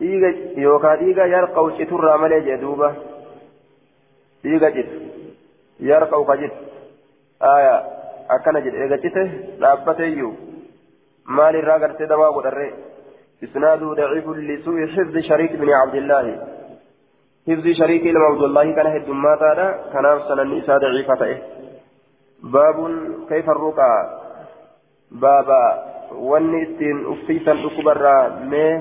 dhiiga 0.01 0.29
yookaan 0.57 0.99
dhiiga 0.99 1.25
yarqa'u 1.35 1.71
citurraa 1.77 2.17
malee 2.17 2.41
jee 2.45 2.57
duuba 2.61 2.87
dhiiga 4.43 4.71
citu 4.75 4.97
yarqa'u 5.89 6.25
ka 6.29 6.35
aya 7.55 7.75
akkana 8.35 8.63
jedhe 8.65 8.81
eega 8.83 8.97
cite 9.03 9.23
dhaabbateeyyuu 9.61 10.33
maalirraa 11.25 11.79
gartee 11.79 12.07
dawaa 12.07 12.31
godharre 12.31 12.73
isnaaduu 13.41 13.95
daciifun 13.95 14.41
lisuu'i 14.47 14.87
xifdi 14.95 15.27
shariik 15.29 15.59
bini 15.59 15.77
cabdillaahi 15.77 16.35
حفظ 17.49 17.67
شريك 17.81 18.01
إلى 18.01 18.19
عبد 18.19 18.43
الله 18.43 18.71
كان 18.71 18.87
هدما 18.87 19.35
تادا 19.35 19.67
كان 19.93 20.05
سنن 20.27 20.57
إساء 20.57 20.77
ضعيفة 20.77 21.25
إيه 21.25 21.39
باب 22.43 22.77
كيف 23.29 23.49
الرقى 23.49 23.93
بابا 25.11 25.63
wanni 26.11 26.61
ittiin 26.61 27.05
uffiisan 27.07 27.61
dhukubarraa 27.63 28.29
mee 28.51 28.71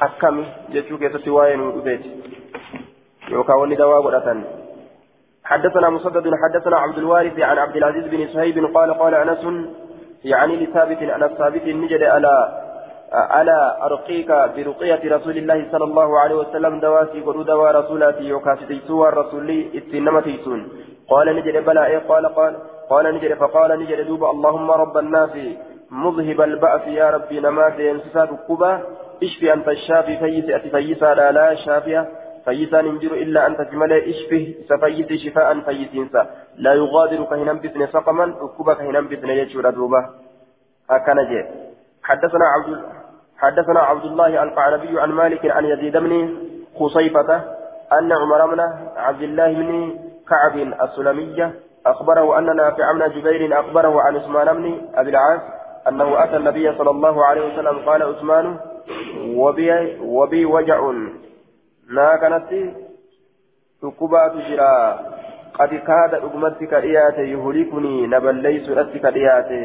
akkami 0.00 0.46
jechuu 0.74 0.98
keessatti 0.98 1.30
waa'ee 1.30 1.56
nu 1.56 1.72
dhufeeti 1.76 2.10
حدثنا 5.44 5.90
مسدد 5.90 6.34
حدثنا 6.42 6.76
عبد 6.76 6.98
الوارث 6.98 7.40
عن 7.40 7.58
عبد 7.58 7.76
العزيز 7.76 8.04
بن 8.06 8.28
صهيب 8.28 8.76
قال 8.76 8.94
قال 8.94 9.14
انس 9.14 9.44
يعني 10.24 10.56
لثابت 10.56 11.02
أنا 11.02 11.28
ثابت 11.28 11.62
نجد 11.66 12.02
على 12.02 12.62
ألا 13.40 13.86
أرقيك 13.86 14.28
برقية 14.28 15.16
رسول 15.16 15.36
الله 15.36 15.66
صلى 15.72 15.84
الله 15.84 16.18
عليه 16.18 16.34
وسلم 16.34 16.80
دواسي 16.80 17.20
قلوا 17.20 17.44
دوا 17.44 17.70
رسولاتي 17.70 18.24
يوكاسي 18.24 18.66
تيسوا 18.66 19.08
الرسولي 19.08 19.70
إتنما 19.74 20.20
تيسون. 20.20 20.68
قال 21.10 21.36
نجد 21.36 21.64
بلا 21.64 21.86
إيه 21.86 21.98
قال 21.98 22.26
قال 22.26 22.56
قال 22.90 23.14
نجد 23.14 23.34
فقال 23.34 23.80
نجد 23.80 24.06
دوب 24.06 24.24
اللهم 24.24 24.70
رب 24.70 24.98
الناس 24.98 25.34
مذهب 25.90 26.40
البأس 26.40 26.86
يا 26.86 27.10
ربي 27.10 27.40
نمات 27.40 27.78
ينسسا 27.78 28.22
القبى 28.24 28.78
اشفي 29.22 29.52
أنت 29.52 29.68
الشافي 29.68 30.16
فيس 30.16 30.50
أتي 30.50 30.70
فيسا 30.70 31.14
لا 31.14 31.54
شافية. 31.54 32.08
فيسا 32.44 32.80
ننجر 32.82 33.12
إلا 33.12 33.46
أنت 33.46 33.60
جمال 33.60 33.92
إشفه 33.92 34.54
سفيس 34.68 35.22
شفاء 35.24 35.60
فيسينسا 35.60 36.30
لا 36.56 36.74
يغادر 36.74 37.24
كهنم 37.24 37.58
بثن 37.58 37.86
سقما 37.86 38.24
القبى 38.24 38.74
كهنم 38.74 39.08
بثن 39.08 39.28
يجور 39.30 39.70
دوبة. 39.70 40.06
أكنجي 40.90 41.44
حدثنا 42.02 42.46
عبد 42.54 42.82
حدثنا 43.38 43.80
عبد 43.80 44.04
الله 44.04 44.42
القعنبي 44.42 45.00
عن 45.00 45.10
مالك 45.12 45.46
عن 45.46 45.64
يزيد 45.64 45.96
بن 45.96 46.36
خصيفة 46.78 47.34
أن 47.92 48.12
عمر 48.12 48.54
بن 48.54 48.60
عبد 48.96 49.22
الله 49.22 49.52
بن 49.52 49.98
كعب 50.28 50.56
السلمية 50.82 51.54
أخبره 51.86 52.38
أن 52.38 52.56
نافع 52.56 52.92
بن 52.92 53.08
جبير 53.08 53.60
أخبره 53.60 54.00
عن 54.02 54.16
عثمان 54.16 54.56
بن 54.56 54.80
أبي 54.94 55.10
العاص 55.10 55.40
أنه 55.88 56.24
أتى 56.24 56.36
النبي 56.36 56.78
صلى 56.78 56.90
الله 56.90 57.24
عليه 57.24 57.52
وسلم 57.52 57.78
قال 57.78 58.02
عثمان 58.02 58.56
وبي, 59.26 59.98
وبي 60.02 60.44
وجع 60.44 60.92
ما 61.92 62.16
كانت 62.16 62.50
تكبات 63.82 64.32
جرا 64.48 65.00
قد 65.54 65.68
كاد 65.74 66.14
أمتك 66.14 66.74
إياتي 66.74 67.22
يهلكني 67.32 68.06
نبليس 68.06 68.68
أتك 68.68 69.04
إياتي 69.04 69.64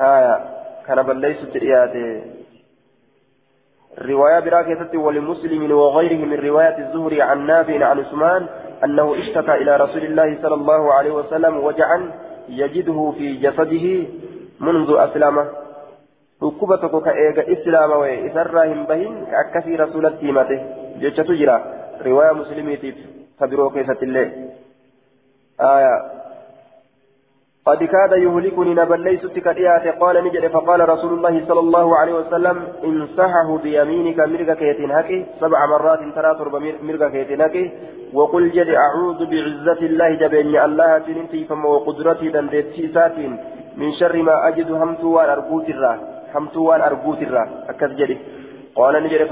آية 0.00 0.34
كان 0.86 1.02
بليس 1.02 1.38
إياتي 1.56 2.22
رواية 3.98 4.40
براكة 4.40 4.98
ولمسلم 4.98 5.72
وغيره 5.72 6.26
من 6.26 6.34
رواية 6.48 6.78
الزهري 6.78 7.22
عن 7.22 7.46
نافع 7.46 7.84
عن 7.84 7.98
عثمان 7.98 8.46
أنه 8.84 9.14
اشتكى 9.18 9.54
إلى 9.54 9.76
رسول 9.76 10.04
الله 10.04 10.38
صلى 10.42 10.54
الله 10.54 10.92
عليه 10.94 11.10
وسلم 11.10 11.56
وجعا 11.56 12.12
يجده 12.48 13.12
في 13.18 13.36
جسده 13.36 14.06
منذ 14.60 14.96
أسلمه 14.98 15.50
dhukkuba 16.40 16.80
tokko 16.80 17.04
ka 17.04 17.12
eega 17.12 17.44
islaama 17.52 18.00
waye 18.00 18.24
isarraa 18.24 18.64
hin 18.64 18.88
jechatu 21.00 21.36
jira. 21.42 21.60
Riwaayaa 22.08 22.40
muslimiitiif 22.42 22.96
ta 23.38 23.48
biroo 23.48 23.70
keessatti 23.76 24.06
illee 24.06 24.28
قد 27.66 27.84
كاد 27.84 28.12
يهلكني 28.12 28.74
نبليست 28.74 29.38
كديات 29.38 30.00
قال 30.00 30.24
نجد 30.24 30.46
فقال 30.46 30.88
رسول 30.88 31.12
الله 31.12 31.44
صلى 31.48 31.60
الله 31.60 31.96
عليه 31.96 32.14
وسلم 32.14 32.56
انصحه 32.84 33.58
بيمينك 33.62 34.18
مرقى 34.18 34.56
كيتين 34.56 34.90
هكي 34.90 35.26
سبع 35.40 35.66
مرات 35.66 36.00
ترى 36.14 36.34
تربى 36.38 36.58
مرقى 36.82 37.10
كيتين 37.10 37.40
هكي 37.40 37.70
وقل 38.14 38.50
جد 38.50 38.68
أعوذ 38.68 39.20
بعزة 39.30 39.80
الله 39.90 40.14
جبين 40.14 40.56
الله 40.66 40.98
تنتي 40.98 41.44
فما 41.44 41.68
وقدرتي 41.68 42.28
دندت 42.28 42.66
سيساتين 42.76 43.32
من 43.76 43.92
شر 43.92 44.16
ما 44.22 44.48
أجد 44.48 44.70
همت 44.70 45.04
وأرجوت 45.04 45.68
الراه 45.68 45.98
همت 46.34 46.56
وأرجوت 46.56 47.22
الراه 47.22 47.48
أكد 47.70 47.96
جدي 47.96 48.18
قال 48.74 48.94
نجد 49.04 49.22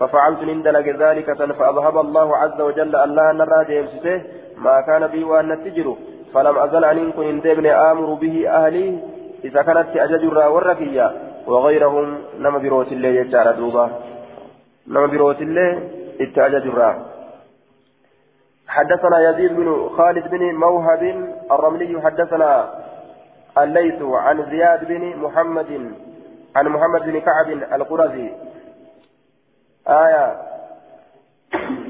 ففعلت 0.00 0.42
نندلق 0.42 0.86
ذلك 1.04 1.32
فأذهب 1.58 1.98
الله 1.98 2.36
عز 2.36 2.60
وجل 2.60 2.96
الله 2.96 3.32
نرى 3.32 3.64
جيمسته 3.64 4.22
ما 4.56 4.80
كان 4.80 5.06
بي 5.06 5.24
وأن 5.24 5.64
تجروا 5.64 5.96
فلم 6.34 6.58
أزل 6.58 6.84
أن 6.84 7.12
إن 7.18 7.66
آمر 7.66 8.14
به 8.14 8.48
أهلي. 8.48 8.98
إذا 9.44 9.62
كانت 9.62 9.96
أجج 9.96 10.24
والركية 10.54 11.12
وغيرهم 11.46 12.18
نما 12.38 12.58
بروت 12.58 12.92
الله 12.92 13.08
يجعل 13.08 13.56
دوبا. 13.56 13.90
نما 14.88 15.06
بروت 15.06 15.40
الله 15.42 15.70
إتأجج 16.20 16.66
حدثنا 18.68 19.30
يزيد 19.30 19.56
بن 19.56 19.88
خالد 19.96 20.30
بن 20.30 20.54
موهب 20.54 21.02
الرملي 21.50 22.02
حدثنا 22.02 22.50
الليث 23.58 24.02
عن 24.02 24.36
زياد 24.50 24.88
بن 24.88 25.16
محمد 25.16 25.92
عن 26.56 26.68
محمد 26.68 27.02
بن 27.02 27.20
كعب 27.20 27.48
القرزي. 27.72 28.28
آية. 29.88 30.26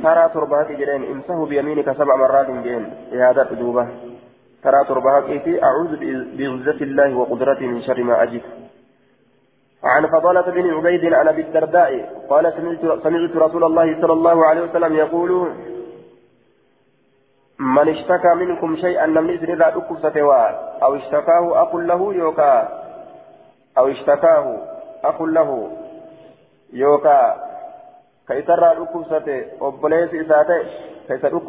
ترى 0.03 0.29
تربهك 0.35 0.73
جرين. 0.73 1.03
امسه 1.13 1.47
بيمينك 1.47 1.93
سبع 1.93 2.17
مرات 2.17 2.51
جين 2.51 2.85
هذا 3.13 3.43
دوبه 3.43 3.89
ترى 4.65 4.85
تربهك 4.89 5.49
أعوذ 5.63 5.93
بعزة 6.39 6.81
الله 6.81 7.17
وقدرته 7.17 7.67
من 7.67 7.83
شر 7.83 8.03
ما 8.03 8.23
أجد. 8.23 8.43
عن 9.85 10.07
فضالة 10.07 10.51
بن 10.51 10.75
عبيد 10.75 11.13
عن 11.13 11.29
أبي 11.29 11.43
الدرداء 11.43 11.91
قال 12.31 12.53
سمعت, 12.57 13.03
سمعت 13.03 13.37
رسول 13.37 13.65
الله 13.65 14.01
صلى 14.01 14.13
الله 14.13 14.47
عليه 14.47 14.63
وسلم 14.63 14.97
يقول 14.97 15.53
من 17.59 17.89
اشتكى 17.89 18.35
منكم 18.35 18.77
شيئا 18.77 19.07
لم 19.07 19.31
يزن 19.31 19.51
إذا 19.53 19.69
أكف 19.69 20.17
أو 20.83 20.95
اشتكاه 20.95 21.63
أقل 21.63 21.87
له 21.87 22.15
يوكا. 22.15 22.69
أو 23.79 23.89
اشتكاه 23.89 24.57
أقل 25.05 25.35
له 25.35 25.71
يوكا. 26.73 27.49
كيسر 28.29 28.73
أكف 28.73 29.07
ستي 29.07 29.45
وبليس 29.61 30.15
إساتي 30.15 30.61
كيسر 31.09 31.41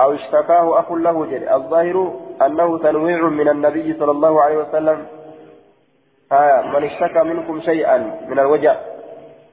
أو 0.00 0.14
اشتكاه 0.14 0.80
أخ 0.80 0.92
له 0.92 1.26
جل 1.26 1.48
الظاهر 1.48 2.20
أنه 2.42 2.78
تنويع 2.78 3.28
من 3.28 3.48
النبي 3.48 3.98
صلى 3.98 4.10
الله 4.10 4.42
عليه 4.42 4.56
وسلم 4.56 5.06
آه 6.32 6.62
من 6.62 6.84
اشتكى 6.84 7.22
منكم 7.22 7.60
شيئا 7.60 7.96
من 8.28 8.38
الوجع 8.38 8.76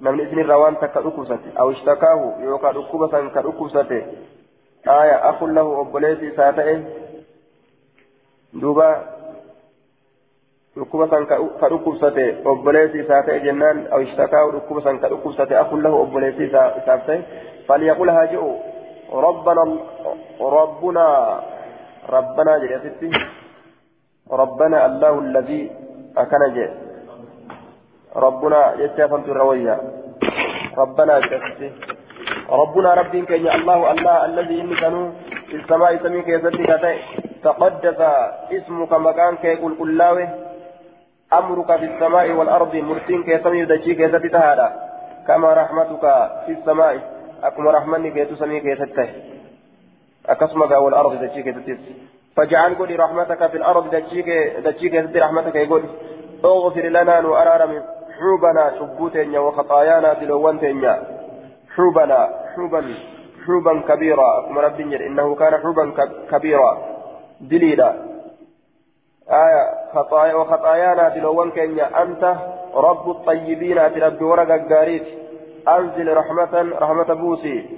من 0.01 0.19
إذن 0.19 0.39
الروان 0.39 0.77
تكأكبسته 0.77 1.51
أو 1.59 1.71
اشتكاه 1.71 2.33
يوكا 2.39 2.69
أكبسا 2.69 3.27
كأكبسته 3.27 4.01
آية 4.87 5.29
أخ 5.29 5.43
له 5.43 5.81
أبوليسي 5.81 6.31
ساتئه 6.35 6.83
دوبا 8.53 9.20
ركوبة 10.77 11.25
كركوبسة 11.61 12.35
أبوليسي 12.45 13.03
ساتئ 13.03 13.39
جنان 13.39 13.87
أو 13.87 14.01
اشتكاه 14.01 14.51
ركوبة 14.55 14.97
كركوبسة 14.97 15.61
أخ 15.61 15.73
له 15.73 16.01
أبوليسي 16.01 16.49
ساتئ 16.85 17.19
فليقول 17.67 18.09
هاجئوا 18.09 18.55
ربنا 19.11 19.63
ربنا 20.41 21.39
ربنا 22.09 22.57
جلستي 22.57 23.11
ربنا 24.31 24.85
الله 24.85 25.19
الذي 25.19 25.71
أكن 26.17 26.53
جي 26.53 26.69
ربنا 28.15 28.73
يتفهمت 28.79 29.27
الروية 29.29 29.75
ربنا 30.77 31.19
جلستي 31.19 31.71
ربنا 32.49 32.93
ربي 32.93 33.21
كي 33.21 33.55
الله 33.55 33.91
الله 33.91 34.25
الذي 34.25 34.61
إني 34.61 34.75
كانوا 34.75 35.11
السماء 35.53 35.97
سميك 36.03 36.27
يزدك 36.27 36.99
تقدس 37.43 37.99
اسمك 38.51 38.93
مكان 38.93 39.35
كي 39.35 39.55
قل 39.55 39.73
قلاوه 39.79 40.50
أمرك 41.33 41.75
في 41.75 41.85
السماء 41.85 42.31
والأرض 42.31 42.75
مرسين 42.75 43.23
كي 43.23 43.37
سمي 43.43 43.65
دجيك 43.65 43.99
يزدك 43.99 44.35
هذا 44.35 44.67
كما 45.27 45.53
رحمتك 45.53 46.05
في 46.45 46.51
السماء 46.51 46.99
أكما 47.43 47.71
رحمني 47.71 48.11
كيتو 48.11 48.35
سمي 48.35 48.59
كيتته 48.59 49.09
أكسمك 50.29 50.71
والأرض 50.71 51.13
دجيك 51.23 51.47
تتس 51.55 51.83
فاجعل 52.35 52.75
قولي 52.75 52.95
رحمتك 52.95 53.47
في 53.51 53.57
الأرض 53.57 53.95
دجيك 54.65 54.93
تتس 54.95 55.15
رحمتك 55.15 55.55
يقول 55.55 55.83
اغفر 56.45 56.81
لنا 56.81 57.19
وأرارم 57.27 57.83
حوبنا 58.17 58.71
شبوتين 58.79 59.37
وخطايانا 59.37 60.13
تلوانتين 60.13 60.85
حوبنا 61.75 62.19
حوبا 62.55 62.81
حوبا 63.47 63.73
كبيرا. 63.89 64.39
أكما 64.39 64.61
رب 64.61 64.79
إنه 64.79 65.35
كان 65.35 65.53
حوبا 65.63 65.85
كبيرا. 66.31 66.71
دليلا. 67.41 68.10
آية 69.31 69.63
خطايا 69.93 70.35
وخطايانا 70.35 71.09
تلوان 71.09 71.51
كينيا. 71.51 72.03
أنت 72.03 72.35
رب 72.75 73.09
الطيبين 73.09 73.77
أتربي 73.77 74.23
ورقة 74.23 74.57
قاريت 74.69 75.07
أنزل 75.67 76.17
رحمة 76.17 76.53
رحمة 76.79 77.13
بوسي. 77.13 77.69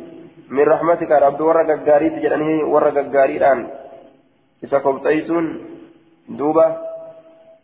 من 0.50 0.64
رحمتك 0.64 1.12
رب 1.12 1.42
ورق 1.42 1.70
الجاري 1.70 2.10
تجدني 2.10 2.64
ورق 2.64 2.98
الجاري 2.98 3.38
الآن 3.38 3.70
إذا 4.64 4.78
قبطيسون 4.78 5.46
دوبة 6.30 6.78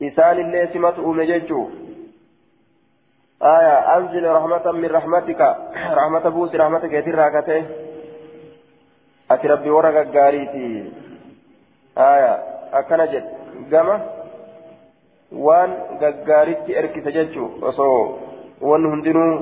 إسان 0.04 0.38
اللي 0.40 0.68
سمت 0.74 1.00
أمججو 1.00 1.70
آية. 3.44 3.98
أنزل 3.98 4.24
رحمة 4.26 4.72
من 4.72 4.90
رحمتك. 4.90 5.42
رحمة 6.00 6.30
بوسي. 6.30 6.58
رحمتك 6.58 6.94
يتراكته 6.94 7.66
أتي 9.32 9.48
ربي 9.48 9.70
ورق 9.70 10.00
الجاري 10.00 10.44
آية. 11.98 12.34
أكنجت. 12.74 13.39
جمع 13.72 14.00
waan 15.30 15.72
gaggaaritti 16.02 16.74
erkisa 16.74 17.12
jechuu 17.14 17.62
osoo 17.62 18.18
wanni 18.62 18.90
hundinuu 18.90 19.36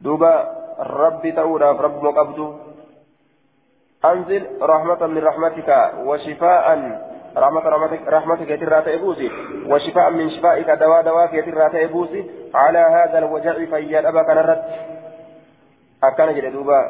دوبا 0.00 0.32
ربي 0.80 1.32
تؤلاف 1.32 1.80
رب 1.80 2.04
مقبض 2.04 2.60
أنزل 4.04 4.42
رحمة 4.62 5.06
من 5.06 5.22
رحمتك 5.24 5.92
وشفاء 6.04 6.66
رحمة 7.36 7.60
رحمتك 7.60 8.00
رحمتك 8.08 8.50
يترى 8.50 8.94
إبوسي 8.94 9.30
وشفاء 9.66 10.10
من 10.10 10.30
شفائك 10.30 10.70
دواء 10.70 11.02
دواء 11.02 11.34
يترى 11.34 11.84
إبوسي 11.84 12.30
على 12.54 12.78
هذا 12.78 13.18
الوجع 13.18 13.52
فيا 13.52 14.08
أبا 14.08 14.22
كان 14.22 14.38
رد 14.38 14.64
أكان 16.04 16.34
جل 16.34 16.52
دوبا 16.52 16.80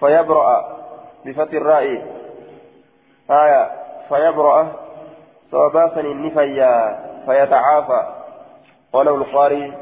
فيبرأ 0.00 0.48
بفتح 1.24 1.52
الرأي 1.52 2.02
آية 3.30 3.83
فيبرأ 4.08 4.72
صوباسني 5.50 6.12
النفيا 6.12 6.72
فيتعافى. 7.26 8.02
قاله 8.92 9.14
القاري 9.14 9.72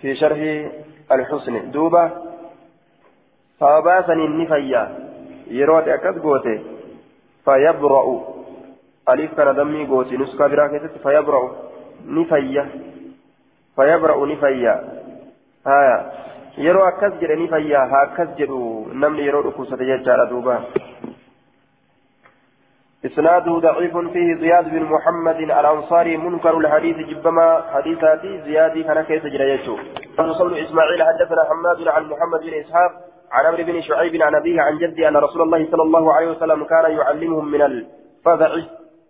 في 0.00 0.14
شرح 0.14 0.38
الحسن. 1.12 1.70
دوبا 1.70 2.10
فباسني 3.60 4.24
النفيا. 4.24 4.98
يروت 5.50 5.88
أكد 5.88 6.18
قوتي 6.18 6.60
فيبرأ. 7.44 8.06
أليف 9.08 9.34
كان 9.34 9.54
دمي 9.56 9.86
قوتي. 9.86 10.16
نسكا 10.16 10.46
براكتت 10.46 10.98
فيبرأ 11.02 11.42
نفيا. 12.06 12.64
فيبرأ 13.76 14.26
نفيا. 14.26 14.74
هايا 15.66 15.98
yeroo 16.56 16.84
akkas 16.88 17.12
jedhe 17.20 17.36
ni 17.36 17.48
fayyaa 17.48 17.86
haa 17.86 18.00
akkas 18.02 18.28
jedhu 18.38 18.88
namni 18.92 19.26
yeroo 19.26 19.52
إسناده 23.06 23.58
ضعيف 23.58 23.96
فيه 23.96 24.34
زياد 24.34 24.70
بن 24.70 24.82
محمد 24.82 25.36
الأنصاري 25.36 26.16
منكر 26.16 26.58
الحديث 26.58 26.96
جبما 26.96 27.62
حديثاتي 27.74 28.40
زياد 28.40 28.78
كان 28.78 29.02
كيس 29.02 29.22
جريته. 29.22 29.76
بن 30.18 30.56
إسماعيل 30.64 31.02
حدثنا 31.02 31.42
حماد 31.48 31.88
عن 31.88 32.02
محمد 32.02 32.40
بن 32.40 32.54
إسحاق 32.54 32.92
عن 33.32 33.46
عمرو 33.46 33.64
بن 33.64 33.82
شعيب 33.82 34.22
عن 34.22 34.34
أبيه 34.34 34.60
عن 34.62 34.78
جدي 34.78 35.08
أن 35.08 35.16
رسول 35.16 35.42
الله 35.42 35.70
صلى 35.70 35.82
الله 35.82 36.14
عليه 36.14 36.30
وسلم 36.30 36.64
كان 36.64 36.90
يعلمهم 36.90 37.50
من 37.50 37.62
الفزع. 37.62 38.50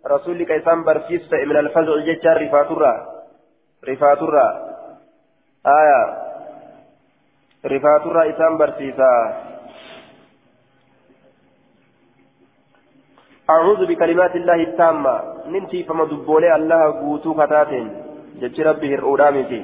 رسول 0.07 0.43
كيسان 0.43 0.83
برسيس 0.83 1.33
من 1.33 1.57
الفزع 1.57 1.93
جتار 2.07 2.37
رفاترة 2.43 2.93
رفاترة 3.89 4.45
آية. 5.67 6.03
رفاترة 7.65 8.29
إسان 8.29 8.57
برسيسا 8.57 9.11
أعوذ 13.49 13.85
بكلمات 13.85 14.35
الله 14.35 14.55
التامة. 14.55 15.15
ننتي 15.47 15.83
فما 15.83 16.05
دبولي 16.05 16.55
الله 16.55 16.81
قوتو 16.99 17.33
كتاتين. 17.33 17.87
جج 18.41 18.61
ربه 18.61 18.95
الأولامتي 18.95 19.61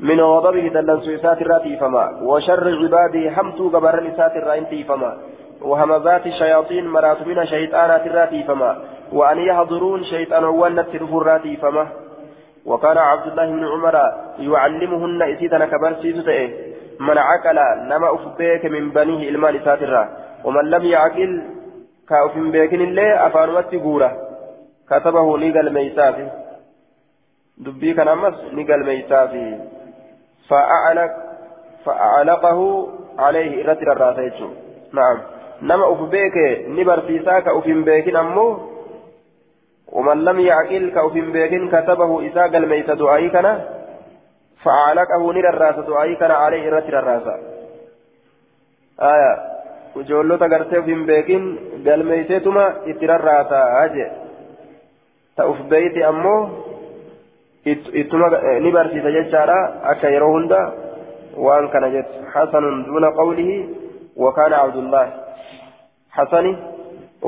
من 0.00 0.20
غضبه 0.20 0.68
دلن 0.68 1.00
سيسات 1.00 1.42
الراتي 1.42 1.76
فما. 1.76 2.04
وشر 2.22 2.66
عباده 2.82 3.30
حمتو 3.30 3.68
قبر 3.68 3.94
نسات 4.02 4.34
الرائنتي 4.36 4.84
فما. 4.84 5.16
وهمزات 5.62 6.26
الشياطين 6.26 6.88
مرات 6.88 7.26
من 7.26 7.46
شيطانات 7.46 8.06
الراتي 8.06 8.42
فما. 8.42 8.76
وأن 9.12 9.38
يحضرون 9.38 10.04
شيطان 10.04 10.44
ونت 10.44 10.94
الراتي 10.94 11.56
فما. 11.56 11.86
وكان 12.66 12.98
عبد 12.98 13.26
الله 13.30 13.46
بن 13.46 13.64
عمر 13.72 13.96
يعلمهن 14.38 15.22
إسيتنا 15.22 15.66
كبرسيس 15.66 16.24
تئه 16.24 16.48
من 17.00 17.18
عقل 17.18 17.58
نما 17.90 18.14
أفبيك 18.14 18.64
من 18.64 18.90
بنيه 18.90 19.28
إلمان 19.28 19.60
ساترا 19.64 20.08
ومن 20.44 20.64
لم 20.70 20.84
يعقل 20.84 21.42
كأفن 22.08 22.50
بيكن 22.50 22.80
الله 22.80 23.26
أفانوات 23.26 23.74
قورة 23.74 24.10
كتبه 24.90 25.38
نيقل 25.38 25.72
ميسافي 25.74 26.28
دبي 27.58 27.94
كان 27.94 28.08
أمس 28.08 28.34
نيقل 28.52 28.86
ميسافي 28.86 29.58
فأعلق 30.48 31.12
فأعلقه 31.84 32.88
عليه 33.18 33.68
رتر 33.68 33.92
الراسيتشو 33.92 34.48
نعم 34.92 35.18
نما 35.62 35.92
أفبيك 35.92 36.36
نبرسيساك 36.68 37.48
أفن 37.48 37.84
بيكن 37.84 38.16
أمه 38.16 38.58
ومن 39.92 40.24
لم 40.24 40.40
يعقل 40.40 40.90
كأفن 40.90 41.32
بيكن 41.32 41.68
كتبه 41.68 42.28
إساق 42.28 42.56
الميت 42.56 42.90
دعائي 42.90 43.28
كان 43.30 43.64
فعلقه 44.64 45.32
نير 45.32 45.48
الراس 45.48 45.74
دعائي 45.74 46.16
كان 46.16 46.30
عليه 46.30 46.70
رتر 46.70 46.98
الراس 46.98 47.22
آية 49.00 49.57
وجولوتا 49.96 50.46
غرتي 50.46 50.78
أفن 50.78 51.06
بيكن 51.06 51.44
galmeeyseetuma 51.84 52.62
itti 52.90 53.06
rarraasaa 53.06 53.88
jee 53.94 54.08
ta'uuf 55.36 55.60
beeyti 55.70 56.04
ammoo 56.10 56.40
ittuma 58.00 58.30
ni 58.64 58.72
barsiisa 58.76 59.12
jechaadha 59.16 59.58
akka 59.92 60.10
yeroo 60.14 60.32
hunda 60.32 60.58
waan 61.46 61.68
kana 61.74 61.90
jettu 61.94 62.24
hasanun 62.34 62.84
duuna 62.86 63.12
qawlihi 63.20 63.56
wakaana 64.24 64.62
abdullaahi 64.62 65.12
hasani 66.18 66.52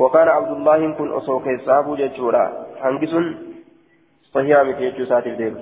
wakaana 0.03 0.33
abdullaahin 0.33 0.93
kun 0.99 1.13
osoo 1.19 1.39
keessaafuu 1.39 1.99
jechuudha 2.03 2.43
hangi 2.83 3.07
sun 3.07 3.35
sahihaa 4.33 4.63
miti 4.63 4.89
jechuu 4.89 5.03
isaatiif 5.09 5.37
deema 5.43 5.61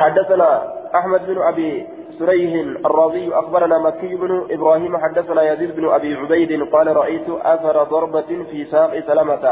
حدثنا 0.00 0.50
أحمد 0.98 1.26
بن 1.26 1.38
أبي 1.42 1.86
سريه 2.18 2.62
الرازي 2.62 3.32
أخبرنا 3.32 3.78
مكي 3.78 4.14
بن 4.14 4.46
إبراهيم 4.50 4.96
حدثنا 4.96 5.52
يزيد 5.52 5.76
بن 5.76 5.88
أبي 5.88 6.14
عبيد 6.14 6.62
قال 6.72 6.96
رأيت 6.96 7.28
أثر 7.28 7.82
ضربة 7.82 8.30
في 8.50 8.64
ساق 8.64 9.00
سلمة 9.06 9.44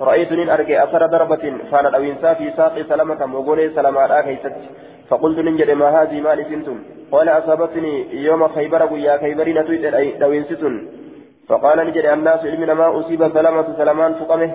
رأيت 0.00 0.32
من 0.32 0.48
أرجع 0.50 0.84
أثر 0.84 1.06
ضربة 1.06 1.44
فانا 1.70 1.96
أوينسا 1.96 2.34
في 2.34 2.50
ساق 2.56 2.82
سلمة 2.88 3.26
مغولي 3.26 3.70
سلمة 3.70 4.20
كيست. 4.20 4.56
فقلت 5.08 5.38
ننجد 5.38 5.70
ما 5.70 6.02
هذه 6.02 6.20
ما 6.20 6.34
لسنتم 6.34 6.78
قال 7.12 7.28
أصابتني 7.28 8.22
يوم 8.24 8.48
خيبر 8.48 8.92
ويا 8.92 9.16
خيبرين 9.18 9.66
تويت 9.66 9.84
دوينستن 10.20 10.74
فقال 11.48 11.78
نجد 11.86 12.04
الناس 12.04 12.40
علمنا 12.44 12.74
ما 12.74 13.00
أصيب 13.00 13.28
سلمة 13.28 13.66
سلمان 13.78 14.14
فقمه. 14.14 14.50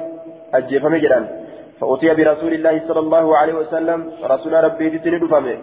أجيب 0.53 0.85
مجدا 0.85 1.19
فأتي 1.79 2.13
برسول 2.13 2.53
الله 2.53 2.81
صلى 2.87 2.99
الله 2.99 3.37
عليه 3.37 3.53
وسلم. 3.53 3.99
رسول 4.23 4.53
ربي 4.63 4.89
تتني 4.89 5.19
دفمه. 5.19 5.57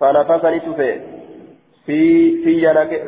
فنفسني 0.00 0.60
تفه 0.60 1.00
في 1.86 2.00
في 2.44 2.52
ينك 2.64 3.02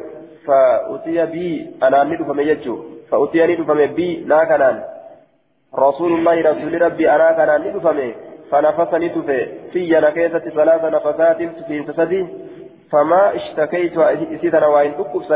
فأتي 0.47 1.26
بي 1.26 1.70
أنا 1.82 2.05
ندفمه 2.05 2.43
يجو 2.43 2.76
فأتي 3.11 3.47
ندفمه 3.47 3.86
بي 3.86 4.24
لا 4.30 4.45
كنان 4.45 4.82
رسول 5.78 6.12
الله 6.12 6.51
رسول 6.51 6.82
ربي 6.82 7.11
أنا 7.11 7.32
كنان 7.32 7.61
ندفمه 7.68 8.12
فنفسني 8.51 9.09
تفه 9.09 9.47
في 9.72 9.80
ينكيسة 9.95 10.38
ثلاث 10.38 10.84
نفسات 10.84 11.36
في 11.68 11.93
سدي 11.97 12.26
فما 12.90 13.36
اشتكيت 13.36 13.99
إسيدنا 13.99 14.66
وإن 14.66 14.93
أكف 14.99 15.32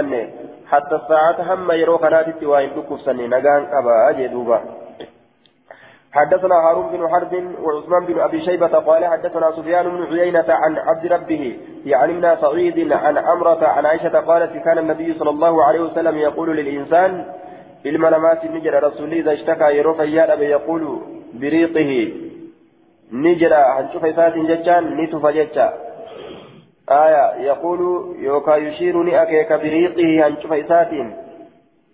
حتى 0.66 0.94
الساعة 0.94 1.54
هم 1.54 1.72
يروك 1.72 2.04
ناتت 2.04 2.42
وإن 2.44 2.68
أكف 2.78 3.00
سنة 3.00 3.26
نقان 3.26 3.62
أبا 3.78 4.10
أجي 4.10 4.28
دوبا 4.28 4.60
حدثنا 6.16 6.54
هارون 6.54 6.86
بن 6.92 7.08
حرب 7.08 7.32
وعثمان 7.62 8.06
بن 8.06 8.20
أبي 8.20 8.44
شيبة 8.44 8.66
قال 8.66 9.04
حدثنا 9.04 9.50
سفيان 9.56 9.88
بن 9.88 10.18
عيينة 10.18 10.44
عن 10.48 10.76
عبد 10.78 11.12
ربه 11.12 11.56
يعني 11.84 12.12
من 12.12 12.36
سعيد 12.40 12.92
عن 12.92 13.18
عمرة 13.18 13.66
عن 13.66 13.86
عائشة 13.86 14.20
قالت 14.20 14.64
كان 14.64 14.78
النبي 14.78 15.14
صلى 15.18 15.30
الله 15.30 15.64
عليه 15.64 15.80
وسلم 15.80 16.16
يقول 16.18 16.56
للإنسان 16.56 17.24
المنامات 17.86 18.44
نجر 18.44 18.84
رسول 18.84 19.12
إذا 19.12 19.32
اشتكى 19.32 19.76
يروف 19.76 19.98
يا 19.98 20.34
يقول 20.34 21.00
بريقه. 21.34 22.12
نجر 23.12 23.54
هنشوف 23.54 24.02
فيسات 24.02 24.34
ججان 24.34 24.96
نتف 24.96 25.26
آية 26.90 27.34
يقول 27.34 27.80
يوكا 28.18 28.56
يشيرني 28.56 29.22
أكيك 29.22 29.52
بريقه 29.52 30.26
هنشوف 30.26 30.52
فيسات 30.52 30.90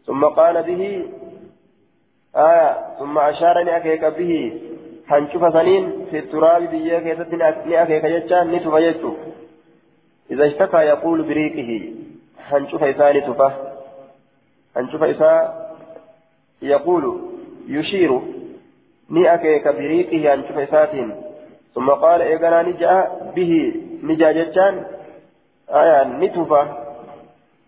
ثم 0.07 0.25
قال 0.25 0.63
به 0.63 1.05
آية 2.37 2.77
ثم 2.99 3.19
أشار 3.19 3.63
لأكيك 3.63 4.05
به 4.05 4.61
هنشوف 5.09 5.53
سنين 5.53 6.07
في 6.11 6.19
التراب 6.19 6.65
كيست 6.65 7.35
لأكيك 7.67 8.05
يجان 8.05 8.51
نتف 8.51 8.75
يجو 8.75 9.15
إذا 10.31 10.47
اشتكى 10.47 10.77
يقول 10.77 11.23
بريقه 11.23 11.93
هنشوف 12.49 12.83
إساء 12.83 13.17
نتفه 13.17 13.53
هنشوف 14.77 15.03
إساء 15.03 15.73
يقول 16.63 17.21
يشير 17.69 18.21
akeeka 19.13 19.73
biriiqihi 19.73 20.27
hancufa 20.27 20.63
isaatiin 20.63 21.13
ثم 21.75 21.91
قال 21.91 22.21
إيقنا 22.23 22.63
نجا 22.63 22.95
به 23.37 23.53
نجا 24.03 24.33
جتان 24.33 24.85
آية 25.71 26.05
نتفا 26.05 26.63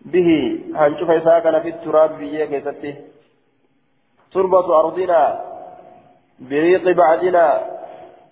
به 0.05 0.59
هنشوف 0.75 1.09
إساء 1.09 1.59
في 1.59 1.69
التراب 1.69 2.17
بيه 2.17 2.45
كيستي 2.45 2.95
تربة 4.35 4.67
أرضنا 4.79 5.21
بريق 6.49 6.85
بعدنا 7.01 7.45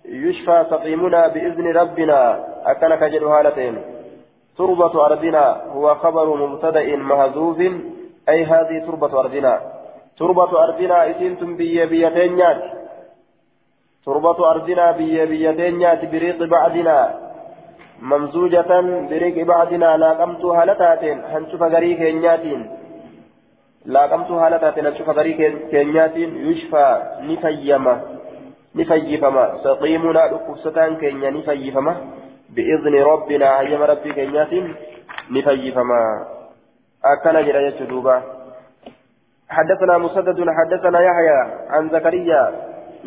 يشفى 0.05 0.57
سقيمنا 0.71 1.21
بإذن 1.33 1.65
ربنا 1.81 2.19
أكنك 2.71 3.03
جل 3.03 3.25
هالتين 3.33 3.75
تربة 4.57 5.05
أرضنا 5.05 5.45
هو 5.75 5.95
خبر 5.95 6.27
مبتدأ 6.35 6.95
مهزوف 6.95 7.59
أي 8.29 8.45
هذه 8.45 8.85
تربة 8.87 9.19
أرضنا. 9.19 9.61
تربة 10.19 10.63
أرضنا 10.63 11.11
إسنتم 11.11 11.55
بي 11.55 11.85
بيتين 11.85 12.41
تربة 14.05 14.39
أرضنا 14.51 14.91
بي 14.91 15.25
بيتين 15.25 15.79
بريق 16.11 16.39
بعدنا. 16.43 16.99
ممزوجة 18.01 18.71
بريق 19.09 19.45
بعدنا 19.45 19.97
لاقمتها 19.97 20.65
لتاتين. 20.65 21.17
هنشوف 21.31 21.61
غريك 21.61 21.99
نياتين 22.01 22.61
garii 25.13 25.33
keenyaatiin 25.71 26.35
yushfaa 26.49 27.21
ni 27.27 27.37
fayyama 27.37 27.95
ni 28.73 28.85
fayyifama 28.85 29.47
saqiimunaa 29.63 30.27
dhukkubsataan 30.27 30.97
keenya 30.97 31.31
ni 31.31 31.43
fayyifama 31.43 31.95
bi'izni 32.55 33.03
rabbinaa 33.03 33.55
hayyama 33.57 33.85
rabbii 33.85 34.13
keenyaatiin 34.13 34.75
ni 35.29 35.43
fayyifama 35.43 35.99
akkana 37.03 37.43
jedha 37.43 37.61
jechuu 37.67 37.89
duuba 37.89 38.21
حدثنا 39.53 39.97
مسدد 39.97 40.39
حدثنا 40.57 40.99
يحيى 40.99 41.39
عن 41.69 41.89
زكريا 41.89 42.41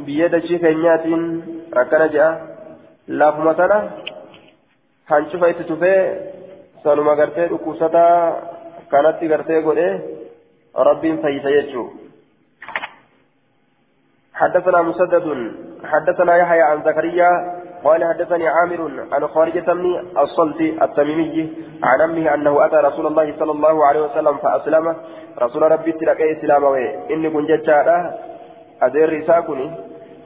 بيد 0.07 0.35
الشيخ 0.35 0.63
نياتين 0.63 1.23
أكن 1.75 2.03
جاء 2.15 2.33
لافمتنا 3.09 3.91
هنشوف 5.11 5.45
ايتتوفي 5.45 5.95
سنما 6.85 7.13
غرتي 7.19 7.45
ركوستا 7.45 8.07
كانت 8.93 9.19
غرتي 9.33 9.63
قولي 9.63 10.01
رب 10.77 11.01
فيسيجو 11.23 11.85
حدثنا 14.35 14.83
مسدد 14.83 15.53
حدثنا 15.85 16.37
يحيى 16.37 16.63
عن 16.63 16.83
زكريا 16.83 17.31
قال 17.85 18.05
حدثني 18.05 18.49
عامر 18.49 18.81
عن 19.13 19.27
خارجة 19.27 19.73
بن 19.73 19.87
الصلت 20.19 20.61
التميمي 20.61 21.53
عن 21.83 22.01
أمه 22.01 22.35
أنه 22.35 22.67
أتى 22.67 22.77
رسول 22.77 23.07
الله 23.07 23.37
صلى 23.39 23.53
الله 23.53 23.87
عليه 23.87 24.01
وسلم 24.01 24.37
فأسلم. 24.37 24.97
رسول 25.39 25.63
ربي 25.63 25.93
تلقى 25.93 26.33
إسلامه. 26.33 26.77
إني 27.11 27.31
كنت 27.31 27.51
جاء 27.51 27.87
أدير 28.83 29.09
رساكني. 29.19 29.71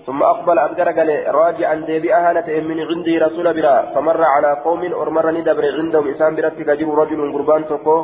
ثم 0.07 0.23
أقبل 0.23 0.59
أبدر 0.59 0.87
راجعا 1.35 1.75
ديبي 1.75 2.15
أهانة 2.15 2.49
من 2.69 2.79
عندي 2.81 3.19
رسول 3.19 3.55
برا. 3.55 3.77
فمر 3.95 4.25
على 4.25 4.51
قوم 4.65 4.83
أرمر 4.95 5.31
ندبر 5.31 5.65
عندهم. 5.79 6.09
إسام 6.09 6.37
برتك 6.37 6.71
جيب 6.71 6.91
رجل 6.91 7.33
قربان 7.33 7.65
تقو. 7.69 7.99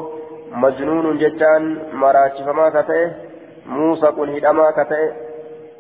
مجنون 0.53 1.19
جتان 1.19 1.79
مراجفما 1.93 2.69
كتئ 2.69 3.09
موسى 3.67 4.07
كن 4.07 4.29
هدما 4.37 4.71
كتئ 4.71 5.11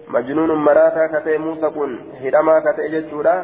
مجنون 0.08 0.50
مراتا 0.54 1.06
كتئ 1.06 1.38
موسى 1.38 1.68
كن 1.70 1.98
هدما 2.22 2.60
كتئ 2.60 2.88
جتورا 2.88 3.36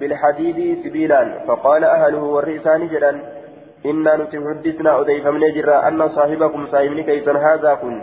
بالحديد 0.00 0.58
سبيلا 0.84 1.22
فقال 1.46 1.84
أهله 1.84 2.22
والرئسان 2.22 2.88
جدا 2.88 3.12
إنا 3.86 4.16
نتحدثنا 4.16 5.00
أديف 5.00 5.26
من 5.26 5.52
جرا 5.54 5.88
أن 5.88 6.08
صاحبكم 6.08 6.66
صاحبني 6.72 7.02
كيسا 7.02 7.32
هذا 7.32 7.74
كن. 7.74 8.02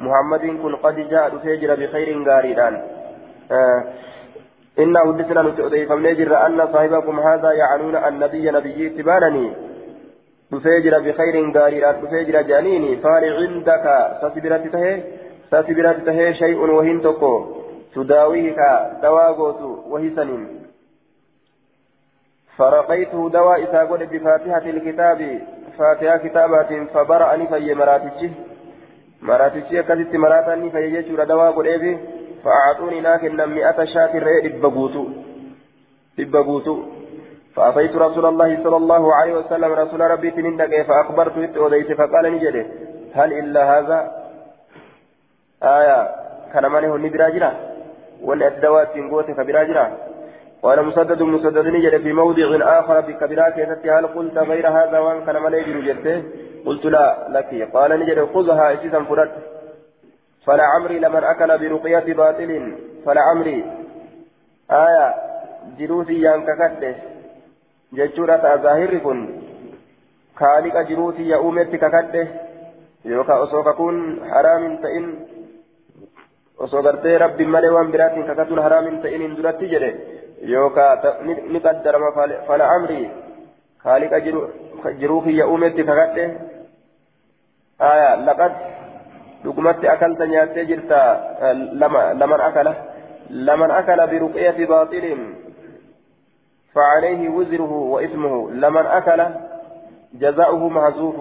محمد 0.00 0.40
كن 0.40 0.76
قد 0.76 0.96
جاء 1.10 1.30
فجر 1.30 1.74
بخير 1.74 2.08
غاريدان. 2.28 2.74
آه 3.52 3.84
إنا 4.78 5.00
حدثنا 5.00 5.42
نتؤذي 5.42 5.86
فمنجر 5.86 6.46
أن 6.46 6.68
صاحبكم 6.72 7.20
هذا 7.20 7.52
يعنون 7.52 7.96
النبي 7.96 8.50
نبي 8.50 8.88
تبانني. 8.88 9.52
تفجر 10.50 10.98
بخير 10.98 11.50
قارئا 11.56 11.92
تفجر 11.92 12.42
جانيني 12.42 12.96
فهل 12.96 13.24
عندك 13.40 13.84
ساسبرات 14.20 14.66
تهي 14.74 15.02
ساسبرات 15.50 15.96
تهي 16.06 16.34
شيء 16.34 16.58
وهن 16.58 17.02
تكو 17.02 17.34
تداويه 17.94 18.60
دواغوت 19.02 19.60
وهي 19.90 20.10
سنين 20.16 20.60
فرقيته 22.56 23.30
دواء 23.30 23.64
إساقون 23.64 24.04
بفاتحة 24.04 24.64
الكتاب 24.70 25.40
فاتحة 25.78 26.16
كتابات 26.16 26.70
فبرأني 26.94 27.46
في 27.46 27.74
مراتجه 27.74 28.30
مراتجه 29.22 29.80
كذبت 29.80 30.14
مراتني 30.14 30.70
في 30.70 30.78
يجور 30.78 31.24
دواء 31.24 31.52
قريبه 31.52 31.98
فأعطوني 32.44 33.00
لكن 33.00 33.36
مئة 33.36 33.84
شاة 33.84 34.18
رئي 34.18 34.48
دبغوتو 34.48 35.04
دبغوتو 36.18 36.99
فأتيت 37.56 37.96
رسول 37.96 38.26
الله 38.26 38.62
صلى 38.64 38.76
الله 38.76 39.14
عليه 39.14 39.34
وسلم 39.34 39.72
رسول 39.72 40.00
ربي 40.00 40.30
تنين 40.30 40.84
فأخبرت 40.88 41.56
وديت 41.56 41.92
فقال 41.92 42.24
نجده 42.34 42.66
هل 43.14 43.32
إلا 43.32 43.78
هذا؟ 43.78 43.98
آية 45.62 46.08
كان 46.52 46.66
مانه 46.66 46.96
نبراجرة 46.96 47.52
وأن 48.22 48.42
الدواء 48.42 48.84
تنقوت 48.84 49.30
كبراجرة 49.30 49.86
وأنا 50.62 50.82
مسدد 50.82 51.22
مسدد 51.22 51.66
نجد 51.66 52.02
في 52.02 52.12
موضع 52.12 52.78
آخر 52.78 53.00
بكبراك 53.00 53.58
هل 53.84 54.06
قلت 54.06 54.38
غير 54.38 54.68
هذا 54.68 54.98
وأن 54.98 55.24
كان 55.26 55.36
مانه 55.36 55.56
يجري 55.56 56.24
قلت 56.66 56.84
لا 56.84 57.28
لك. 57.28 57.70
قال 57.74 58.00
نجد 58.00 58.18
خذها 58.34 58.74
إسيسا 58.74 59.00
فرد. 59.02 59.30
فلعمري 60.46 60.98
لمن 60.98 61.24
أكل 61.24 61.58
برقية 61.58 62.14
باطل 62.14 62.50
فلعمري 63.06 63.64
آية 64.70 65.14
جروسي 65.78 66.24
ينككته 66.24 66.94
jechuudha 67.98 68.38
ta'a 68.44 68.62
zaahirri 68.64 69.00
kun 69.06 69.20
kaaliqa 70.40 70.84
jiruuti 70.90 71.28
ya 71.30 71.40
uumetti 71.40 71.78
kakadhe 71.78 72.22
yookaan 73.04 73.42
osoo 73.46 73.62
kakuun 73.68 73.98
haraamin 74.34 74.78
ta'in 74.84 75.06
osoo 76.58 76.82
gartee 76.82 77.18
rabbiin 77.18 77.50
malee 77.50 77.72
waan 77.76 77.92
biraatiin 77.92 78.26
kakatuun 78.30 78.62
haraamin 78.66 79.02
ta'iniin 79.02 79.36
duratti 79.36 79.70
jedhe 79.72 79.90
yookaan 80.52 81.28
ni 81.52 81.60
qaddarama 81.66 82.12
fala 82.46 82.70
amri 82.76 83.10
kaaliqa 83.84 84.20
jiruu 85.00 85.20
kiyya 85.26 85.46
uumetti 85.46 85.84
kakadhe 85.90 86.24
aya 87.90 88.10
laqad 88.28 88.52
dhugumatti 89.44 89.88
akalta 89.88 90.26
nyaattee 90.26 90.64
jirta 90.70 90.98
laman 92.22 92.40
akala 92.48 92.74
laman 93.30 93.70
akala 93.80 94.06
biruqiyati 94.06 94.66
baaxiliin 94.72 95.22
فعليه 96.74 97.28
وزره 97.28 97.72
واسمه 97.72 98.50
لمن 98.50 98.86
أكل 98.86 99.20
جزاؤه 100.14 100.68
محذوف 100.68 101.16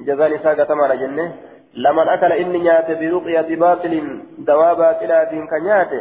جزاء 0.00 0.34
نساء 0.34 0.64
تمام 0.64 0.92
جنة. 0.92 1.34
لمن 1.74 2.08
أكل 2.08 2.32
إني 2.32 2.58
نيات 2.58 2.90
برقية 2.90 3.56
باطل 3.56 4.22
دواء 4.38 4.74
باطلات 4.74 5.30
كنيات 5.50 5.92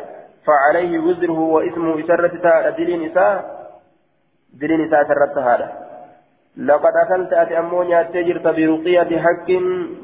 فعليه 0.45 0.99
وزره 0.99 1.39
واسمه 1.39 1.99
إسرة 1.99 2.69
دليل 2.77 3.05
نساء 3.05 3.33
دليل 4.53 4.87
نساء 4.87 5.03
سرت 5.03 5.37
هذا. 5.37 5.67
لقد 6.57 6.93
أكلت 7.03 7.33
أتي 7.33 7.59
أمو 7.59 7.83
نيات 7.83 8.17
جرت 8.17 8.47
برقية 8.47 9.19
حق 9.19 9.49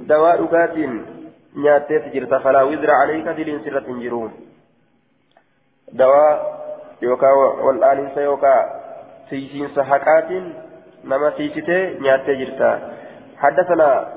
دواء 0.07 0.45
قات 0.45 0.77
نيات 1.55 1.91
جرت 2.13 2.33
فلا 2.33 2.61
وزر 2.63 2.91
عليك 2.91 3.25
دليل 3.25 3.61
سرة 3.65 3.87
جرون. 4.01 4.31
دواء 5.93 6.64
يوكا 7.01 7.31
والآنسة 7.65 8.21
يوكا 8.21 8.55
تيسين 9.29 9.67
سحقات 9.75 10.31
نما 11.03 11.29
تيسته 11.29 11.99
نياتي 11.99 12.45
جرتا 12.45 12.93
حدثنا 13.37 14.07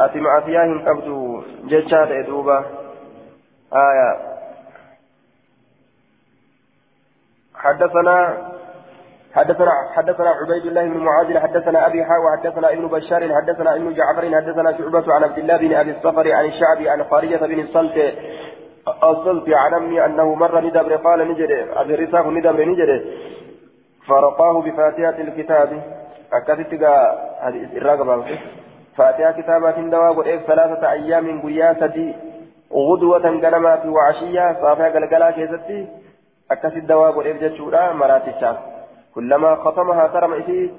أتي 0.00 0.20
مع 0.20 0.40
فياه 0.40 0.84
قبض 0.86 1.42
ججات 1.64 2.08
إدوبة 2.08 2.58
آية 3.72 4.30
حدثنا 7.54 8.50
حدثنا 9.34 9.70
حدثنا 9.96 10.30
عبيد 10.30 10.66
الله 10.66 10.84
بن 10.84 10.98
معاذ 10.98 11.38
حدثنا 11.38 11.86
ابي 11.86 12.04
حاء 12.04 12.18
وحدثنا 12.20 12.72
ابن 12.72 12.86
بشار 12.86 13.34
حدثنا 13.34 13.74
ابن 13.74 13.94
جعفر 13.94 14.36
حدثنا 14.36 14.78
شعبة 14.78 15.14
عن 15.14 15.24
عبد 15.24 15.38
الله 15.38 15.56
بن 15.56 15.74
ابي 15.74 15.90
الصفر 15.90 16.32
عن 16.32 16.44
الشعبي 16.44 16.88
عن 16.90 17.04
خارجة 17.04 17.36
بن 17.36 17.60
الصلت 17.60 18.14
الصلت 18.88 19.48
عن 19.48 19.98
أنه 19.98 20.34
مر 20.34 20.60
ندبر 20.60 20.96
قال 20.96 21.28
نجري 21.28 21.64
رساق 22.04 22.26
ندبر 22.26 22.64
نجري 22.64 22.98
فرقاه 24.06 24.62
بفاتحة 24.62 25.18
الكتاب. 25.20 25.82
أكدت 26.32 26.72
الرقبة 27.76 28.38
فاتحة 28.96 29.32
كتابات 29.32 29.78
دواء 29.78 30.12
قريب 30.12 30.40
ثلاثة 30.40 30.90
أيام 30.92 31.42
قيا 31.42 31.76
سدي 31.80 32.14
غدوة 32.72 33.26
قلمات 33.44 33.86
وعشية 33.86 34.56
صافية 34.62 34.88
قلقلا 34.94 35.30
كيستي 35.30 35.88
أكدت 36.50 36.76
الدواء 36.76 37.10
قريب 37.12 37.36
جتشورا 37.42 37.92
مراتشا. 37.92 38.58
كلما 39.14 39.54
ختمها 39.54 40.06
ترم 40.06 40.32
إسي 40.32 40.70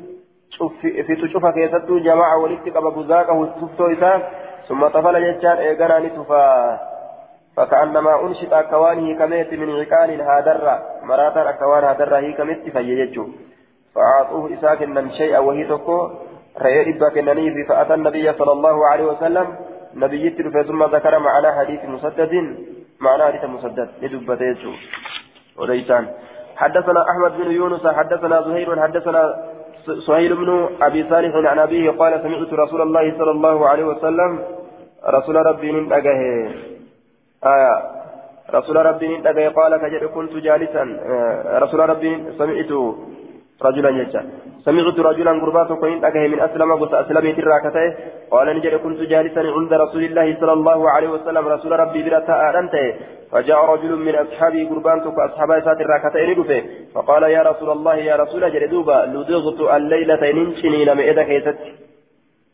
في 0.79 1.15
تشوفها 1.15 1.51
كيستو 1.51 1.97
جماعة 1.99 2.37
ولدت 2.37 2.77
قبل 2.77 2.91
بزاقه 2.91 3.43
السفتو 3.43 3.93
ثم 4.67 4.87
طفل 4.87 5.15
جتشان 5.25 5.57
إيقنا 5.57 5.99
نتفا 5.99 6.79
فكأنما 7.57 8.13
أنشط 8.25 8.53
أكوانه 8.53 9.19
كميت 9.19 9.53
من 9.53 9.69
عقال 9.79 10.21
هادرة 10.21 10.75
مراتا 11.03 11.49
أكوان 11.49 11.83
هادرة 11.83 12.17
هي 12.17 12.33
كميت 12.33 12.69
فيججو 12.69 13.25
فأعطوه 13.95 14.53
إساكنا 14.53 15.09
شيئا 15.09 15.39
وهي 15.39 15.63
تكو. 15.63 16.09
رأي 16.61 16.93
كنني 17.15 17.65
فأتى 17.69 17.93
النبي 17.93 18.33
صلى 18.33 18.51
الله 18.51 18.87
عليه 18.91 19.05
وسلم. 19.05 19.47
نبي 19.95 20.25
يتر 20.25 20.63
ثم 20.63 20.83
ذكر 20.83 21.19
معنا 21.19 21.59
حديث 21.59 21.85
مسدد. 21.85 22.33
معنى 22.99 23.23
حديث 23.23 23.43
مسدد. 23.43 23.89
لدبته 24.01 24.45
يجو 24.45 24.71
وليسان 25.59 26.07
حدثنا 26.55 27.01
أحمد 27.11 27.31
بن 27.37 27.51
يونس 27.51 27.87
حدثنا 27.87 28.41
زهير 28.41 28.81
حدثنا 28.81 29.21
سهيل 30.07 30.35
بن 30.35 30.69
أبي 30.81 31.09
صالح 31.09 31.33
عن 31.51 31.59
أبيه 31.59 31.91
قال 31.91 32.13
سمعت 32.23 32.53
رسول 32.53 32.81
الله 32.81 33.17
صلى 33.17 33.31
الله 33.31 33.69
عليه 33.69 33.85
وسلم. 33.85 34.31
رسول 35.07 35.35
ربي 35.35 35.71
من 35.71 35.93
أجهه. 35.93 36.70
آية. 37.45 38.01
رسول 38.53 38.75
ربي 38.75 39.17
نتبه 39.17 39.49
قال 39.49 39.77
كجد 39.81 40.03
كنت 40.03 40.33
جالسا. 40.33 40.83
آه 40.83 41.59
رسول 41.59 41.79
ربي 41.89 42.11
سمعت 42.37 42.71
رجلا 43.65 43.89
يجا. 43.89 44.21
سمعت 44.65 44.99
رجلا 44.99 45.31
قربات 45.41 45.71
كوين 45.79 46.05
أجه 46.05 46.27
من 46.27 46.39
أسلم 46.39 46.73
قلت 46.73 46.93
أسلمت 46.93 47.39
الراكته 47.39 47.95
قال 48.31 48.47
نجد 48.57 48.75
كنت 48.75 48.99
جالسا 49.11 49.39
عند 49.39 49.73
رسول 49.73 50.03
الله 50.03 50.37
صلى 50.39 50.53
الله 50.53 50.89
عليه 50.89 51.09
وسلم. 51.09 51.47
رسول 51.47 51.71
ربي 51.79 52.03
برتا 52.03 52.59
أنته 52.59 52.93
فجاء 53.31 53.65
رجل 53.65 53.91
من 53.95 54.15
أصحابي 54.15 54.61
قربان 54.69 54.99
أصحاب 54.99 55.49
سات 55.65 55.79
الراكتين 55.81 56.43
دفه 56.43 56.63
فقال 56.93 57.23
يا 57.23 57.41
رسول 57.41 57.69
الله 57.69 57.95
يا 57.95 58.15
رسول 58.15 58.51
جردوبا 58.53 58.97
لدغت 59.13 59.59
الليلة 59.77 60.31
ننشنين 60.37 60.89
مئدك 60.97 61.29
يست 61.29 61.59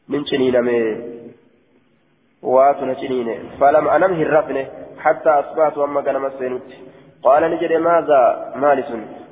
ننشنين 0.10 0.62
مئدك 0.62 1.17
واتنا 2.44 2.94
جنين 2.94 3.50
فلم 3.60 3.88
أنم 3.88 4.14
هرفنه 4.14 4.66
حتى 5.00 5.30
أصبحت 5.30 5.78
وأما 5.78 6.02
كان 6.02 6.22
مسينوت 6.22 6.62
قال 7.24 7.52
نجد 7.52 7.74
ماذا؟ 7.74 8.54
مالس. 8.56 8.90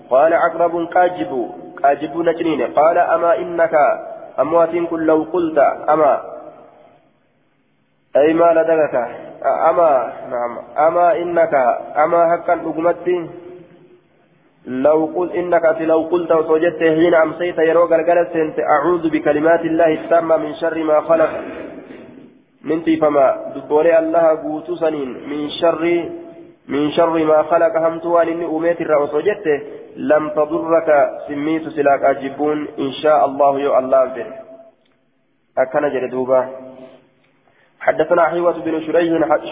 قال 0.10 0.34
عقرب 0.34 0.88
كاجب. 0.88 1.50
كاجب 1.84 2.18
نجنين 2.18 2.62
قال 2.74 2.98
أما 2.98 3.38
إنك 3.38 3.76
أموات 4.40 4.70
كل 4.90 5.06
لو 5.06 5.24
قلت. 5.34 5.58
أما. 5.90 6.22
أي 8.16 8.34
ما 8.34 8.50
لدغك؟ 8.54 8.96
أما. 9.70 10.14
نعم. 10.30 10.54
أما 10.88 11.18
إنك. 11.22 11.54
أما 12.04 12.22
حقا 12.32 12.54
أقمت. 12.54 13.30
لو 14.68 15.10
قل 15.16 15.32
إنك 15.32 15.66
لو 15.82 16.02
قلت 16.02 16.32
وسوجدت 16.32 16.80
حين 16.80 17.14
أمسيت 17.14 17.58
يروق 17.58 17.94
الجلسة 17.94 18.64
أعوذ 18.74 19.10
بكلمات 19.10 19.60
الله 19.60 19.94
التامة 19.94 20.38
من 20.38 20.56
شر 20.56 20.84
ما 20.84 21.02
خلق. 21.02 21.30
ننتي 22.66 22.98
فما 22.98 23.54
دبولي 23.56 24.00
الله 24.00 24.26
قوتو 24.44 24.76
سنين. 24.76 25.10
من 25.30 25.50
شر 25.50 25.84
من 26.68 26.92
شر 26.92 27.24
ما 27.24 27.44
خلق 27.44 27.74
همتوان 27.78 28.28
إني 28.28 28.46
أميت 28.46 28.82
الرأس 28.82 29.14
وجدته 29.14 29.58
لم 29.96 30.30
تضرك 30.30 30.90
سميت 31.28 31.70
سلاك 31.70 32.04
أجبون 32.04 32.68
إن 32.80 32.92
شاء 32.92 33.26
الله 33.26 33.60
يو 33.60 33.78
الله 33.80 34.06
به 34.06 34.28
أكن 35.58 35.90
جردوبا 35.94 36.42
حدثنا 37.80 38.24
حيوة 38.24 38.58
بن 38.66 38.82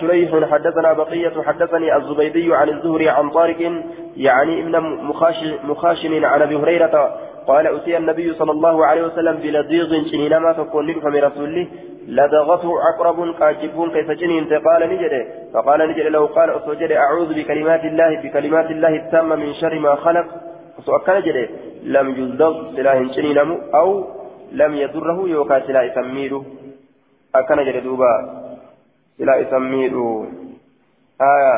شريح 0.01 0.49
حدثنا 0.51 0.93
بقية. 0.93 1.41
حدثني 1.41 1.95
الزبيدي 1.95 2.55
عن 2.55 2.69
الزهري 2.69 3.09
عن 3.09 3.29
طارق 3.29 3.61
يعني 4.17 4.61
ابن 4.61 4.79
مخاشن 5.63 6.25
عن 6.25 6.41
أبي 6.41 6.55
هريرة 6.55 6.95
قال 7.47 7.67
أتي 7.67 7.97
النبي 7.97 8.33
صلى 8.33 8.51
الله 8.51 8.85
عليه 8.85 9.03
وسلم 9.03 9.35
بلديغ 9.37 9.89
شنينما 10.11 10.51
تكون 10.53 10.87
من 10.87 11.15
رسوله. 11.23 11.67
لدغته 12.07 12.71
عقرب 12.85 13.17
قاجبون 13.39 13.91
كيف 13.91 14.11
جنين؟ 14.11 14.43
قال 14.67 14.81
نجد. 14.89 15.13
فقال 15.53 15.89
نجد 15.89 16.05
لو 16.05 16.25
قال 16.25 16.49
أسوجد 16.49 16.91
أعوذ 16.91 17.33
بكلمات 17.33 17.83
الله 17.85 18.21
بكلمات 18.21 18.71
الله 18.71 18.95
التامة 18.95 19.35
من 19.35 19.53
شر 19.53 19.79
ما 19.79 19.95
خلق. 19.95 20.27
وسؤال 20.79 21.17
نجد. 21.17 21.49
لم 21.83 22.07
يلدغ 22.09 22.75
سلاح 22.75 22.97
شنينم 23.15 23.49
أو 23.75 23.87
لم 24.51 24.75
يضره 24.75 25.19
يوكا 25.27 25.67
سلاح 25.67 25.95
سميره 25.95 26.45
أكن 27.35 27.57
جد 27.65 27.83
دوبا. 27.83 28.13
سلاح 29.17 29.37
سميره 29.51 30.27
آية 31.21 31.55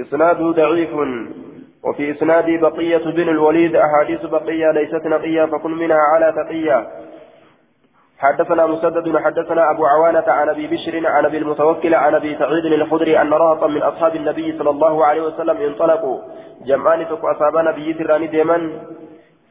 إسناده 0.00 0.50
ضعيف. 0.50 0.92
وفي 1.84 2.10
إسناد 2.10 2.60
بقية 2.60 3.04
بن 3.04 3.28
الوليد 3.28 3.76
أحاديث 3.76 4.26
بقية 4.26 4.70
ليست 4.70 5.06
نقية 5.06 5.44
فكن 5.44 5.70
منها 5.70 5.98
على 6.14 6.32
تقية. 6.32 6.86
حدثنا 8.18 8.66
مسدد 8.66 9.16
حدثنا 9.16 9.70
أبو 9.70 9.86
عوانة 9.86 10.24
عن 10.28 10.48
أبي 10.48 10.66
بشر 10.66 11.06
عن 11.06 11.24
أبي 11.24 11.38
المتوكل 11.38 11.94
عن 11.94 12.14
أبي 12.14 12.36
سعيد 12.38 12.64
الخدري 12.64 13.20
أن 13.22 13.32
رهطا 13.32 13.66
من 13.66 13.82
أصحاب 13.82 14.16
النبي 14.16 14.58
صلى 14.58 14.70
الله 14.70 15.04
عليه 15.04 15.22
وسلم 15.22 15.56
انطلقوا. 15.56 16.18
جمعان 16.66 17.06
تك 17.06 17.24
أصحاب 17.24 17.56
نبي 17.56 17.92
تراني 17.92 18.26
ديما 18.26 18.70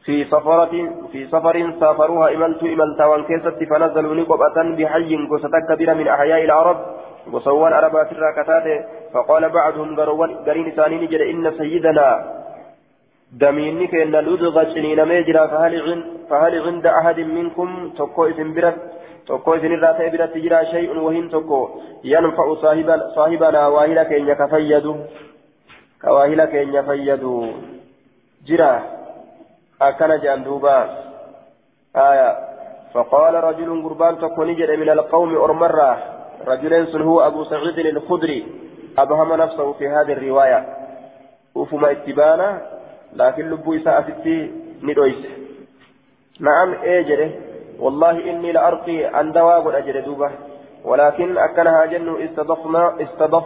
في 0.04 0.24
سفرة 0.24 0.90
في 1.12 1.26
سفر 1.26 1.72
سافروها 1.80 2.34
إملت 2.34 2.62
إملت 2.62 3.00
وانكست 3.00 3.64
فنزلوا 3.70 4.14
نقبة 4.14 4.76
بحي 4.78 5.16
قصتك 5.30 5.74
كبيرة 5.74 5.94
من 5.94 6.08
أحياء 6.08 6.44
العرب. 6.44 6.76
وصوان 7.32 7.72
أربات 7.72 8.12
الراكتات 8.12 8.86
فقال 9.14 9.48
بعضهم 9.48 9.88
قرين 10.46 10.70
ثاني 10.76 10.96
نجد 11.02 11.20
إن 11.32 11.44
سيدنا 11.58 12.08
دميني 13.32 13.86
كأن 13.86 14.14
لدغ 14.26 14.56
سنين 14.74 15.04
ميجرا 15.10 15.46
فهل 15.46 15.74
فهل 16.30 16.54
عند 16.66 16.86
أحد 16.86 17.18
منكم 17.20 17.90
تكو 17.98 18.26
إذن 18.26 18.54
برت 18.54 18.76
تكو 19.28 19.54
إذن 19.54 19.72
الرات 19.74 20.12
برت 20.12 20.30
تجرى 20.34 20.66
شيء 20.66 20.98
وهن 20.98 21.30
تكو؟ 21.30 21.60
ينفع 22.04 22.54
صاحب 22.54 22.88
صاحبنا 23.16 23.66
واهلا 23.66 24.02
كأن 24.02 24.28
يكفيد 24.28 24.86
كواهلا 26.02 26.44
كأن 26.44 26.68
يفيد 26.74 27.22
جرا 28.46 28.72
أكن 29.82 30.10
جندوبا 30.22 30.78
آية. 31.96 32.30
فقال 32.94 33.34
رجل 33.34 33.82
قربان 33.84 34.18
تكو 34.18 34.44
نجد 34.44 34.70
من 34.70 34.90
القوم 34.90 35.30
أرمرة. 35.36 35.92
رجل 36.46 37.02
هو 37.02 37.20
أبو 37.26 37.44
سعيد 37.44 37.78
الخدري. 37.78 38.69
أبهم 38.98 39.32
نفسه 39.34 39.72
في 39.72 39.88
هذه 39.88 40.12
الرواية. 40.12 40.76
وفما 41.54 41.90
اتبانا 41.90 42.62
لكن 43.16 43.50
لبو 43.50 43.74
إساء 43.74 44.02
ستي 44.02 44.50
ندويس. 44.82 45.26
نعم 46.40 46.74
إيه 46.82 47.40
والله 47.78 48.30
إني 48.30 48.52
لأرقي 48.52 49.04
عن 49.04 49.32
دواء 49.32 49.78
أجر 49.78 50.00
دوبة. 50.00 50.30
ولكن 50.84 51.38
أكنها 51.38 51.84
جن 51.86 52.22
استضفنا 52.24 53.02
استضف 53.02 53.44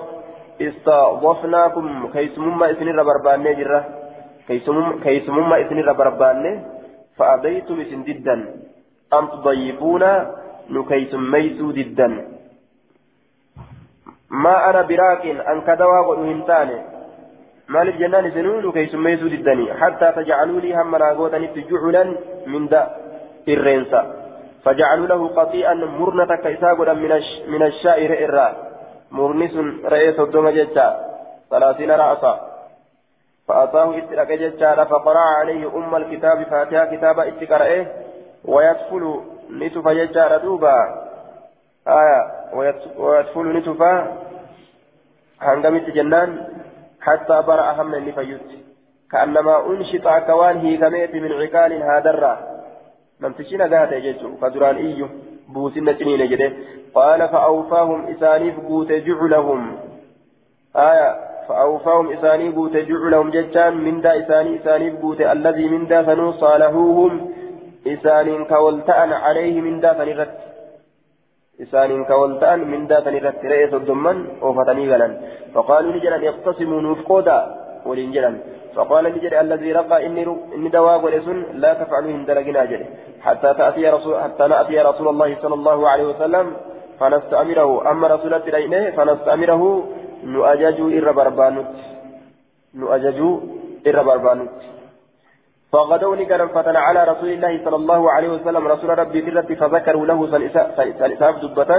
استضفناكم 0.61 2.09
كيسمما 2.13 2.71
إثني 2.71 2.91
ربربان 2.91 3.43
جرة. 3.43 3.85
كيسمما 5.03 5.61
إثني 5.61 5.81
ربربان 5.81 6.65
فأبيتم 7.17 7.81
إثن 7.81 8.03
جدا. 8.03 8.37
أن 9.13 9.29
تضيفونا 9.31 10.35
نكيسم 10.71 11.31
ميسو 11.31 11.73
جدا. 11.73 12.34
ما 14.31 14.71
أنا 14.71 14.83
براك 14.83 15.27
أن 15.27 15.61
كدوا 15.67 15.99
وإنتاني 15.99 16.79
maaliif 17.65 17.97
jennaan 17.97 18.27
isin 18.29 18.45
hundu 18.45 18.73
keessummeessuu 18.73 19.31
diddanii 19.33 19.71
hattaa 19.81 20.13
tajacaluu 20.13 20.61
lii 20.61 20.73
hamma 20.79 20.99
naa 20.99 21.15
gootanitti 21.21 21.65
juculan 21.71 22.11
minda 22.47 22.81
irreensa 23.47 24.05
فجعلوا 24.65 25.07
له 25.07 25.29
قطيئا 25.29 25.75
مرنة 25.75 26.37
كيسا 26.37 26.73
قدا 26.73 26.95
من 27.53 27.63
الشائر 27.63 28.11
إرى 28.25 28.49
مرنس 29.11 29.55
رئيس 29.85 30.21
الدم 30.21 30.49
ججا. 30.49 30.89
ثلاثين 31.51 31.91
رأسا. 31.91 32.35
فأتاه 33.49 33.99
اترك 33.99 34.31
ججا. 34.33 34.85
فقرأ 34.85 35.27
عليه 35.39 35.77
أم 35.77 35.97
الكتاب 35.97 36.43
فاتها 36.43 36.85
كتاب 36.85 37.19
اتقرأه 37.21 37.87
ويدخل 38.45 39.21
نتف 39.51 39.89
ججا 39.89 40.37
دوبا 40.37 40.79
آية 41.89 42.21
ويدخل 42.99 43.57
نتف 43.57 43.83
هنگمت 45.41 45.91
جنان 45.91 46.47
حتى 47.01 47.43
برأ 47.47 47.73
هم 47.73 47.95
اللي 47.95 48.13
فيوت. 48.13 48.51
كأنما 49.13 49.67
أنشط 49.67 50.07
أكوان 50.07 50.57
هي 50.59 50.77
كميت 50.77 51.15
من 51.15 51.33
عقال 51.33 51.83
هادرة. 51.83 52.39
نمتشين 53.21 53.63
ذات 53.67 53.93
يجيسو 53.93 54.37
فدران 54.41 54.77
إيو 54.77 55.09
بوسنة 55.49 55.93
سنين 55.93 56.29
جده 56.31 56.53
قال 56.95 57.29
فأوفاهم 57.29 58.07
إسانيف 58.07 58.61
قوت 58.61 58.93
جعلهم. 58.93 59.77
آية 60.77 61.11
فأوفاهم 61.49 62.13
إساني 62.13 62.49
قوت 62.57 62.77
جعلهم 62.77 63.31
ججان 63.31 63.75
من 63.77 64.01
دا 64.01 64.11
إساني 64.21 64.57
إسانيف 64.57 64.95
قوت 65.03 65.21
الذي 65.21 65.69
من 65.69 65.87
دا 65.87 66.03
ثنو 66.03 66.33
صالحوهم 66.33 67.31
إسانين 67.87 68.45
كولتأن 68.45 69.13
عليه 69.13 69.61
من 69.61 69.81
دا 69.81 69.93
ثنرت 69.93 70.54
إسانين 71.63 72.05
كولتان 72.05 72.61
من 72.73 72.87
داتني 72.87 73.19
رت 73.19 73.45
رئيس 73.53 73.73
الدمان 73.75 74.19
وفتني 74.43 74.85
غلن 74.93 75.13
فقالوا 75.55 75.93
نجلا 75.97 76.17
يقتسموا 76.29 76.81
نفقودا 76.89 77.39
ولنجلا 77.87 78.33
فقال 78.75 79.05
نجل 79.17 79.35
الذي 79.35 79.73
رقى 79.73 80.07
إني, 80.07 80.23
إني 80.55 80.69
دواء 80.69 81.05
ولسن 81.05 81.39
لا 81.63 81.75
تفعلوا 81.75 82.13
من 82.17 82.25
درجنا 82.25 82.65
جل 82.65 82.85
حتى 83.21 83.55
تأتي 83.59 83.89
رسول 83.89 84.15
حتى 84.25 84.45
نأتي 84.53 84.79
رسول 84.79 85.09
الله 85.09 85.37
صلى 85.43 85.55
الله 85.55 85.89
عليه 85.89 86.07
وسلم 86.13 86.47
فنستأمره 87.01 87.91
أما 87.91 88.07
رسول 88.09 88.35
الله 88.35 88.91
فنستأمره 88.97 89.63
نؤججوا 90.25 90.91
إر 90.99 91.13
بربانوت 91.13 91.75
نؤججوا 92.75 93.35
إر 93.87 94.03
بربانوت 94.03 94.74
فغدوا 95.75 96.17
نقرا 96.17 96.47
فتن 96.47 96.77
على 96.77 97.01
رسول 97.05 97.31
الله 97.35 97.53
صلى 97.65 97.77
الله 97.77 98.03
عليه 98.15 98.29
وسلم. 98.29 98.63
رسول 98.75 98.99
ربي 98.99 99.21
كرت 99.27 99.53
فذكروا 99.61 100.07
له 100.07 100.19
سلساب 100.33 101.35
دبة. 101.43 101.73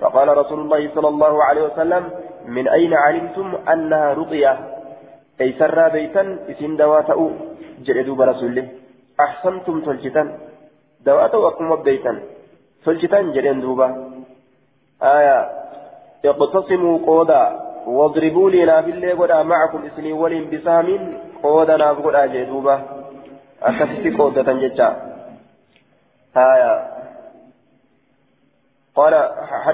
فقال 0.00 0.28
رسول 0.40 0.58
الله 0.60 0.82
صلى 0.94 1.08
الله 1.08 1.34
عليه 1.44 1.62
وسلم 1.62 2.02
من 2.56 2.68
أين 2.68 2.92
علمتم 2.94 3.46
أنها 3.72 4.08
رقية؟ 4.20 4.52
أي 5.40 5.48
سر 5.58 5.88
بيتا 5.88 6.22
اسم 6.50 6.76
دواتأ 6.76 7.18
جلدوا 7.86 8.16
برسوله 8.20 8.64
أحسنتم 9.20 9.80
تلجتا 9.80 10.24
دواتأ 11.06 11.38
أقوم 11.38 11.70
بيتا. 11.88 12.12
تلجتا 12.84 13.20
جلين 13.34 13.58
آية 15.02 15.38
اقتصموا 16.24 16.98
قودا 17.06 17.42
واضربوا 17.86 18.50
نافل 18.50 19.04
قودا 19.18 19.42
معكم 19.42 19.80
إسني 19.88 20.12
ولين 20.12 20.44
بسهم 20.50 21.02
قودا 21.42 21.76
ناف 21.76 21.96
قودا 22.04 22.26
جلدوبا 22.26 22.97
أكثت 23.62 24.18
قودة 24.18 24.52
ججا 24.52 24.96
آية 26.36 26.98
قال 28.96 29.14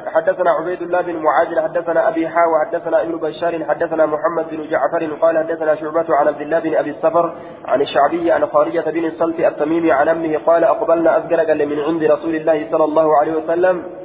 حدثنا 0.07 0.51
عبيد 0.51 0.83
الله 0.83 1.01
بن 1.01 1.17
معاذ 1.17 1.61
حدثنا 1.61 2.09
أبي 2.09 2.29
حا 2.29 2.45
وحدثنا 2.47 3.03
ابن 3.03 3.17
بشار 3.17 3.65
حدثنا 3.65 4.07
محمد 4.07 4.51
بن 4.51 4.69
جعفر 4.71 5.15
قال 5.23 5.39
حدثنا 5.39 5.75
شعبة 5.75 6.07
عن 6.09 6.29
عبد 6.29 6.41
الله 6.41 6.59
بن 6.59 6.75
أبي 6.75 6.91
الصفر 6.91 7.35
عن 7.65 7.81
الشعبي 7.81 8.33
عن 8.33 8.47
خارجة 8.47 8.91
بن 8.91 9.05
الصلت 9.05 9.41
التميمي 9.41 9.93
عن 9.93 10.09
أمه 10.09 10.39
قال 10.47 10.65
أقبلنا 10.65 11.17
أذكر 11.17 11.67
من 11.67 11.81
عند 11.81 12.05
رسول 12.05 12.35
الله 12.35 12.71
صلى 12.71 12.85
الله 12.85 13.17
عليه 13.17 13.37
وسلم 13.37 14.04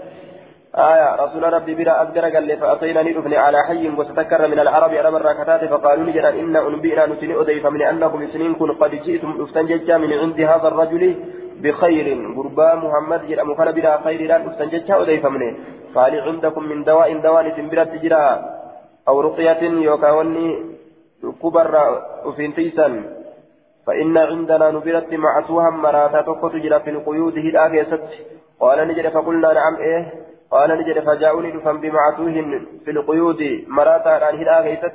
آية 0.79 1.15
رسول 1.15 1.53
ربي 1.53 1.75
بلا 1.75 2.01
أذكر 2.01 2.25
قال 2.33 2.43
لي 2.47 2.57
فأتينا 2.57 3.01
ندفن 3.03 3.33
على 3.33 3.63
حي 3.67 3.89
وستكر 3.89 4.47
من 4.47 4.59
العرب 4.59 4.93
أرب 4.93 5.15
الراكتات 5.15 5.61
فقالوا 5.71 6.05
لي 6.05 6.11
جنا 6.11 6.29
إن 6.29 6.55
أنبئنا 6.55 7.05
نتني 7.05 7.41
أديف 7.41 7.65
من 7.65 7.81
أنكم 7.81 8.27
سنين 8.33 8.55
كن 8.55 8.71
قد 8.71 8.91
جئتم 8.91 9.31
أفتنججا 9.41 9.97
من 9.97 10.13
عند 10.13 10.39
هذا 10.41 10.67
الرجل 10.67 11.03
بخير. 11.63 12.07
قربا 12.37 12.75
محمد 12.75 13.21
جل 13.27 13.39
مكان 13.49 13.71
بلا 13.71 14.01
خير 14.03 14.21
لا 14.21 14.37
أفتنججا 14.47 15.01
أديف 15.01 15.25
منه. 15.25 15.55
قال 15.95 16.13
عندكم 16.27 16.63
من 16.63 16.83
دواء 16.83 17.09
دواء 17.27 17.49
تنبرا 17.49 17.83
تجرا 17.83 18.25
أو 19.07 19.21
رقية 19.21 19.61
يوكاوني 19.89 20.47
كبر 21.41 21.73
أفنتيسا 22.29 22.87
فإن 23.85 24.17
عندنا 24.17 24.71
نبرت 24.71 25.13
معتوها 25.13 25.69
مراتا 25.69 26.49
تجرا 26.53 26.79
في 26.79 26.89
القيود 26.89 27.35
هدى 27.45 27.83
قال 28.59 28.87
نجد 28.87 29.07
فقلنا 29.09 29.53
نعم 29.53 29.75
إيه. 29.75 30.28
قال 30.51 30.69
نجد 30.79 30.99
فجاءوني 30.99 31.51
دفن 31.51 31.77
بمعتوه 31.77 32.35
في 32.85 32.91
القيود 32.91 33.41
مراتا 33.67 34.09
عن 34.09 34.35
هدا 34.39 34.59
غيثت. 34.59 34.93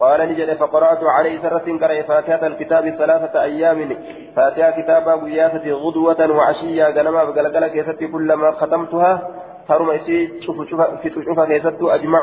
قال 0.00 0.20
نجد 0.20 0.56
فقرأت 0.56 1.02
عليه 1.04 1.42
سرة 1.42 1.78
قرأ 1.82 2.02
فاتحة 2.02 2.46
الكتاب 2.46 2.90
ثلاثة 2.90 3.42
أيام. 3.42 3.96
فاتحة 4.36 4.70
كتابا 4.70 5.16
بياسة 5.16 5.72
غدوة 5.72 6.20
وعشية 6.36 6.84
قنما 6.84 7.24
بقلقل 7.24 7.66
كيست 7.66 8.04
كلما 8.12 8.50
ختمتها. 8.50 9.30
ترمى 9.68 9.96
إسي 9.96 10.40
شوف 10.42 10.68
شوف 10.68 10.80
في 10.80 11.10
شوف 11.10 11.40
كيست 11.40 11.78
أجمع 11.82 12.22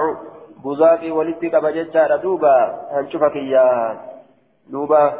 بزاقي 0.66 1.12
ولدتك 1.12 1.56
بججار 1.56 2.16
دوبا. 2.16 2.56
هنشوفك 2.92 3.36
يا 3.36 3.98
دوبا. 4.70 5.14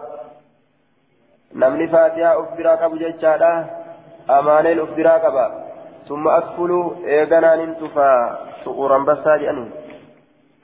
biraa 1.56 2.78
qabu 2.78 2.98
jechaadha 3.00 3.52
amaaneen 4.28 4.80
of 4.80 4.90
biraa 4.96 5.20
qaba 5.20 5.65
ثم 6.07 6.27
أدخل 6.27 6.95
إيغانا 7.06 7.56
ننتفى 7.56 8.10
سقورا 8.65 8.98
بسا 8.98 9.38
جاني. 9.38 9.65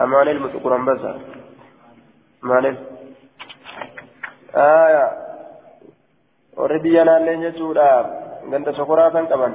أماني 0.01 0.31
المسقورا 0.31 0.77
بسا 0.77 1.19
ماني 2.43 2.75
آية. 4.55 5.05
وربيانا 6.57 7.19
لين 7.25 7.41
جسودا 7.41 7.89
غنت 8.51 8.69
شكرا 8.71 9.09
كان 9.09 9.25
كمان. 9.25 9.53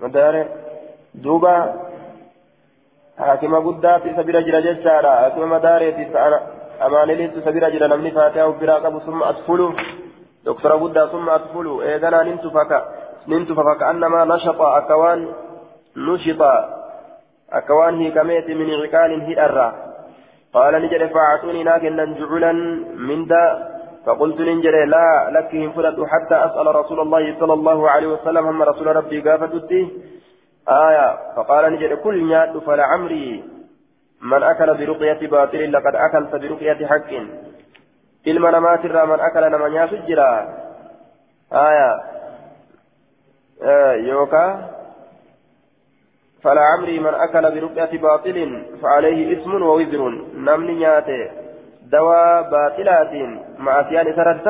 مداري. 0.00 0.48
دوبا. 1.14 1.54
حاكم 3.18 3.54
قدات 3.66 4.02
سبيل 4.16 4.36
جرى 4.46 4.60
جسارا. 4.66 5.10
حاكم 5.20 5.50
مداري 5.50 5.88
أماني 6.86 7.14
لين 7.14 7.30
سبيل 7.46 7.64
جرى 7.72 7.86
نمني 7.88 8.10
فاتحة 8.10 8.46
وبراقب 8.46 8.98
ثم 8.98 9.22
أدخل 9.22 9.60
دكتور 10.44 10.72
قدا 10.82 11.06
ثم 11.06 11.28
أدخل 11.28 11.66
إيغانا 11.82 12.22
ننتفى 12.22 12.64
ننت 13.28 13.52
فكأنما 13.52 14.24
نشط 14.24 14.60
أكوان 14.60 15.28
نشط 15.96 16.42
أكوان 17.52 17.94
هي 17.98 18.10
كميت 18.10 18.50
من 18.50 18.70
عقال 18.70 19.20
هي 19.20 19.44
الرا 19.46 19.90
قال 20.52 20.82
نجري 20.82 21.08
فأعطوني 21.08 21.62
ناكنا 21.62 22.04
جعلا 22.04 22.52
من 22.96 23.26
دا 23.26 23.44
فقلت 24.06 24.40
ننجري 24.40 24.84
لا 24.84 25.30
لك 25.30 25.72
فرد 25.74 25.98
حتى 26.12 26.34
أسأل 26.34 26.66
رسول 26.76 27.00
الله 27.00 27.40
صلى 27.40 27.52
الله 27.52 27.90
عليه 27.90 28.06
وسلم 28.06 28.46
هم 28.46 28.62
رسول 28.62 28.96
ربي 28.96 29.20
قافتي 29.20 29.82
آية. 30.68 31.34
فقال 31.36 31.72
نجري 31.72 31.96
كل 31.96 32.24
نيات 32.24 32.56
فلعمري 32.56 33.44
من 34.22 34.42
أكل 34.42 34.74
برقية 34.74 35.28
باطل 35.28 35.72
لقد 35.72 35.94
أكلت 35.94 36.32
برقية 36.34 36.86
حق. 36.86 37.12
إلما 38.26 38.50
نمات 38.50 38.84
من 38.84 39.20
أكل 39.20 39.50
نمن 39.50 39.74
يسجرا 39.74 40.48
آية. 41.52 42.00
يوكا. 43.94 44.70
فلا 46.42 46.60
عمري 46.60 46.98
من 46.98 47.14
أكل 47.14 47.42
برقية 47.42 47.98
باطل 47.98 48.62
فعليه 48.82 49.42
اسم 49.42 49.62
ووزر. 49.62 50.02
نمني 50.34 50.74
نياتي 50.74 51.30
دواء 51.82 52.50
باطلات 52.50 53.12
مع 53.58 53.88
سيان 53.88 54.06
سرد 54.16 54.48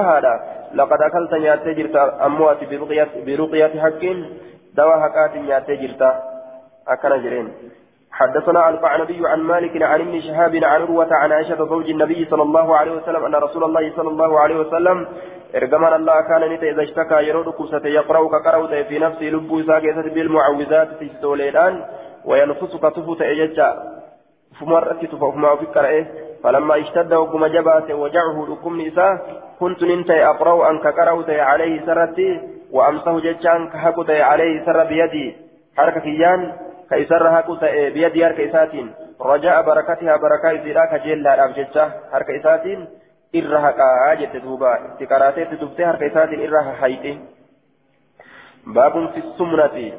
لقد 0.75 0.99
أكلت 1.03 1.33
نياتي 1.35 1.75
جرت 1.75 1.97
أموات 1.97 2.65
برقية, 2.65 3.09
برقية 3.27 3.81
حق. 3.83 4.03
دواء 4.75 5.01
حقات 5.01 5.37
نياتي 5.37 5.77
جرت 5.77 6.03
أكل 6.89 7.23
جرين. 7.23 7.49
حدثنا 8.13 8.69
القعنبي 8.69 9.21
عن 9.29 9.41
مالك 9.41 9.83
عن 9.83 10.01
ابن 10.01 10.21
شهاب 10.21 10.55
عن 10.57 10.65
عروة 10.65 11.09
عن 11.13 11.33
عائشة 11.33 11.57
زوج 11.65 11.91
النبي 11.91 12.27
صلى 12.31 12.43
الله 12.43 12.77
عليه 12.77 12.93
وسلم 12.93 13.25
أن 13.25 13.35
رسول 13.35 13.65
الله 13.65 13.93
صلى 13.97 14.09
الله 14.09 14.41
عليه 14.41 14.57
وسلم 14.57 15.07
إرجمان 15.57 15.93
الله 15.95 16.15
كان 16.29 16.53
نتا 16.53 16.71
إذا 16.71 16.83
اشتكى 16.83 17.15
يرود 17.29 17.49
كوسة 17.49 17.87
يقرأ 17.87 18.29
كقرأت 18.29 18.87
في 18.87 18.99
نفسه 18.99 19.23
لبو 19.25 19.63
ساكتة 19.63 20.03
بالمعوذات 20.15 20.89
في 20.99 21.05
السوليدان 21.05 21.85
وينفس 22.25 22.77
كتفوت 22.77 23.23
إججا 23.23 23.71
فمرت 24.61 25.05
تفهما 25.05 25.57
في 25.57 25.67
كرأه 25.67 26.07
فلما 26.45 26.81
اشتد 26.81 27.13
وقم 27.13 27.47
جبات 27.47 27.91
وجعه 27.91 28.47
لكم 28.51 28.81
نساء 28.81 29.13
كنت 29.61 29.83
ننتي 29.83 30.25
أقرأ 30.25 30.71
أن 30.71 30.79
كقرأت 30.79 31.31
عليه 31.31 31.87
سرتي 31.87 32.41
وأمسه 32.73 33.21
ججان 33.21 33.69
كهكت 33.69 34.11
عليه 34.11 34.65
سر 34.67 34.85
بيدي 34.85 35.37
حركة 35.77 36.01
كيان 36.01 36.53
كيسر 36.91 37.29
هكت 37.39 37.65
بيدي 37.95 38.27
حركة 38.27 38.51
إساتين 38.51 38.93
رجاء 39.21 39.63
بركتها 39.63 40.17
بركة 40.17 40.51
إذا 40.51 40.85
كجيل 40.85 41.23
لا 41.23 41.45
أبججة 41.45 41.91
حركة 42.13 42.41
إساتين 42.41 42.89
duuba 44.43 44.79
itti 44.87 45.07
qaraateetti 45.07 45.61
duftee 45.61 45.85
harka 45.87 46.05
isaatiin 46.05 46.41
irra 46.43 46.63
hayxe 46.81 47.13
baabun 48.75 49.09
fi 49.15 49.23
sumnati 49.37 49.93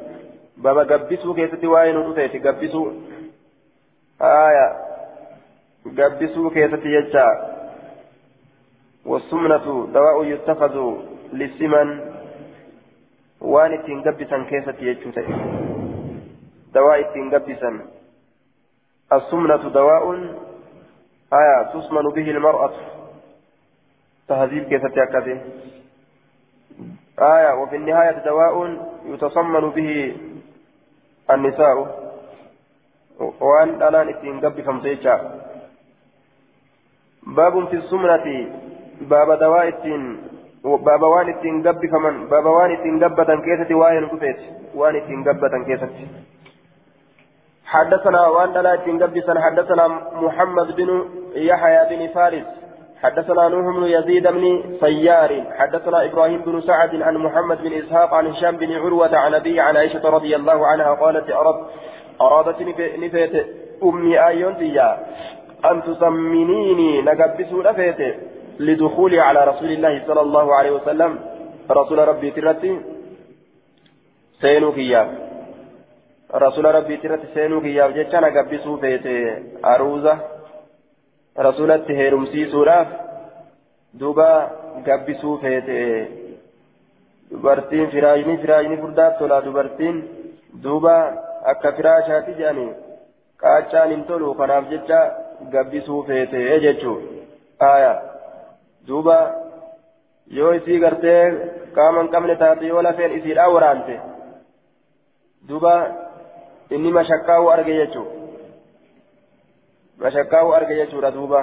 baba 0.62 0.84
gabbisuu 0.84 1.34
keessatti 1.34 1.66
waa'ee 1.66 1.92
nu 1.92 2.02
dhufeeti 2.08 2.38
gabbisuu 2.38 2.84
haaya 4.20 4.66
gabbisuu 5.96 6.50
keessatti 6.50 6.94
jecha 6.96 7.26
والسمنة 9.06 9.88
دواء 9.94 10.24
يتخذ 10.24 10.74
للسمن 11.32 11.88
waan 13.42 13.72
ittiin 13.74 14.02
gabbisan 14.02 14.46
keessatti 14.46 14.86
jechuu 14.86 15.12
ittiin 16.96 17.30
gabbisan 17.30 17.76
السمنة 19.12 19.68
دواء 19.68 20.04
آية 21.32 21.62
تسمن 21.72 22.06
به 22.16 22.30
المرأة. 22.30 22.72
تهذيب 24.28 24.64
كيف 24.68 24.86
تأكده؟ 24.86 25.38
آية 27.20 27.52
وفي 27.60 27.76
النهاية 27.76 28.24
دواء 28.24 28.54
يتصمن 29.04 29.70
به 29.70 30.16
النساء. 31.30 31.76
وأن 33.20 33.82
الآن 33.82 34.08
اتنقب 34.08 34.60
فمسيجا 34.60 35.14
باب 37.26 37.68
في 37.68 37.76
السمنة. 37.76 38.26
باب 39.00 39.28
دواء 39.38 39.68
باب 40.64 41.02
وان 41.02 41.28
اتنقب 41.28 41.86
فمن 41.92 42.26
باب 42.32 42.46
وان 42.46 42.70
اتنقبة 42.72 43.30
كيسة 43.44 43.74
وان 43.74 44.08
كفيت؟ 44.08 44.40
وان 44.74 44.96
اتنقبة 44.96 45.64
كيسة 45.68 45.90
حدثنا 47.72 48.26
وان 48.26 48.52
لا 48.52 48.74
اتنقب 48.74 49.38
حدثنا 49.46 49.84
محمد 50.24 50.76
بن 50.76 50.88
يحيى 51.34 51.80
بن 51.90 52.08
فارس 52.14 52.46
حدثنا 53.02 53.48
نوح 53.48 53.76
بن 53.76 53.84
يزيد 53.96 54.26
بن 54.28 54.44
سيار 54.80 55.32
حدثنا 55.58 56.04
إبراهيم 56.04 56.40
بن 56.46 56.60
سعد 56.60 57.02
عن 57.02 57.16
محمد 57.16 57.58
بن 57.62 57.72
إسحاق 57.72 58.14
عن 58.14 58.26
هشام 58.26 58.56
بن 58.56 58.72
عروة 58.72 59.16
عن 59.16 59.34
ابي 59.34 59.60
عن 59.60 59.76
عائشة 59.76 60.04
رضي 60.16 60.36
الله 60.36 60.66
عنها 60.66 60.94
قالت 60.94 61.30
أرد 61.30 61.58
أرادت 62.20 62.58
نفيت 63.02 63.46
أمي 63.82 64.26
آيون 64.26 64.54
أن 65.70 65.82
تسمنيني 65.82 67.02
نقبسوا 67.02 67.62
نفيت 67.62 68.00
لدخولي 68.60 69.20
على 69.20 69.44
رسول 69.44 69.70
الله 69.70 70.02
صلى 70.06 70.20
الله 70.20 70.54
عليه 70.54 70.70
وسلم. 70.70 71.18
رسول 71.70 72.08
ربي 72.08 72.30
ترتي 72.30 72.80
سينو 74.40 74.72
كياب 74.72 75.08
رسول 76.34 76.64
ربي 76.64 76.96
ترتي 76.96 77.26
سينو 77.34 77.60
كياب 77.60 77.94
جتشا 77.94 78.20
نقبسوا 78.20 78.76
فيت 78.76 79.06
اروزه 79.64 80.18
rasulatti 81.36 81.94
heerumsiisuudhaaf 81.96 82.88
duuba 84.00 84.28
gabbisuu 84.84 85.38
feete 85.38 85.76
dubartiin 87.30 87.90
firaashni 87.90 88.36
firaashni 88.42 88.76
furdaaf 88.76 89.18
tola 89.18 89.40
dubartiin 89.44 90.02
duuba 90.62 90.94
akka 91.52 91.72
firaashaati 91.78 92.36
jedhani 92.40 92.66
qaacaan 93.42 93.94
hin 93.94 94.04
tolu 94.10 94.34
kanaaf 94.34 94.68
jecha 94.72 95.00
gabbisuu 95.54 96.02
feete 96.10 96.60
jechuu 96.66 96.98
aya 97.70 97.92
duuba 98.86 99.16
yoo 100.38 100.52
isii 100.60 100.80
gartee 100.84 101.20
qaama 101.74 102.02
hin 102.02 102.12
qabne 102.16 102.36
taate 102.44 102.66
yoo 102.66 102.82
lafeen 102.82 103.16
isiidhaa 103.18 103.50
waraante 103.56 104.00
duuba 105.48 105.74
inni 106.74 106.92
mashakkaa'uu 106.98 107.50
arge 107.54 107.74
jechuu 107.80 108.06
mashakkaa'u 110.04 110.54
arge 110.58 110.76
jechuudha 110.80 111.10
duuba 111.16 111.40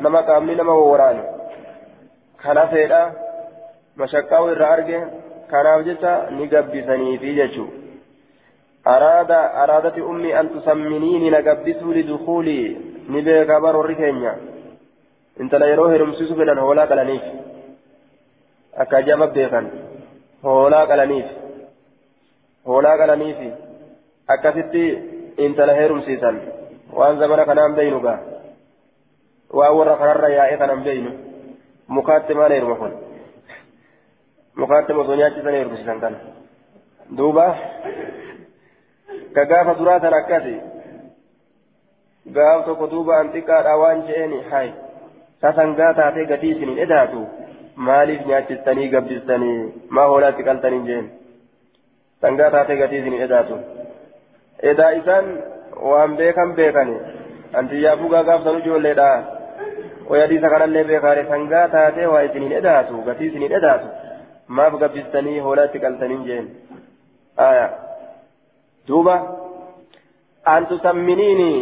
nama 0.00 0.22
qaamni 0.22 0.56
nama 0.56 0.74
waraane 0.80 1.22
kana 2.42 2.66
feedha 2.74 3.00
mashakkaa'u 4.02 4.50
irraa 4.56 4.74
arge 4.78 5.00
kanaaf 5.54 5.88
jecha 5.88 6.12
ni 6.36 6.52
gabbisaniifi 6.52 7.34
jechuu 7.40 7.70
أراد 8.86 9.30
أرادت 9.30 9.98
أمي 9.98 10.40
أن 10.40 10.50
تسمنيني 10.54 11.30
نقبسوا 11.30 11.94
لدخولي 11.94 12.76
نبيك 13.08 13.50
بر 13.64 13.80
الركينيا 13.80 14.34
انت 15.40 15.54
لا 15.54 15.66
يروه 15.66 15.96
رمسيس 15.96 16.32
فلان 16.32 16.58
هولا 16.58 16.84
قلنيف 16.84 17.22
أكاجاب 18.74 19.32
بيخان 19.32 19.66
هولا 20.44 20.80
قلنيف 20.84 21.26
هولا 22.66 22.94
intala 25.38 25.74
heerumsiisan 25.74 26.36
waan 26.94 27.18
zamana 27.18 27.44
kanaan 27.46 27.74
beeynu 27.74 28.00
gaa 28.00 28.18
waan 29.58 29.76
warra 29.76 29.96
kanarra 29.96 30.28
yaa'ee 30.28 30.58
kanan 30.58 30.84
beeynu 30.84 31.10
mukaatti 31.96 32.34
maal 32.34 32.52
heeruma 32.54 32.76
kun 32.82 32.92
mukaatti 34.62 34.92
osoo 34.92 35.16
nyaachisan 35.16 35.56
heerumsiisan 35.58 36.00
kana 36.00 36.18
duuba 37.18 37.46
ka 39.34 39.44
gaafa 39.52 39.74
duraa 39.78 40.00
tan 40.00 40.14
akkasi 40.20 40.54
gaaf 42.38 42.64
tokko 42.66 42.90
duuba 42.90 43.18
an 43.18 43.32
xiqqaadha 43.34 43.76
waan 43.82 44.06
je'eeni 44.08 44.42
hay 44.50 44.72
sasangaa 45.40 45.92
taatee 45.94 46.26
gatii 46.32 46.54
isinin 46.56 46.78
edaatu 46.86 47.26
maaliif 47.88 48.26
nyaachistanii 48.26 48.88
gabbistanii 48.94 49.58
maa 49.98 50.06
hoolaatti 50.12 50.46
qaltanii 50.50 50.86
jeen 50.90 51.10
sangaa 52.24 52.50
taatee 52.56 52.80
gatii 52.82 53.00
isinin 53.04 53.24
edaatu. 53.28 53.60
Edaa 54.72 54.90
isaan 54.98 55.30
waan 55.92 56.18
beekan 56.20 56.58
beekani 56.60 57.00
antiyyaafuu 57.62 58.12
gaagaafsan 58.16 58.60
ijoolleedha. 58.64 59.08
ويدي 60.10 60.36
سكن 60.38 60.62
اللي 60.62 60.82
بخاري 60.84 61.24
سنغا 61.30 61.66
تاتي 61.66 62.06
وإسنين 62.06 62.52
إداتو 62.60 62.96
غتي 63.06 63.30
سنين 63.30 63.52
إداتو 63.58 63.88
ما 64.56 64.68
بقبستني 64.68 65.42
هولا 65.44 65.66
تقلتنين 65.72 66.22
جين 66.28 66.46
آية 67.48 67.68
دوبا 68.88 69.16
أن 70.48 70.62
تسمنيني 70.68 71.52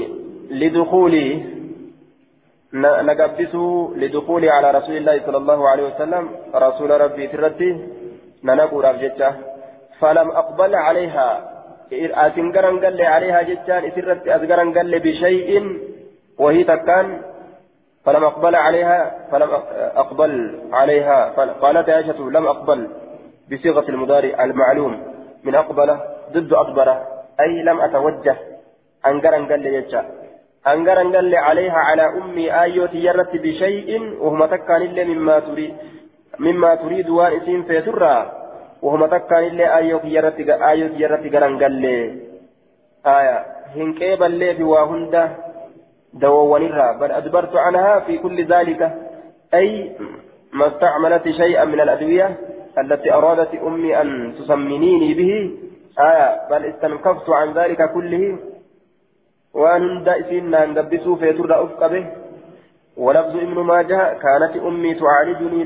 لدخولي 0.61 1.27
نقبسه 3.09 3.93
لدخولي 4.01 4.49
على 4.57 4.69
رسول 4.79 4.97
الله 4.97 5.17
صلى 5.27 5.39
الله 5.43 5.69
عليه 5.69 5.85
وسلم 5.91 6.25
رسول 6.55 6.91
ربي 7.05 7.27
ترتي 7.33 7.71
ننقر 8.45 8.91
أبجتة 8.91 9.31
فلم 10.03 10.29
أقبل 10.31 10.75
عليها. 10.75 11.29
أتنقرن 12.27 12.85
قال 12.85 12.95
لي 12.97 13.07
عليها 13.07 13.43
جتان 13.43 13.85
إسرت 13.85 14.29
أذقرن 14.29 14.69
قال 14.77 14.87
لي 14.87 14.99
بشيء 14.99 15.51
وهي 16.39 16.65
تكان 16.65 17.07
فلم 18.05 18.25
أقبل 18.25 18.55
عليها 18.67 18.99
فلم 19.31 19.51
أقبل 20.03 20.33
عليها. 20.73 21.19
قالت 21.63 21.87
عائشة 21.89 22.21
لم 22.37 22.47
أقبل 22.47 22.81
بصيغة 23.51 23.87
المضارع 23.89 24.45
المعلوم. 24.45 24.93
من 25.45 25.55
أقبل 25.55 25.89
ضد 26.33 26.53
أقبل 26.53 26.89
أي 27.45 27.63
لم 27.69 27.81
أتوجه. 27.81 28.37
أنقرن 29.07 29.47
قال 29.51 29.61
لي 29.61 29.81
جتان 29.81 30.07
أنقرن 30.67 31.09
قال 31.15 31.25
لي 31.25 31.37
عليها 31.37 31.79
على 31.89 32.05
أمي 32.19 32.61
آيوتي 32.63 32.99
يرت 32.99 33.33
بشيء 33.45 33.91
وهم 34.23 34.41
تكان 34.47 34.83
إلا 34.83 35.05
مما 35.05 35.37
تريد 35.41 35.75
مما 36.39 36.75
تريد 36.75 37.09
وان 37.11 37.63
في 37.63 37.81
ترى 37.81 38.17
وهم 38.83 39.07
تكان 39.07 39.45
إلا 39.45 39.77
آيوتي 39.77 40.09
يرت 40.09 40.39
آيوتي 40.49 41.01
يرت 41.03 41.35
قرن 41.35 41.63
قال 41.63 41.73
لي 41.73 41.97
آية. 43.07 43.47
هنكيبا 43.77 44.25
لي 44.25 44.55
في 44.55 44.63
واهنده 44.63 45.31
دوونرها 46.15 46.93
بل 47.01 47.11
أدبرت 47.13 47.57
عنها 47.57 48.01
في 48.01 48.19
كل 48.19 48.45
ذلك. 48.45 48.81
أي 49.55 49.93
ما 50.53 50.67
استعملت 50.67 51.29
شيئا 51.29 51.65
من 51.65 51.81
الأدوية 51.81 52.37
التي 52.79 53.13
أرادت 53.13 53.55
أمي 53.55 54.01
أن 54.01 54.35
تسمنيني 54.39 55.15
به. 55.15 55.33
آية. 55.99 56.49
بل 56.51 56.65
استنكفت 56.65 57.31
عن 57.31 57.53
ذلك 57.53 57.93
كله. 57.95 58.39
وأن 59.55 59.83
هند 59.83 60.09
إسينا 60.09 60.67
نقبسوا 60.67 61.17
في 61.17 61.33
ترى 61.33 61.55
أفق 61.65 61.87
به. 61.87 62.07
ولفظ 62.97 63.37
ابن 63.37 63.59
ماجه 63.61 64.19
كانت 64.25 64.57
أمي 64.57 64.95
تعالجني 64.95 65.65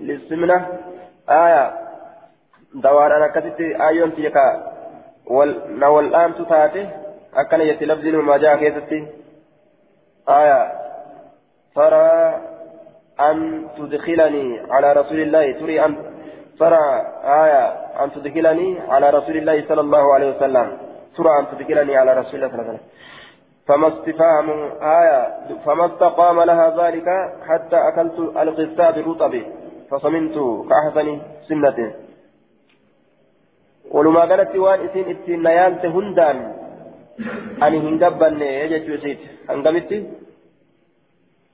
للسمنة. 0.00 0.66
آية. 1.28 1.85
دوار 2.82 3.16
أنا 3.16 3.28
كتبت 3.28 3.60
آيون 3.60 4.14
تيكا 4.14 4.72
والآن 5.26 6.34
تتاته 6.34 6.90
أكن 7.34 7.60
يتي 7.60 7.84
لفظ 7.84 8.06
ابن 8.06 8.18
ماجه 8.18 8.56
كيستي 8.56 9.06
آية 10.28 10.72
أن 13.20 13.66
تدخلني 13.78 14.60
على 14.70 14.92
رسول 14.92 15.20
الله 15.20 15.52
تري 15.52 15.84
أن 15.84 15.96
ترى 16.58 16.84
آية 17.24 17.66
أن 18.04 18.12
تدخلني 18.12 18.80
على 18.88 19.10
رسول 19.10 19.36
الله 19.36 19.64
صلى 19.68 19.80
الله 19.80 20.14
عليه 20.14 20.36
وسلم 20.36 20.78
ترى 21.16 21.30
أن 21.40 21.46
تدخلني 21.52 21.96
على 21.96 22.12
رسول 22.12 22.34
الله 22.34 22.48
صلى 22.48 22.60
الله 22.60 22.68
عليه 22.68 22.78
وسلم 22.78 22.86
فما 23.68 23.88
استفهام 23.88 24.50
آية 24.82 25.36
فما 25.66 25.86
استقام 25.86 26.40
لها 26.40 26.86
ذلك 26.86 27.08
حتى 27.48 27.76
أكلت 27.76 28.18
القساء 28.18 28.92
بالرطب 28.92 29.42
فصمنت 29.90 30.34
كأحسن 30.68 31.20
سنة 33.92 33.98
ولما 33.98 34.20
قالت 34.20 34.56
وان 34.56 34.80
إسين 34.86 35.10
إتين 35.10 35.42
نيالت 35.42 35.84
هندان 35.86 36.52
أني 37.62 37.78
هنقبن 37.78 38.42
يجد 38.42 38.88
يسيت 38.88 39.18
هنقبت 39.50 40.06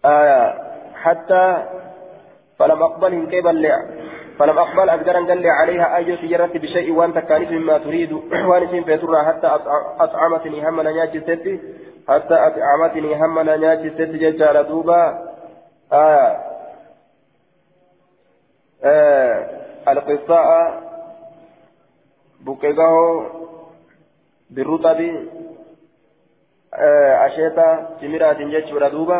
آية 0.04 0.54
حتى 0.94 1.64
فلم 2.58 2.82
أقبل 2.82 3.14
هنقبل 3.14 3.72
فلم 4.38 4.58
أقبل 4.58 4.88
أقدر 4.88 5.18
أن 5.18 5.28
قال 5.28 5.42
لي 5.42 5.48
عليها 5.48 5.96
أي 5.96 6.16
سيرت 6.16 6.56
بشيء 6.56 6.92
وأنت 6.92 7.18
كانت 7.18 7.50
مما 7.50 7.78
تريد 7.78 8.12
وأن 8.48 8.62
إسين 8.62 8.84
فيترى 8.84 9.24
حتى 9.24 9.46
أطعمتني 10.00 10.68
هم 10.68 10.80
نياجي 10.80 11.20
ستي 11.20 11.60
حتى 12.08 12.34
أطعمتني 12.34 13.14
هم 13.14 13.40
نياتي 13.40 13.90
ست 13.90 14.00
ججال 14.00 14.68
دوبا 14.68 15.18
آه 15.92 16.36
آه 18.84 19.46
القصاء 19.88 20.91
بكيغاو 22.46 23.26
بالرطب 24.50 25.00
آه 26.74 27.26
أشيتا 27.26 27.96
تمرات 28.00 28.38
ججال 28.38 28.90
دوبا 28.90 29.18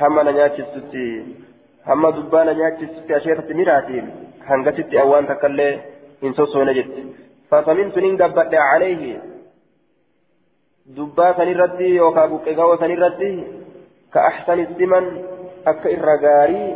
هم 0.00 0.20
نياتي 0.28 0.62
ستي 0.62 1.24
هم 1.86 2.10
دبانا 2.10 2.52
نياتي 2.52 2.86
ستي 2.86 3.16
أشيتا 3.16 3.42
تمرات 3.48 3.88
هنغتت 4.48 4.94
أوان 4.94 5.26
تكالي 5.26 5.80
إن 6.24 6.32
سوسو 6.34 6.62
نجت 6.64 6.92
فصمنت 7.50 7.98
ننقبت 7.98 8.54
عليه 8.54 9.20
dubbaa 10.96 11.32
sanirratti 11.36 11.96
yookaan 11.96 12.30
buqqeegawwa 12.30 12.76
sanirratti 12.80 13.28
ka 14.12 14.24
axsani 14.30 14.66
siman 14.78 15.06
akka 15.70 15.88
irra 15.96 16.16
gaarii 16.24 16.66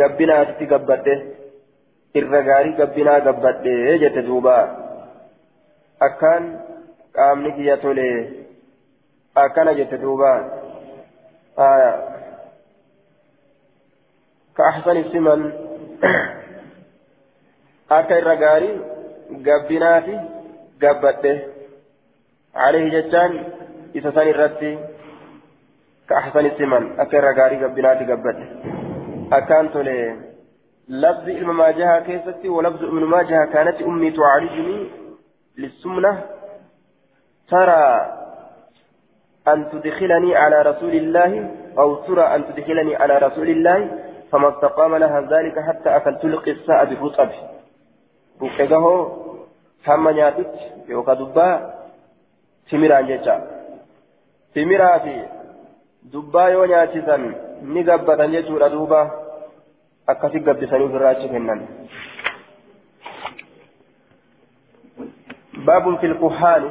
gabbinaatitti 0.00 0.68
gabbadhe 0.72 1.14
irra 2.20 2.42
gaarii 2.48 2.76
gabbinaa 2.80 3.20
gabbadhe 3.26 3.98
jette 4.02 4.22
duuba 4.28 4.54
akkaan 6.00 6.44
qaamni 7.12 7.52
kiyya 7.56 7.76
tole 7.76 8.08
akkana 9.34 9.74
jette 9.74 9.98
duuba. 9.98 10.32
Ka 14.56 14.62
axsani 14.70 15.04
siman. 15.12 15.52
Akka 17.88 18.18
irra 18.18 18.36
gaarii 18.36 18.80
gabbinaati 19.46 20.14
gabbadhe. 20.80 21.56
عليه 22.56 23.00
جتان 23.00 23.44
ثاني 24.14 24.30
الرتي 24.30 24.78
كأحسن 26.08 26.46
السمن 26.46 27.00
أكر 27.00 27.24
غاري 27.38 27.64
قبناتي 27.64 28.12
قبل 28.12 28.36
أكانت 29.32 29.76
لي 29.76 30.16
لفظ 30.88 31.28
إلما 31.28 31.52
ما 31.52 31.70
جاء 31.70 32.00
كيستي 32.00 32.48
ولفظ 32.48 32.84
ابن 32.84 33.04
ما 33.04 33.22
جاء 33.22 33.46
كانت 33.46 33.82
أمي 33.82 34.10
تعالجني 34.10 34.86
للسمنة 35.58 36.24
ترى 37.48 37.82
أن 39.48 39.70
تدخلني 39.70 40.36
على 40.36 40.62
رسول 40.62 40.94
الله 40.94 41.50
أو 41.78 41.94
ترى 41.94 42.22
أن 42.34 42.44
تدخلني 42.46 42.96
على 42.96 43.18
رسول 43.18 43.48
الله 43.48 43.98
فما 44.32 44.48
استقام 44.48 44.96
لها 44.96 45.20
ذلك 45.20 45.58
حتى 45.58 45.96
أكلت 45.96 46.24
القصاء 46.24 46.84
بالرطب 46.84 47.30
بوكيغه 48.40 48.86
هم 49.86 50.08
نياتت 50.08 50.54
يوكا 50.88 51.14
دبا 51.14 51.76
timiraan 52.70 53.06
jecha 53.06 53.34
timiraa 54.54 54.98
fi 55.00 55.14
dubbaa 56.12 56.48
yoo 56.50 56.66
nyaachisan 56.66 57.26
ni 57.74 57.84
gabbatan 57.88 58.32
jechuudha 58.36 58.68
duuba 58.74 59.00
akkasi 60.06 60.40
gabbisanii 60.48 60.88
ofirraa 60.88 61.14
fil 66.00 66.14
kuhaani 66.14 66.70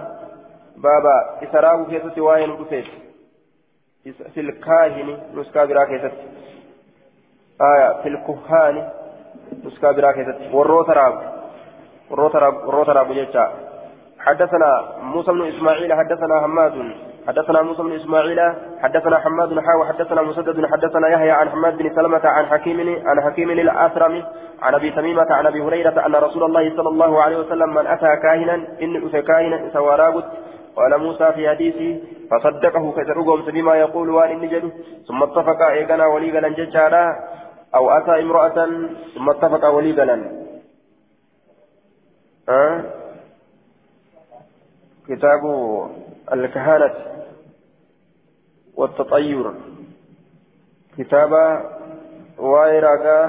baaba 0.82 1.16
isa 1.42 1.62
raaguu 1.62 1.86
keessatti 1.86 2.22
waa'ee 2.22 2.48
nu 2.48 2.58
dhufeef 2.58 2.88
fil 4.34 4.52
kaahini 4.60 5.18
nuskaa 5.34 5.68
biraa 5.68 5.86
keessatti 5.86 6.26
aya 7.60 7.94
fil 8.04 8.18
kuhaani 8.18 8.84
nuskaa 9.64 9.94
biraa 9.94 10.14
keessatti 10.14 10.50
warroota 10.54 10.94
raagu 10.94 11.24
warroota 12.10 12.94
raagu 12.94 13.14
jecha 13.14 13.52
حدثنا 14.26 14.86
موسى 15.02 15.32
بن 15.32 15.42
اسماعيل 15.42 15.94
حدثنا 15.94 16.42
حماد 16.42 16.96
حدثنا 17.28 17.62
موسى 17.62 17.82
بن 17.82 17.92
إسماعيل 17.92 18.40
حدثنا 18.80 19.18
حماد 19.20 19.50
بن 19.50 19.62
حاوى 19.62 19.86
حدثنا 19.86 20.22
مسدد 20.22 20.66
حدثنا 20.66 21.08
يحيى 21.08 21.32
عن 21.32 21.50
حماد 21.50 21.78
بن 21.78 21.96
سلمة 21.96 22.22
عن 22.24 22.46
حكيم 22.46 22.80
عن 23.06 23.22
حكيم 23.22 23.50
الأثرم 23.52 24.24
عن 24.62 24.76
أبي 24.76 24.92
تميمة 24.92 25.28
عن 25.30 25.46
أبي 25.46 25.62
هريرة 25.62 26.06
أن 26.06 26.16
رسول 26.16 26.44
الله 26.44 26.76
صلى 26.78 26.90
الله 26.90 27.22
عليه 27.22 27.38
وسلم 27.38 27.74
من 27.74 27.88
أتى 27.88 28.16
كاهنا 28.24 28.54
إن 28.82 29.08
أتى 29.08 29.22
كاهنا 29.22 29.70
سواراغت 29.74 30.26
قال 30.76 30.98
موسى 30.98 31.32
في 31.34 31.50
حديثه 31.50 32.02
فصدقه 32.32 32.92
كترقهم 32.92 33.42
بما 33.42 33.76
يقول 33.76 34.10
وان 34.10 34.32
النجد 34.32 34.72
ثم 35.08 35.24
اتفق 35.24 35.62
إيقنا 35.62 36.06
وليقنا 36.06 36.50
ججالا 36.50 37.16
أو 37.76 37.90
أتى 37.90 38.22
امرأة 38.22 38.68
ثم 39.16 39.30
اتفق 39.30 39.70
وليقنا 39.70 40.32
أه؟ 42.50 42.84
كتاب 45.08 45.42
الكهانة 46.34 46.94
والتطير. 48.76 49.52
كتاب 50.98 51.32
وايراغا 52.40 53.20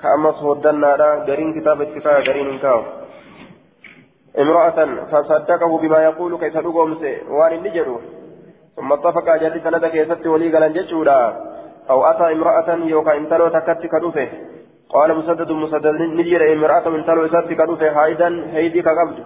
كأمس 0.00 0.42
ودنا 0.42 1.24
قرين 1.26 1.60
كتاب 1.60 1.80
اتفاق 1.80 2.26
قرين 2.26 2.48
انكاو. 2.48 2.82
امرأة 4.38 4.78
فصدقه 5.10 5.78
بما 5.78 5.98
يقول 6.04 6.38
كيف 6.38 6.56
تقوم 6.58 6.92
وان 7.28 7.52
النجر 7.52 8.00
ثم 8.76 8.92
اتفق 8.92 9.36
جل 9.36 9.60
سند 9.64 9.86
كيست 9.86 10.26
ولي 10.26 10.56
قال 10.56 10.72
جتشورا 10.72 11.20
أو 11.90 12.04
أتى 12.04 12.32
امرأة 12.32 12.68
يوكا 12.74 13.16
انتلو 13.16 13.48
تكت 13.48 13.86
كدوفه. 13.92 14.28
قال 14.88 15.16
مسدد 15.18 15.50
مسدد 15.50 15.86
نجر 16.18 16.52
امرأة 16.52 16.86
انتلو 16.88 17.26
إسات 17.26 17.48
كدوفه. 17.52 17.90
هايدا 17.98 18.28
هيدي 18.54 18.82
كقبض 18.82 19.18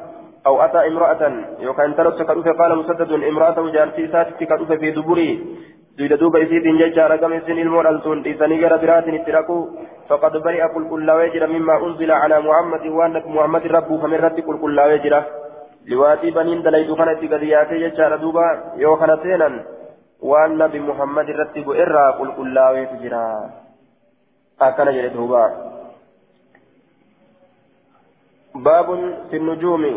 أو 0.47 0.55
أتى 0.64 0.81
امرأة 0.89 1.23
يوكا 1.60 1.85
انتلو 1.85 2.10
تكدوفه 2.10 2.52
قال 2.52 2.78
مسدد 2.78 3.10
امرأة 3.12 3.59
جارتي 3.74 4.05
إسات 4.06 4.28
كدوفه 4.40 4.77
في 4.77 4.90
دبري. 4.90 5.31
دويدا 5.98 6.16
دوبا 6.16 6.43
إسيتين 6.43 6.77
جيشا 6.78 7.06
رقم 7.06 7.32
إسين 7.32 7.59
المورالتون 7.59 8.27
إساني 8.27 8.56
غير 8.60 8.77
برات 8.82 9.06
اتراكو 9.09 9.59
فقد 10.09 10.32
برئ 10.44 10.62
قل 10.74 10.85
كل 10.90 11.09
وجر 11.10 11.43
مما 11.47 11.74
أنزل 11.86 12.10
على 12.23 12.36
محمد 12.47 12.85
وأنك 12.86 13.24
محمد 13.27 13.64
ربه 13.77 13.93
فمن 14.02 14.18
رد 14.24 14.39
قل 14.47 14.56
كل 14.62 14.78
وجر. 14.90 15.14
لواتي 15.90 16.31
بنين 16.31 16.62
دليل 16.62 16.89
خانة 16.98 17.20
قدياتي 17.32 17.77
جيشا 17.82 18.16
دوبا. 18.16 18.47
يوكا 18.77 19.16
سينا 19.23 19.51
waan 20.23 20.56
nabi 20.56 20.81
muhammad 20.81 21.28
irratti 21.28 21.60
bu'e 21.60 21.77
irraa 21.77 22.16
qulqullaaweetu 22.18 22.97
jira 23.02 23.23
akkana 24.66 24.94
jedhe 24.97 25.10
duuba 25.12 25.43
baabun 28.66 29.02
fi 29.31 29.36
nujuumi 29.39 29.93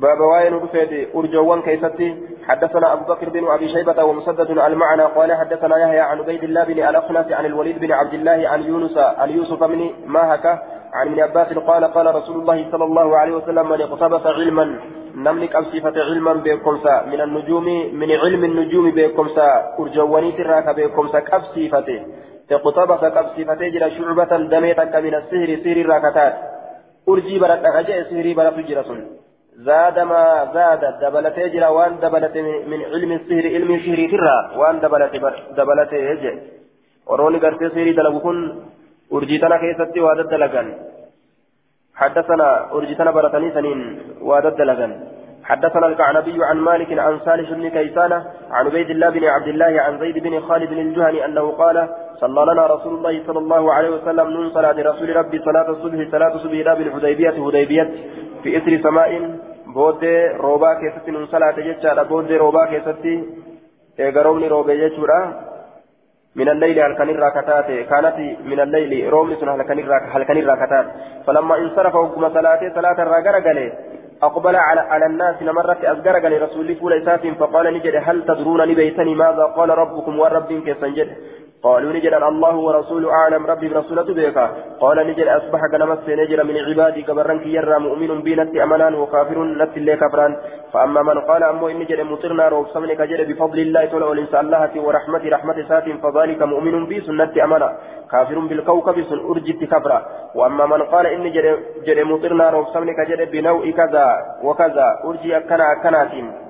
باب 0.00 0.20
وين 0.20 0.54
رفيت 0.54 1.14
أرجوان 1.14 1.62
كيستي 1.62 2.16
حدثنا 2.48 2.92
أبو 2.92 3.14
بكر 3.14 3.28
بن 3.28 3.44
أبي 3.48 3.68
شيبة 3.68 4.04
ومسدد 4.04 4.50
المعنى 4.50 5.02
قال 5.02 5.32
حدثنا 5.32 5.76
يحيى 5.78 6.00
عن 6.00 6.18
عبيد 6.18 6.44
الله 6.44 6.64
بن 6.64 6.72
الأخنس 6.72 7.32
عن 7.32 7.46
الوليد 7.46 7.78
بن 7.78 7.92
عبد 7.92 8.14
الله 8.14 8.48
عن 8.48 8.62
يونس 8.62 8.96
عن 8.98 9.30
يوسف 9.30 9.64
بن 9.64 9.90
ماهك 10.06 10.46
عن 10.94 11.08
ابن 11.08 11.20
عباس 11.20 11.52
قال 11.52 11.84
قال 11.84 12.14
رسول 12.14 12.36
الله 12.40 12.70
صلى 12.72 12.84
الله 12.84 13.16
عليه 13.16 13.32
وسلم 13.36 13.68
من 13.68 13.80
اقتبس 13.80 14.26
علما 14.26 14.80
نملك 15.14 15.56
أمسيفة 15.56 15.92
علما 15.96 16.32
بكمسا 16.32 17.04
من 17.06 17.20
النجوم 17.20 17.64
من 17.94 18.10
علم 18.12 18.44
النجوم 18.44 18.90
بكمسا 18.90 19.74
أرجواني 19.80 20.32
تراك 20.32 20.76
بكمسا 20.76 21.20
كبسيفته 21.20 22.00
اقتبس 22.50 23.00
كبسيفته 23.04 23.68
جرى 23.68 23.90
شعبة 23.90 24.36
دميتك 24.36 24.94
من 24.96 25.14
السهر 25.14 25.48
سهر 25.64 25.86
راكتات 25.86 26.34
أرجي 27.08 27.38
برد 27.38 27.64
أجاء 27.64 28.02
سهري 28.10 28.34
برد 28.34 28.66
جرسون. 28.66 29.25
زاد 29.56 29.98
ما 29.98 30.50
زاد 30.54 30.82
دبلت 31.00 31.38
جرى 31.38 31.66
وان 31.76 31.92
دبلت 32.02 32.36
من 32.70 32.80
علم 32.92 33.12
السهر 33.12 33.44
علم 33.54 33.70
السهر 33.74 34.00
ترى 34.12 34.36
وان 34.60 34.80
دبلت 34.80 35.12
دبلت 35.58 35.92
يجي 35.92 36.32
وروني 37.08 37.38
قرتي 37.38 37.68
سهري 37.74 37.92
دلقكن 37.92 38.36
أرجيتنا 39.12 39.56
كيستي 39.62 40.00
وادد 40.00 40.28
دلقان 40.28 40.68
حدثنا 42.00 42.48
أرجتنا 42.76 43.10
برتني 43.10 43.50
سنين 43.56 43.80
وادد 44.28 44.60
لغن 44.60 44.92
حدثنا 45.48 45.86
الكعنبي 45.86 46.38
عن 46.44 46.56
مالك 46.68 46.98
عن 46.98 47.18
صالح 47.26 47.50
بن 47.50 47.68
كيسان 47.68 48.12
عن 48.56 48.66
عبيد 48.66 48.90
الله 48.90 49.08
بن 49.10 49.24
عبد 49.24 49.48
الله 49.48 49.72
عن 49.84 49.98
زيد 49.98 50.18
بن 50.18 50.40
خالد 50.40 50.72
الجهني 50.72 51.24
أنه 51.24 51.50
قال 51.50 51.88
صلى 52.20 52.52
لنا 52.52 52.66
رسول 52.66 52.94
الله 52.94 53.22
صلى 53.26 53.38
الله 53.38 53.72
عليه 53.72 53.90
وسلم 53.90 54.26
من 54.36 54.50
صلاة 54.50 54.76
رسول 54.90 55.16
ربي 55.16 55.38
صلاة 55.38 55.68
الصبح 55.70 56.10
صلاة 56.10 56.34
الصبح 56.34 56.58
لا 56.66 56.74
بالحديبية 56.74 57.36
هديبية 57.46 57.90
في 58.42 58.56
إثر 58.56 58.82
سماء 58.82 59.10
بود 59.66 60.04
روبا 60.40 60.74
كيست 60.74 61.08
من 61.08 61.26
صلاة 61.26 61.56
جتشا 61.66 62.02
بود 62.02 62.32
روبا 62.32 62.64
كيست 62.70 63.04
إيغرومني 64.00 64.48
روبا 64.48 64.74
جتشورا 64.74 65.20
من 66.36 66.48
الليل 66.48 66.80
هل 66.80 66.92
كان 66.98 67.08
الراكتات 67.08 67.68
كانت 67.90 68.16
من 68.50 68.60
الليل 68.60 69.10
روم 69.10 69.34
سنة 69.40 69.52
هل 70.14 70.22
كان 70.22 70.38
الراكتات 70.38 70.86
فلما 71.26 71.58
انصرف 71.58 71.92
حكم 71.92 72.22
صلاة 72.34 72.60
صلاة 72.74 73.02
الراجل 73.02 73.72
أقبل 74.22 74.56
على 74.56 74.80
على 74.80 75.06
الناس 75.06 75.42
نمرت 75.42 75.84
أزجرج 75.84 76.26
لرسول 76.26 76.92
إساس 76.92 77.20
فقال 77.20 77.74
نجد 77.74 77.94
هل 78.06 78.24
تدرون 78.24 78.60
لبيتني 78.60 79.14
ماذا؟ 79.14 79.44
قال 79.56 79.70
ربكم 79.70 80.18
ورب 80.18 80.52
كيف 80.64 80.84
نجد 80.84 81.08
قالوا 81.62 81.92
نجد 81.92 82.14
الله 82.14 82.56
ورسوله 82.56 83.10
أعلم 83.10 83.46
ربي 83.46 83.68
برسولته 83.68 84.14
بك 84.14 84.38
قال 84.80 84.96
نجد 85.06 85.28
أصبح 85.28 85.60
كنمس 85.72 85.98
نجد 86.08 86.40
من 86.40 86.56
عبادي 86.68 87.02
كبرنك 87.02 87.46
يرى 87.46 87.78
مؤمن 87.78 88.22
بي 88.22 88.34
نت 88.36 88.56
أمنان 88.56 88.94
وكافر 88.94 89.38
نت 89.44 89.76
اللي 89.76 89.96
كفران. 89.96 90.36
فأما 90.72 91.02
من 91.02 91.18
قال 91.20 91.42
أمو 91.42 91.68
إن 91.68 91.78
نجد 91.78 92.00
مطرنا 92.00 92.48
روب 92.48 92.66
سمنك 92.74 93.00
جد 93.02 93.20
بفضل 93.28 93.58
الله 93.58 93.84
تعالى 93.84 94.04
والإنسان 94.04 94.44
الله 94.44 94.72
ورحمة 94.86 95.24
رحمة 95.34 95.58
سات 95.68 95.86
فذلك 96.02 96.42
مؤمن 96.42 96.86
بي 96.86 97.00
سنة 97.00 97.34
أمنا 97.44 97.68
كافر 98.12 98.38
بالكوكب 98.38 98.96
سن 99.10 99.18
أرجت 99.30 99.64
كفرا 99.72 99.98
وأما 100.34 100.66
من 100.66 100.82
قال 100.82 101.06
إن 101.06 101.24
جد, 101.86 101.98
مطرنا 102.10 102.50
روب 102.50 102.66
سمنك 102.74 103.00
جد 103.10 103.30
بنوع 103.30 103.70
كذا 103.70 104.06
وكذا 104.42 104.86
أرجي 105.04 105.36
أكنا 105.36 105.64
أكناتين. 105.72 106.45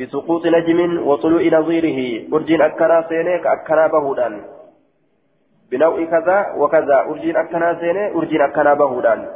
بسقوط 0.00 0.46
نجم 0.46 1.06
وطلوع 1.08 1.42
نظيره 1.58 1.98
أرجين 2.34 2.62
أكنا 2.62 3.04
سينيك 3.08 3.46
أكنا 3.46 3.86
بهودان. 3.86 4.34
بنوع 5.70 6.04
كذا 6.04 6.38
وكذا 6.60 6.98
أرجين 7.10 7.36
أكنا 7.36 7.80
سيني 7.80 8.14
أرجين 8.16 8.40
أكنا 8.40 8.74
بهودان. 8.74 9.28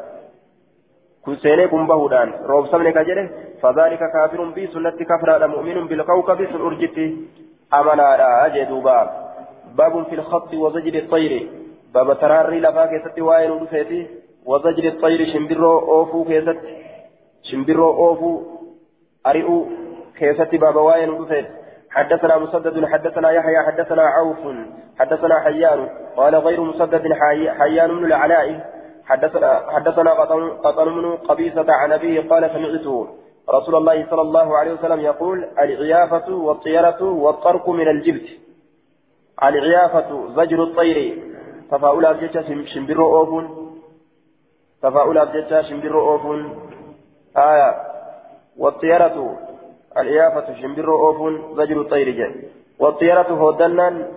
كن 1.25 1.37
سيني 1.37 1.69
كن 1.69 1.87
بهودان. 1.87 2.29
روب 2.51 2.67
سمني 2.67 2.93
كجره 2.93 3.31
فذلك 3.63 3.99
كافر 3.99 4.45
بي 4.57 4.67
سنة 4.67 4.91
كفر 5.11 5.47
مؤمن 5.47 5.87
بالكوكب 5.87 6.39
سن 6.53 6.61
أرجتي 6.61 7.07
أمنا 7.75 8.47
أجدوبا 8.47 8.99
باب 9.79 9.95
في 10.09 10.15
الخط 10.15 10.55
وزجر 10.55 10.95
الطير. 10.95 11.49
باب 11.95 12.21
تراري 12.21 12.61
لفا 12.61 12.87
كيستي 12.87 13.21
وائل 13.21 13.51
ودفيتي 13.51 14.07
وزجر 14.47 14.85
الطير 14.89 15.21
شمبرو 15.33 15.79
أوفو 15.79 16.25
كيستي. 16.25 16.77
شمبرو 17.43 17.89
أوفو 17.91 18.43
أريئو 19.27 19.67
كيست 20.19 20.55
باب 20.55 20.77
واين 20.77 21.11
وفيت 21.11 21.47
حدثنا 21.91 22.39
مسدد 22.39 22.85
حدثنا 22.85 23.31
يحيى 23.31 23.59
حدثنا 23.67 24.03
عوف 24.03 24.39
حدثنا 24.99 25.41
حيان. 25.41 25.89
قال 26.17 26.35
غير 26.37 26.61
مسدد 26.61 27.13
حيان 27.59 27.91
من 27.95 28.05
العلاء. 28.05 28.77
حدثنا 29.05 29.71
حدثنا 29.71 30.11
قطن 30.65 30.89
من 30.89 31.17
قبيصة 31.17 31.67
عن 31.69 31.93
أبيه 31.93 32.29
قال 32.31 32.51
سمعته 32.51 33.09
رسول 33.51 33.75
الله 33.77 34.07
صلى 34.11 34.23
الله 34.23 34.59
عليه 34.59 34.73
وسلم 34.73 35.01
يقول 35.01 35.45
العيافة 35.59 36.35
والطيرة 36.35 37.03
والطرق 37.03 37.69
من 37.69 37.89
الجبت. 37.89 38.29
العيافة 39.43 40.29
زجر 40.37 40.63
الطير. 40.63 41.23
تفاؤل 41.71 42.07
أبجتش 42.07 42.75
شمبر 42.75 43.03
أوفون 43.03 43.45
تفاؤل 44.83 45.19
أبجتش 45.19 45.69
شمبر 45.69 46.01
أوفون 46.01 46.71
آية. 47.37 47.75
والطيرة 48.59 49.39
الإيافة 49.99 50.55
شمبر 50.61 50.89
أوفون 50.93 51.55
زجر 51.57 51.81
الطير 51.81 52.11
جن 52.11 52.43
والطيرة 52.79 53.29
هودنان 53.29 54.09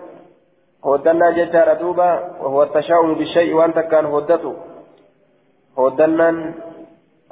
هودنان 0.84 1.34
جتار 1.34 1.74
دوبا 1.74 2.10
وهو 2.40 2.62
التشاؤم 2.62 3.14
بالشيء 3.14 3.54
وأنت 3.54 3.78
كان 3.78 4.04
هودته 4.06 4.54
هودنان 5.78 6.54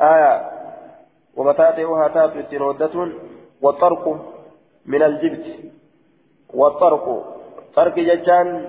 آية. 0.01 0.51
ومتاتئها 1.37 2.09
تاتي 2.09 2.59
هودة 2.59 3.09
والطرق 3.63 4.05
من 4.87 5.03
الجبت. 5.03 5.47
والطرق. 6.55 7.25
طرق 7.75 7.95
ججان 7.95 8.67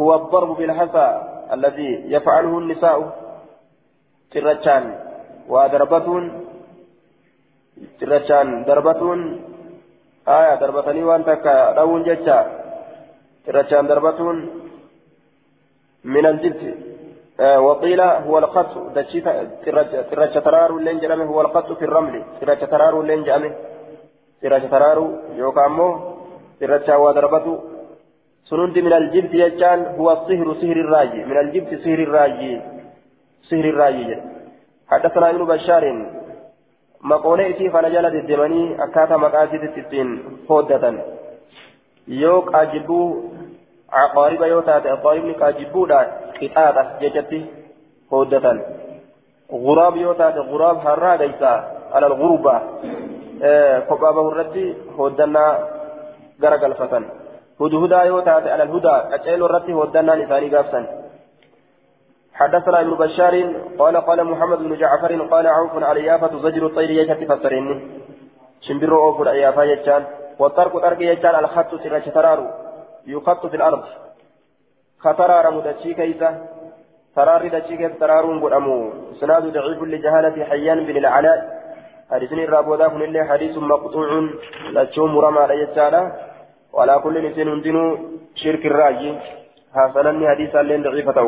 هو 0.00 0.14
الضرب 0.14 0.56
بالحصى 0.56 1.22
الذي 1.52 2.04
يفعله 2.06 2.58
النساء. 2.58 2.98
ترجان. 4.30 4.84
وضربة 5.48 6.30
cirrachaan 7.98 8.64
darbatuun 8.68 9.20
aya 10.26 10.56
darbatanii 10.62 11.08
waan 11.10 11.24
takka 11.24 11.74
dhawuun 11.76 12.04
jecha. 12.04 12.38
Cirrachaan 13.44 13.86
darbatuun 13.86 14.36
min 16.04 16.26
aljibti 16.26 16.94
وقيل 17.38 18.00
هو 18.00 18.38
الخط 18.38 18.94
ترجع 20.10 20.40
ترارو 20.40 20.78
لين 20.78 20.98
جرمه 20.98 21.24
هو 21.24 21.40
الخط 21.40 21.72
في 21.72 21.84
الرمل 21.84 22.22
ترجع 22.40 22.66
ترارو 22.66 23.02
لين 23.02 23.24
جرمه 23.24 23.54
ترجع 24.42 24.68
ترارو 24.68 25.06
يوكامو 25.36 25.88
ترجع 26.60 26.96
وضربته 26.96 27.54
سنند 28.44 28.78
من 28.78 28.92
الجبت 28.92 29.34
يجان 29.34 29.80
هو 29.98 30.12
الصهر 30.12 30.54
سهر 30.60 30.76
الراجي 30.84 31.20
من 31.24 31.36
الجبت 31.42 31.70
سهر 31.84 31.98
الراجي 32.06 32.52
سهر 33.50 33.64
الراجي 33.72 34.06
حدثنا 34.90 35.30
ابن 35.30 35.42
بشار 35.44 35.84
maqoolee 37.12 37.48
isii 37.52 37.70
kana 37.74 37.90
jala 37.94 38.10
deddeemanii 38.16 38.66
akkaataa 38.86 39.18
maqaa 39.24 39.44
isiitti 39.48 39.80
ittiin 39.84 40.10
hooddatan 40.48 40.96
yoo 42.22 42.38
qaajibbuu 42.50 43.06
aqaariba 44.04 44.46
yoo 44.52 44.62
taate 44.68 44.88
aqaaribni 44.96 45.34
qaajibbuudha 45.42 45.98
qixaaxa 46.38 46.82
jechatti 47.02 47.40
hooddatan 48.12 48.58
guraab 49.66 49.96
yoo 50.04 50.14
taate 50.22 50.40
guraab 50.52 50.78
harraa 50.86 51.16
gaysaa 51.22 51.56
alal 51.98 52.16
gurbaa 52.22 52.60
kophaa 53.88 54.12
bahurratti 54.18 54.64
hooddannaa 54.98 55.52
gara 56.42 56.58
galfatan 56.64 57.04
hudhudaa 57.60 58.04
yoo 58.10 58.22
taate 58.28 58.48
alal 58.56 58.70
hudaa 58.76 58.98
qaceeloo 59.12 59.48
irratti 59.50 59.72
hooddannaan 59.80 60.22
isaanii 60.26 60.52
gaafsan 60.56 60.84
حدثنا 62.34 62.80
ابن 62.80 62.94
بشار 62.94 63.34
قال 63.78 63.96
قال 63.96 64.24
محمد 64.24 64.58
بن 64.58 64.76
جعفر 64.76 65.22
قال 65.32 65.46
عوف 65.46 65.82
على 65.82 66.04
يافة 66.04 66.38
زجر 66.38 66.66
الطير 66.66 66.90
يجت 66.90 67.32
فسرين. 67.32 67.68
شمبر 68.60 68.92
أوف 68.92 69.22
الأيافة 69.22 69.62
يجان 69.64 70.04
والطرق 70.38 70.78
طرق 70.78 71.02
يجان 71.02 71.34
الخط 71.34 71.74
سرش 71.82 72.04
ترارو 72.04 72.46
يخط 73.06 73.46
في 73.46 73.56
الأرض. 73.56 73.82
خطرار 74.98 75.50
مدتشي 75.50 75.94
كيسة. 75.94 76.30
تراري 77.16 77.48
دتشي 77.48 77.76
كيف 77.76 78.00
ترارون 78.00 78.44
قدامو 78.44 78.92
سناد 79.20 79.44
ضعيف 79.52 79.82
لجهالة 79.82 80.44
حيان 80.44 80.78
بن 80.86 80.96
العلاء 80.96 81.38
حديثني 82.10 82.44
الرابودا 82.44 82.88
كن 82.88 83.02
اللي 83.02 83.24
حديث 83.24 83.58
مقطوع. 83.58 84.08
لتشوم 84.74 85.18
رمى 85.18 85.42
ريتشالا 85.50 86.02
وعلى 86.72 86.98
كل 87.04 87.14
نسين 87.30 87.62
دينو 87.62 87.98
شرك 88.34 88.66
الراجي 88.66 89.10
حسنني 89.74 90.28
حديثا 90.28 90.62
لين 90.62 90.82
ضعيفة 90.82 91.18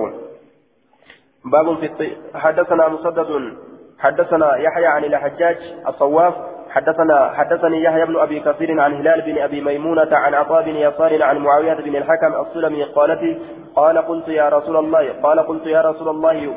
باب 1.52 1.77
في 1.77 1.86
الطي... 1.86 2.16
حدثنا 2.35 2.89
مسدد 2.89 3.56
حدثنا 3.98 4.56
يحيى 4.56 4.86
عن 4.86 5.05
الحجاج 5.05 5.56
الصواف 5.89 6.35
حدثنا 6.70 7.31
حدثني 7.31 7.82
يحيى 7.82 8.06
بن 8.06 8.16
أبي 8.16 8.40
كثير 8.40 8.81
عن 8.81 8.94
هلال 8.94 9.23
بن 9.23 9.39
أبي 9.39 9.60
ميمونة 9.60 10.16
عن 10.16 10.35
عطاء 10.35 10.62
بن 10.62 10.77
يسار 10.77 11.23
عن 11.23 11.39
معاوية 11.39 11.74
بن 11.74 11.97
الحكم 11.97 12.40
السلمي 12.40 12.85
قالت 12.85 13.39
قال 13.77 13.98
قلت 13.98 14.28
يا 14.28 14.48
رسول 14.48 14.77
الله 14.77 15.12
قال 15.23 15.40
قلت 15.40 15.66
يا 15.66 15.81
رسول 15.81 16.09
الله 16.09 16.55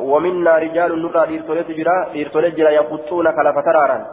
ومنا 0.00 0.58
رجال 0.58 1.02
نرى 1.02 1.26
ديرتولت 1.26 1.70
جرا 1.70 2.08
ديرتولت 2.12 2.54
جرا 2.54 2.70
يقطون 2.70 3.30
كلفترارا. 3.30 4.06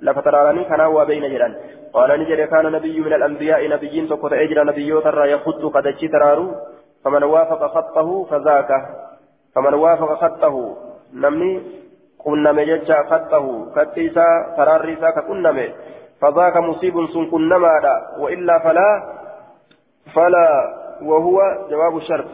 لفترارني 0.00 0.64
كان 0.64 0.80
هو 0.80 1.04
بين 1.04 1.22
جيران. 1.22 1.54
قال 1.92 2.20
نجري 2.20 2.46
كان 2.46 2.72
نبي 2.72 3.00
من 3.00 3.12
الأنبياء 3.12 3.68
نبيين 3.68 4.08
تقول 4.08 4.34
اجرا 4.34 4.64
نبيو 4.64 5.00
ترى 5.00 5.30
يخط 5.32 5.62
قد 5.74 5.94
ترارو 6.12 6.54
فمن 7.04 7.22
وافق 7.24 7.66
خطه 7.66 8.24
فذاك 8.24 8.70
فمن 9.56 9.74
وافق 9.74 10.14
خطه 10.14 10.76
نمني 11.14 11.62
قنم 12.24 12.60
ججا 12.60 13.02
خطه 13.10 13.72
خطيسا 13.76 14.26
فراريسا 14.56 15.10
كقنم 15.10 15.58
فذاك 16.20 16.56
مصيب 16.56 17.06
سن 17.06 17.24
قنما 17.32 17.70
وإلا 18.18 18.58
فلا 18.58 18.90
فلا 20.14 20.48
وهو 21.02 21.38
جواب 21.70 21.96
الشرط. 21.96 22.24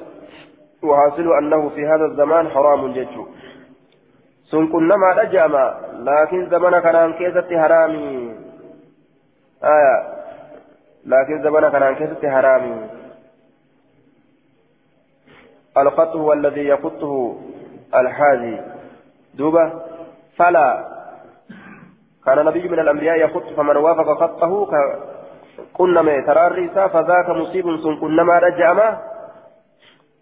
وحاصل 0.82 1.32
أنه 1.39 1.69
في 1.69 1.86
هذا 1.86 2.05
الزمان 2.05 2.49
حرام 2.49 2.93
ججو. 2.93 3.27
سن 4.51 4.66
قنما 4.66 5.12
رجما 5.12 5.74
لكن 5.99 6.51
زمن 6.51 6.78
كان 6.81 7.12
كيست 7.12 7.49
حرامي. 7.53 8.35
آية. 9.65 9.97
لكن 11.07 11.43
زمن 11.43 11.69
كان 11.69 11.94
كيست 11.94 12.27
حرامي. 12.27 13.02
الخط 15.78 16.16
هو 16.16 16.32
الذي 16.32 16.69
يخطه 16.69 17.36
الحاذي 17.94 18.61
دوبا 19.35 19.73
فلا. 20.36 20.89
كان 22.27 22.44
نبي 22.44 22.69
من 22.69 22.78
الأنبياء 22.78 23.16
يخط 23.16 23.43
فمن 23.57 23.77
وافق 23.77 24.09
خطه 24.20 24.69
كنما 25.73 26.20
تراري 26.20 26.69
فذاك 26.69 27.28
مصيب 27.31 27.65
سن 27.77 27.97
كنما 28.01 28.39
رجعما 28.39 28.99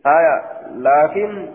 آية. 0.07 0.37
لكن 0.77 1.49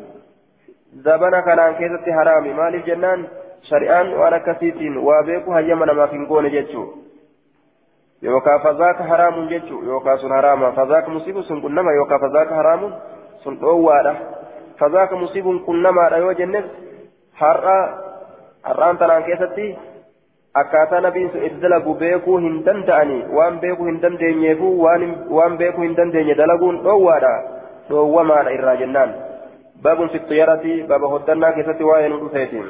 زبنا 0.93 1.39
كان 1.41 1.73
كيست 1.73 2.09
حرامي. 2.09 2.53
مال 2.53 2.76
الجنان 2.76 3.27
شريان 3.61 4.13
وأنا 4.13 4.38
كثيتين 4.38 4.97
وأبيكو 4.97 5.53
هيما 5.53 5.93
ما 5.93 6.05
في 6.07 6.17
نقول 6.17 6.51
جتشو 6.51 6.85
يوكا 8.22 8.57
فذاك 8.57 9.01
حرام 9.01 9.47
جتشو 9.47 9.84
يوكا 9.84 10.15
سن 10.15 10.30
حراما. 10.30 10.72
فذاك 10.72 11.09
مصيب 11.09 11.41
سن 11.41 11.61
كنما 11.61 11.91
يوكا 11.91 12.17
فذاك 12.17 12.53
حرام. 12.53 12.81
سن 13.45 13.57
أوالا 13.63 14.13
فذاك 14.80 15.13
مصيب 15.13 15.45
كنما 15.65 16.09
لا 16.11 16.17
يوجنس 16.17 16.65
har'a 17.35 17.80
har'aan 18.63 18.97
tanaan 18.97 19.23
keessatti 19.27 19.65
akkaataa 20.55 21.01
nabiin 21.03 21.31
sun 21.31 21.43
itti 21.47 21.61
dalagu 21.63 21.95
beekuu 21.99 22.38
hin 22.39 22.63
danda'ani 22.67 23.17
waan 23.38 23.59
beekuu 23.59 23.88
hin 23.89 23.99
dandeenyeefu 24.03 24.69
waan 25.35 25.57
beekuu 25.61 25.84
hin 25.84 25.97
dandeenye 25.97 26.38
dalaguun 26.41 26.80
dhoowwaadha 26.85 27.34
dhoowwamaadha 27.89 28.55
irraa 28.57 28.76
jennaan 28.84 29.11
baabun 29.84 30.09
fi 30.13 30.19
xiyyaarati 30.30 30.77
baaba 30.91 31.11
hoddannaa 31.15 31.51
keessatti 31.57 31.89
waa'ee 31.89 32.09
nu 32.13 32.22
dhufeetiin. 32.23 32.69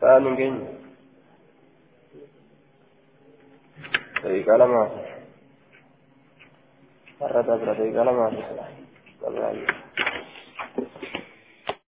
Sa'aan 0.00 0.24
hin 0.26 0.36
geenye 0.40 0.68
daqiiqaa 4.22 4.58
lamaaf 4.62 4.92
har'a 7.20 7.40
dabra 7.48 7.72
daqiiqaa 7.78 8.06
lamaaf 8.08 8.34